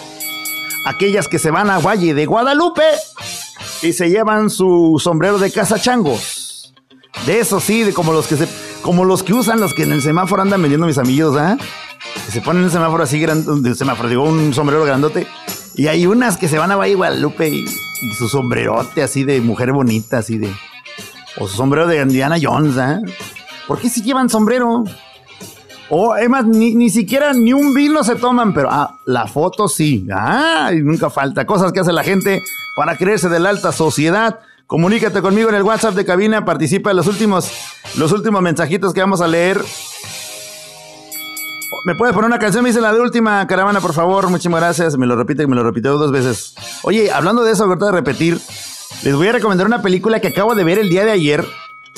Aquellas 0.84 1.26
que 1.26 1.38
se 1.38 1.50
van 1.50 1.70
a 1.70 1.78
Valle 1.78 2.12
de 2.12 2.26
Guadalupe 2.26 2.82
y 3.80 3.94
se 3.94 4.10
llevan 4.10 4.50
su 4.50 5.00
sombrero 5.02 5.38
de 5.38 5.50
changos. 5.50 6.74
De 7.24 7.40
eso 7.40 7.60
sí, 7.60 7.82
de 7.82 7.94
como 7.94 8.12
los 8.12 8.26
que 8.26 8.36
se, 8.36 8.46
como 8.82 9.06
los 9.06 9.22
que 9.22 9.32
usan 9.32 9.58
los 9.58 9.72
que 9.72 9.84
en 9.84 9.92
el 9.92 10.02
semáforo 10.02 10.42
andan 10.42 10.60
vendiendo 10.60 10.86
mis 10.86 10.98
amigos, 10.98 11.34
¿ah? 11.38 11.56
Que 12.26 12.32
se 12.32 12.42
ponen 12.42 12.64
un 12.64 12.70
semáforo 12.70 13.02
así 13.02 13.18
grande, 13.18 13.74
semáforo, 13.74 14.10
digo, 14.10 14.22
un 14.22 14.52
sombrero 14.52 14.84
grandote. 14.84 15.26
Y 15.76 15.86
hay 15.86 16.04
unas 16.06 16.36
que 16.36 16.46
se 16.46 16.58
van 16.58 16.72
a 16.72 16.76
Valle 16.76 16.94
Guadalupe 16.94 17.48
y, 17.48 17.64
su 18.18 18.28
sombrerote 18.28 19.02
así 19.02 19.24
de 19.24 19.40
mujer 19.40 19.72
bonita, 19.72 20.18
así 20.18 20.36
de. 20.36 20.52
O 21.38 21.48
su 21.48 21.56
sombrero 21.56 21.86
de 21.86 22.02
Indiana 22.02 22.36
Jones, 22.38 22.76
¿ah? 22.76 23.00
¿Por 23.66 23.80
qué 23.80 23.88
si 23.88 24.02
llevan 24.02 24.28
sombrero? 24.28 24.84
O 25.89 26.12
además, 26.12 26.47
ni, 26.47 26.74
ni 26.74 26.91
siquiera 26.91 27.32
ni 27.32 27.53
un 27.53 27.72
vino 27.72 28.03
se 28.03 28.16
toman, 28.16 28.53
pero 28.53 28.68
ah, 28.70 28.99
la 29.05 29.26
foto 29.26 29.68
sí. 29.68 30.07
Ah, 30.12 30.70
nunca 30.74 31.11
falta. 31.11 31.47
Cosas 31.47 31.72
que 31.72 31.80
hace 31.80 31.93
la 31.93 32.03
gente 32.03 32.43
para 32.76 32.97
creerse 32.97 33.28
de 33.28 33.39
la 33.39 33.51
alta 33.51 33.72
sociedad. 33.72 34.41
Comunícate 34.66 35.22
conmigo 35.22 35.49
en 35.49 35.55
el 35.55 35.62
WhatsApp 35.62 35.95
de 35.95 36.05
cabina, 36.05 36.45
participa 36.45 36.91
en 36.91 36.97
los 36.97 37.07
últimos, 37.07 37.53
los 37.97 38.11
últimos 38.11 38.43
mensajitos 38.43 38.93
que 38.93 39.01
vamos 39.01 39.20
a 39.20 39.28
leer. 39.28 39.61
¿Me 41.84 41.95
puedes 41.95 42.12
poner 42.12 42.26
una 42.26 42.41
canción? 42.41 42.64
Me 42.64 42.70
dice 42.70 42.80
la 42.80 42.93
de 42.93 43.01
última 43.01 43.47
caravana, 43.47 43.80
por 43.80 43.93
favor. 43.93 44.28
Muchísimas 44.28 44.61
gracias. 44.61 44.99
Me 44.99 45.07
lo 45.07 45.14
repite, 45.14 45.47
me 45.47 45.55
lo 45.55 45.62
repitió 45.62 45.97
dos 45.97 46.11
veces. 46.11 46.57
Oye, 46.82 47.12
hablando 47.12 47.45
de 47.45 47.53
eso, 47.53 47.62
ahorita 47.62 47.87
de 47.87 47.93
repetir, 47.93 48.41
les 49.05 49.14
voy 49.14 49.28
a 49.28 49.32
recomendar 49.32 49.68
una 49.68 49.82
película 49.82 50.18
que 50.18 50.28
acabo 50.28 50.57
de 50.57 50.64
ver 50.64 50.80
el 50.80 50.89
día 50.89 51.05
de 51.05 51.12
ayer 51.12 51.47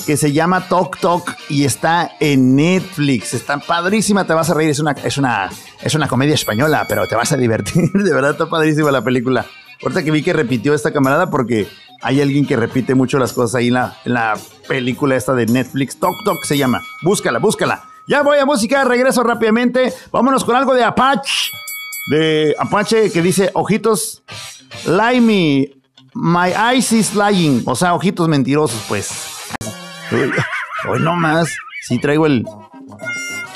que 0.05 0.17
se 0.17 0.31
llama 0.31 0.67
Talk 0.67 0.99
Talk 0.99 1.35
y 1.49 1.65
está 1.65 2.11
en 2.19 2.55
Netflix. 2.55 3.33
Está 3.33 3.57
padrísima, 3.59 4.25
te 4.25 4.33
vas 4.33 4.49
a 4.49 4.53
reír. 4.53 4.69
Es 4.69 4.79
una, 4.79 4.91
es 4.91 5.17
una, 5.17 5.49
es 5.81 5.93
una 5.95 6.07
comedia 6.07 6.35
española, 6.35 6.85
pero 6.87 7.07
te 7.07 7.15
vas 7.15 7.31
a 7.31 7.37
divertir. 7.37 7.91
De 7.93 8.13
verdad, 8.13 8.31
está 8.31 8.49
padrísima 8.49 8.91
la 8.91 9.03
película. 9.03 9.45
Ahorita 9.81 10.03
que 10.03 10.11
vi 10.11 10.23
que 10.23 10.33
repitió 10.33 10.73
esta 10.73 10.91
camarada 10.91 11.29
porque 11.29 11.67
hay 12.01 12.21
alguien 12.21 12.45
que 12.45 12.55
repite 12.55 12.95
mucho 12.95 13.17
las 13.17 13.33
cosas 13.33 13.55
ahí 13.55 13.67
en 13.67 13.75
la, 13.75 13.97
en 14.05 14.13
la 14.13 14.37
película 14.67 15.15
esta 15.15 15.33
de 15.33 15.45
Netflix. 15.45 15.99
Tok 15.99 16.15
Tok 16.25 16.43
se 16.43 16.57
llama. 16.57 16.81
Búscala, 17.01 17.39
búscala. 17.39 17.83
Ya 18.07 18.23
voy 18.23 18.39
a 18.39 18.45
música, 18.45 18.83
regreso 18.83 19.23
rápidamente. 19.23 19.93
Vámonos 20.11 20.43
con 20.43 20.55
algo 20.55 20.73
de 20.73 20.83
Apache. 20.83 21.51
De 22.09 22.55
Apache 22.57 23.11
que 23.11 23.21
dice, 23.21 23.51
ojitos, 23.53 24.23
lie 24.85 25.21
me, 25.21 25.69
my 26.13 26.51
eyes 26.51 26.91
is 26.91 27.13
lying. 27.13 27.61
O 27.65 27.75
sea, 27.75 27.93
ojitos 27.93 28.27
mentirosos, 28.27 28.81
pues. 28.87 29.38
Hoy 30.11 30.99
no 31.01 31.15
más. 31.15 31.49
Sí 31.81 31.99
traigo 31.99 32.25
el... 32.25 32.45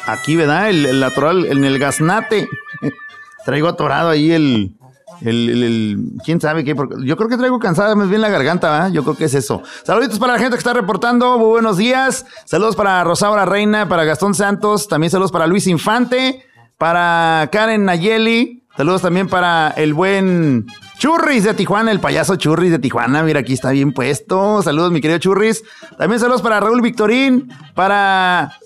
Aquí, 0.06 0.36
¿verdad? 0.36 0.70
El, 0.70 0.86
el 0.86 1.00
natural, 1.00 1.46
en 1.46 1.64
el 1.64 1.80
gaznate. 1.80 2.48
traigo 3.46 3.68
atorado 3.68 4.10
ahí 4.10 4.32
el, 4.32 4.76
el, 5.22 5.98
quién 6.24 6.42
sabe 6.42 6.64
qué, 6.64 6.76
yo 7.04 7.18
creo 7.18 7.30
que 7.30 7.38
traigo 7.38 7.60
cansada 7.60 7.96
más 7.96 8.10
bien 8.10 8.22
la 8.22 8.30
garganta, 8.30 8.90
yo 8.90 9.04
creo 9.04 9.16
que 9.16 9.26
es 9.26 9.34
eso. 9.34 9.64
Saluditos 9.84 10.20
para 10.20 10.34
la 10.34 10.40
gente 10.40 10.56
que 10.56 10.60
está 10.60 10.74
reportando, 10.74 11.38
muy 11.38 11.48
buenos 11.48 11.78
días. 11.78 12.26
Saludos 12.46 12.76
para 12.76 13.04
Rosaura 13.04 13.46
Reina, 13.46 13.88
para 13.88 14.04
Gastón 14.04 14.34
Santos, 14.34 14.88
también 14.88 15.12
saludos 15.12 15.32
para 15.32 15.48
Luis 15.48 15.68
Infante, 15.68 16.44
para 16.78 17.50
Karen 17.52 17.86
Nayeli, 17.86 18.64
saludos 18.76 19.02
también 19.02 19.28
para 19.28 19.70
el 19.70 19.94
buen 19.94 20.66
Churris 21.04 21.44
de 21.44 21.54
Tijuana, 21.54 21.92
el 21.92 22.00
payaso 22.00 22.38
Churris 22.38 22.72
de 22.72 22.80
Tijuana, 22.80 23.24
mira 23.24 23.42
aquí 23.42 23.52
está 23.52 23.72
bien 23.72 23.92
puesto. 23.92 24.62
Saludos 24.62 24.94
mi 24.94 25.02
querido 25.02 25.20
Churris. 25.20 25.62
También 25.98 26.18
saludos 26.18 26.42
para 26.42 26.62
Raúl 26.62 26.82
Victorín, 26.82 27.52
para 27.76 28.58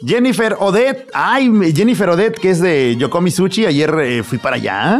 Jennifer 0.00 0.56
Odette, 0.60 1.10
ay, 1.12 1.52
Jennifer 1.76 2.08
Odette, 2.08 2.40
que 2.40 2.48
es 2.48 2.60
de 2.60 2.96
Yokomi 2.96 3.30
Sushi, 3.30 3.66
ayer 3.66 3.94
eh, 4.00 4.22
fui 4.22 4.38
para 4.38 4.56
allá. 4.56 4.98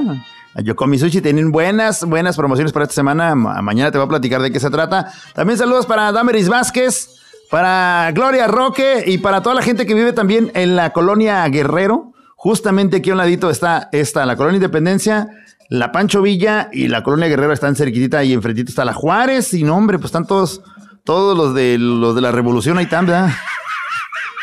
Yokomi 0.62 0.98
Sushi 0.98 1.22
tienen 1.22 1.52
buenas, 1.52 2.04
buenas 2.04 2.36
promociones 2.36 2.70
para 2.70 2.82
esta 2.82 2.96
semana. 2.96 3.34
mañana 3.34 3.90
te 3.90 3.96
voy 3.96 4.04
a 4.04 4.10
platicar 4.10 4.42
de 4.42 4.52
qué 4.52 4.60
se 4.60 4.68
trata. 4.68 5.10
También 5.32 5.58
saludos 5.58 5.86
para 5.86 6.12
Dameris 6.12 6.50
Vázquez, 6.50 7.18
para 7.50 8.10
Gloria 8.12 8.46
Roque 8.46 9.04
y 9.06 9.16
para 9.16 9.40
toda 9.40 9.54
la 9.54 9.62
gente 9.62 9.86
que 9.86 9.94
vive 9.94 10.12
también 10.12 10.52
en 10.52 10.76
la 10.76 10.92
colonia 10.92 11.48
Guerrero. 11.48 12.12
Justamente 12.36 12.98
aquí 12.98 13.08
a 13.08 13.14
un 13.14 13.18
ladito 13.20 13.48
está 13.48 13.88
esta, 13.90 14.26
la 14.26 14.36
colonia 14.36 14.56
Independencia, 14.56 15.30
la 15.68 15.92
Pancho 15.92 16.22
Villa 16.22 16.68
y 16.72 16.88
la 16.88 17.02
colonia 17.02 17.28
Guerrero 17.28 17.52
están 17.52 17.76
cerquitita 17.76 18.22
y 18.24 18.32
enfrentito 18.32 18.70
está 18.70 18.84
la 18.84 18.94
Juárez. 18.94 19.54
Y 19.54 19.64
no, 19.64 19.76
hombre, 19.76 19.98
pues 19.98 20.06
están 20.06 20.26
todos, 20.26 20.62
todos 21.04 21.36
los 21.36 21.54
de, 21.54 21.78
los 21.78 22.14
de 22.14 22.20
la 22.20 22.32
revolución 22.32 22.78
ahí 22.78 22.84
están, 22.84 23.06
¿verdad? 23.06 23.30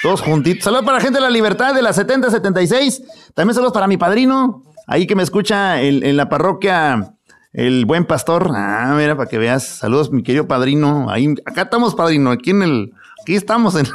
Todos 0.02 0.22
juntitos. 0.22 0.64
Saludos 0.64 0.84
para 0.84 0.98
la 0.98 1.04
gente 1.04 1.20
de 1.20 1.24
la 1.24 1.30
libertad 1.30 1.76
de 1.76 1.82
la 1.82 1.94
7076. 1.94 3.04
También 3.36 3.54
saludos 3.54 3.74
para 3.74 3.88
mi 3.88 3.98
padrino, 3.98 4.64
Ahí 4.88 5.08
que 5.08 5.16
me 5.16 5.24
escucha 5.24 5.82
en, 5.82 6.18
la 6.18 6.28
parroquia 6.28 7.14
el 7.54 7.86
buen 7.86 8.06
pastor. 8.06 8.52
Ah, 8.54 8.94
mira, 8.98 9.16
para 9.16 9.30
que 9.30 9.38
veas. 9.38 9.64
Saludos, 9.64 10.12
mi 10.12 10.24
querido 10.24 10.48
padrino. 10.48 11.10
Ahí, 11.10 11.34
acá 11.46 11.62
estamos, 11.62 11.96
padrino. 11.96 12.32
Aquí 12.32 12.50
en 12.50 12.64
el. 12.64 12.92
Aquí 13.22 13.36
estamos 13.36 13.76
en, 13.76 13.86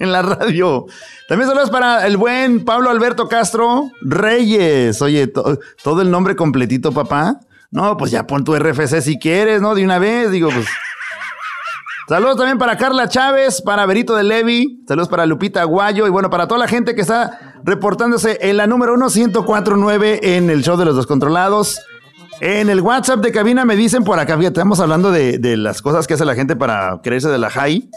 en 0.00 0.10
la 0.10 0.22
radio. 0.22 0.86
También 1.28 1.48
saludos 1.48 1.70
para 1.70 2.06
el 2.06 2.16
buen 2.16 2.64
Pablo 2.64 2.90
Alberto 2.90 3.28
Castro 3.28 3.90
Reyes. 4.02 5.00
Oye, 5.00 5.28
todo 5.28 6.02
el 6.02 6.10
nombre 6.10 6.34
completito, 6.34 6.90
papá. 6.90 7.38
No, 7.70 7.96
pues 7.96 8.10
ya 8.10 8.26
pon 8.26 8.42
tu 8.42 8.56
RFC 8.56 9.00
si 9.00 9.18
quieres, 9.18 9.62
¿no? 9.62 9.76
De 9.76 9.84
una 9.84 10.00
vez, 10.00 10.32
digo, 10.32 10.50
pues. 10.50 10.66
Saludos 12.08 12.38
también 12.38 12.58
para 12.58 12.76
Carla 12.76 13.08
Chávez, 13.08 13.62
para 13.62 13.86
Berito 13.86 14.16
de 14.16 14.24
Levi, 14.24 14.82
saludos 14.88 15.06
para 15.06 15.26
Lupita 15.26 15.60
Aguayo 15.60 16.08
y 16.08 16.10
bueno, 16.10 16.28
para 16.28 16.48
toda 16.48 16.58
la 16.58 16.66
gente 16.66 16.96
que 16.96 17.02
está 17.02 17.60
reportándose 17.62 18.36
en 18.40 18.56
la 18.56 18.66
número 18.66 18.96
1-1049 18.96 20.18
en 20.20 20.50
el 20.50 20.64
show 20.64 20.76
de 20.76 20.86
los 20.86 20.96
descontrolados. 20.96 21.78
En 22.40 22.68
el 22.68 22.80
WhatsApp 22.80 23.20
de 23.20 23.30
cabina 23.30 23.64
me 23.64 23.76
dicen 23.76 24.02
por 24.02 24.18
acá, 24.18 24.36
fíjate, 24.36 24.58
estamos 24.58 24.80
hablando 24.80 25.12
de, 25.12 25.38
las 25.56 25.82
cosas 25.82 26.08
que 26.08 26.14
hace 26.14 26.24
la 26.24 26.34
gente 26.34 26.56
para 26.56 27.00
creerse 27.00 27.28
de 27.28 27.38
la 27.38 27.48
high. 27.48 27.88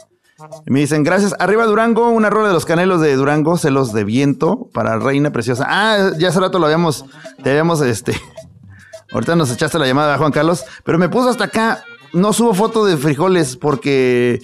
Me 0.65 0.79
dicen, 0.79 1.03
gracias. 1.03 1.35
Arriba 1.39 1.65
Durango, 1.65 2.09
una 2.09 2.29
rola 2.29 2.47
de 2.49 2.53
los 2.53 2.65
canelos 2.65 3.01
de 3.01 3.15
Durango, 3.15 3.57
celos 3.57 3.93
de 3.93 4.03
viento 4.03 4.69
para 4.73 4.97
Reina 4.97 5.31
Preciosa. 5.31 5.65
Ah, 5.67 6.11
ya 6.17 6.29
hace 6.29 6.39
rato 6.39 6.59
lo 6.59 6.65
habíamos, 6.65 7.05
te 7.43 7.49
habíamos, 7.51 7.81
este, 7.81 8.19
ahorita 9.13 9.35
nos 9.35 9.51
echaste 9.51 9.79
la 9.79 9.87
llamada 9.87 10.17
Juan 10.17 10.31
Carlos, 10.31 10.65
pero 10.83 10.97
me 10.97 11.09
puso 11.09 11.29
hasta 11.29 11.45
acá 11.45 11.83
no 12.13 12.31
subo 12.31 12.53
foto 12.53 12.85
de 12.85 12.95
frijoles 12.95 13.57
porque 13.57 14.39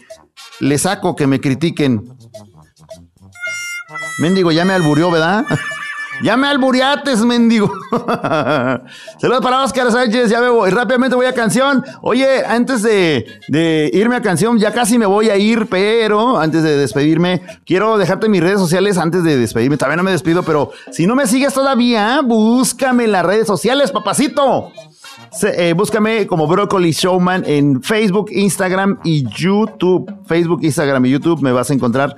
le 0.60 0.78
saco 0.78 1.16
que 1.16 1.28
me 1.28 1.39
critiquen. 1.39 2.18
Mendigo, 4.18 4.52
ya 4.52 4.66
me 4.66 4.74
alburió, 4.74 5.10
¿verdad? 5.12 5.45
ya 6.24 6.38
me 6.38 6.47
alburiates, 6.47 7.22
mendigo. 7.22 7.72
Saludos 9.20 9.41
para 9.41 9.63
Oscar 9.63 9.91
Sánchez, 9.91 10.30
ya 10.30 10.39
veo. 10.39 10.67
Y 10.67 10.72
rápidamente 10.72 11.15
voy 11.15 11.26
a 11.26 11.34
canción. 11.34 11.84
Oye, 12.01 12.45
antes 12.45 12.84
de, 12.84 13.26
de, 13.47 13.89
irme 13.93 14.15
a 14.15 14.22
canción, 14.22 14.57
ya 14.57 14.74
casi 14.74 14.97
me 14.97 15.05
voy 15.05 15.30
a 15.30 15.38
ir, 15.38 15.67
pero 15.67 16.39
antes 16.39 16.63
de 16.63 16.78
despedirme, 16.78 17.41
quiero 17.65 17.97
dejarte 17.97 18.30
mis 18.30 18.41
redes 18.41 18.59
sociales 18.59 18.97
antes 18.97 19.24
de 19.24 19.38
despedirme. 19.38 19.78
Todavía 19.78 19.97
no 19.97 20.03
me 20.03 20.11
despido, 20.11 20.43
pero 20.43 20.72
si 20.91 21.07
no 21.07 21.15
me 21.15 21.28
sigues 21.28 21.53
todavía, 21.53 22.22
búscame 22.24 23.05
en 23.05 23.11
las 23.11 23.26
redes 23.26 23.47
sociales, 23.47 23.91
papacito. 23.91 24.72
Eh, 25.43 25.74
búscame 25.76 26.26
como 26.28 26.47
Broccoli 26.47 26.91
Showman 26.91 27.43
en 27.45 27.82
Facebook, 27.84 28.30
Instagram 28.32 28.99
y 29.03 29.28
YouTube. 29.30 30.11
Facebook, 30.26 30.59
Instagram 30.63 31.05
y 31.05 31.11
YouTube 31.11 31.41
me 31.41 31.51
vas 31.51 31.70
a 31.70 31.74
encontrar 31.74 32.15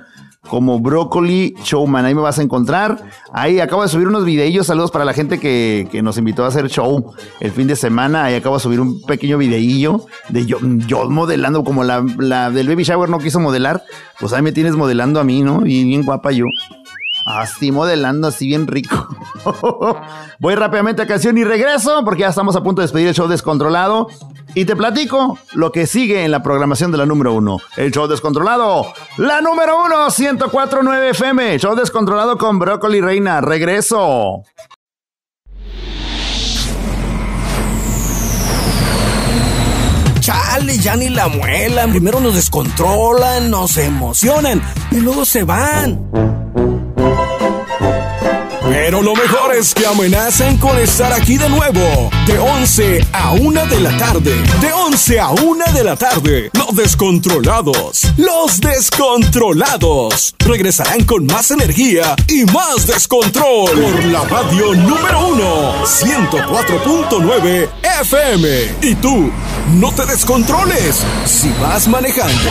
como 0.48 0.80
Broccoli 0.80 1.54
Showman. 1.62 2.04
Ahí 2.04 2.14
me 2.14 2.20
vas 2.20 2.38
a 2.38 2.42
encontrar. 2.42 3.02
Ahí 3.32 3.60
acabo 3.60 3.82
de 3.82 3.88
subir 3.88 4.08
unos 4.08 4.24
videillos. 4.24 4.66
Saludos 4.66 4.90
para 4.90 5.04
la 5.04 5.12
gente 5.12 5.38
que, 5.38 5.88
nos 6.02 6.18
invitó 6.18 6.44
a 6.44 6.48
hacer 6.48 6.68
show 6.68 7.14
el 7.40 7.52
fin 7.52 7.68
de 7.68 7.76
semana. 7.76 8.24
Ahí 8.24 8.34
acabo 8.34 8.56
de 8.56 8.62
subir 8.62 8.80
un 8.80 9.02
pequeño 9.02 9.38
videillo 9.38 10.06
de 10.28 10.46
yo, 10.46 10.58
yo 10.86 11.08
modelando, 11.08 11.64
como 11.64 11.84
la, 11.84 12.04
la, 12.18 12.50
del 12.50 12.68
Baby 12.68 12.84
Shower 12.84 13.08
no 13.08 13.18
quiso 13.18 13.40
modelar. 13.40 13.82
Pues 14.20 14.32
ahí 14.32 14.42
me 14.42 14.52
tienes 14.52 14.74
modelando 14.74 15.20
a 15.20 15.24
mí, 15.24 15.42
¿no? 15.42 15.64
Y 15.64 15.84
bien 15.84 16.04
guapa 16.04 16.32
yo. 16.32 16.46
Así 17.24 17.70
modelando, 17.70 18.28
así 18.28 18.46
bien 18.48 18.66
rico. 18.66 19.08
Voy 20.40 20.54
rápidamente 20.56 21.02
a 21.02 21.06
canción 21.06 21.38
y 21.38 21.44
regreso 21.44 22.04
porque 22.04 22.22
ya 22.22 22.28
estamos 22.28 22.56
a 22.56 22.62
punto 22.62 22.80
de 22.80 22.84
despedir 22.84 23.08
el 23.08 23.14
show 23.14 23.28
descontrolado. 23.28 24.08
Y 24.54 24.64
te 24.64 24.76
platico 24.76 25.38
lo 25.52 25.72
que 25.72 25.86
sigue 25.86 26.24
en 26.24 26.30
la 26.30 26.42
programación 26.42 26.92
de 26.92 26.98
la 26.98 27.06
número 27.06 27.32
uno. 27.32 27.58
El 27.76 27.90
show 27.90 28.06
descontrolado. 28.06 28.92
La 29.16 29.40
número 29.40 29.84
uno, 29.84 30.06
104.9 30.06 31.10
FM. 31.10 31.58
Show 31.58 31.74
descontrolado 31.74 32.36
con 32.36 32.58
Brócoli 32.58 33.00
Reina. 33.00 33.40
Regreso. 33.40 34.42
Chale, 40.20 40.78
ya 40.78 40.96
ni 40.96 41.08
la 41.08 41.28
muelan. 41.28 41.90
Primero 41.90 42.20
nos 42.20 42.34
descontrolan, 42.34 43.50
nos 43.50 43.76
emocionan 43.76 44.62
y 44.90 45.00
luego 45.00 45.24
se 45.24 45.44
van. 45.44 46.71
Pero 48.72 49.02
lo 49.02 49.14
mejor 49.14 49.54
es 49.54 49.74
que 49.74 49.86
amenazan 49.86 50.56
con 50.56 50.78
estar 50.78 51.12
aquí 51.12 51.36
de 51.36 51.46
nuevo. 51.50 52.10
De 52.26 52.38
11 52.38 53.06
a 53.12 53.32
1 53.32 53.66
de 53.66 53.80
la 53.80 53.94
tarde. 53.98 54.34
De 54.62 54.72
11 54.72 55.20
a 55.20 55.28
1 55.28 55.64
de 55.74 55.84
la 55.84 55.94
tarde. 55.94 56.50
Los 56.54 56.74
descontrolados. 56.74 58.06
Los 58.16 58.62
descontrolados. 58.62 60.34
Regresarán 60.38 61.04
con 61.04 61.26
más 61.26 61.50
energía 61.50 62.16
y 62.26 62.46
más 62.46 62.86
descontrol. 62.86 63.78
Por 63.78 64.04
la 64.06 64.24
radio 64.24 64.74
número 64.74 65.28
1. 65.28 65.84
104.9 65.84 67.68
FM. 68.00 68.48
Y 68.80 68.94
tú, 68.94 69.30
no 69.74 69.92
te 69.92 70.06
descontroles 70.06 70.96
si 71.26 71.52
vas 71.60 71.86
manejando. 71.88 72.50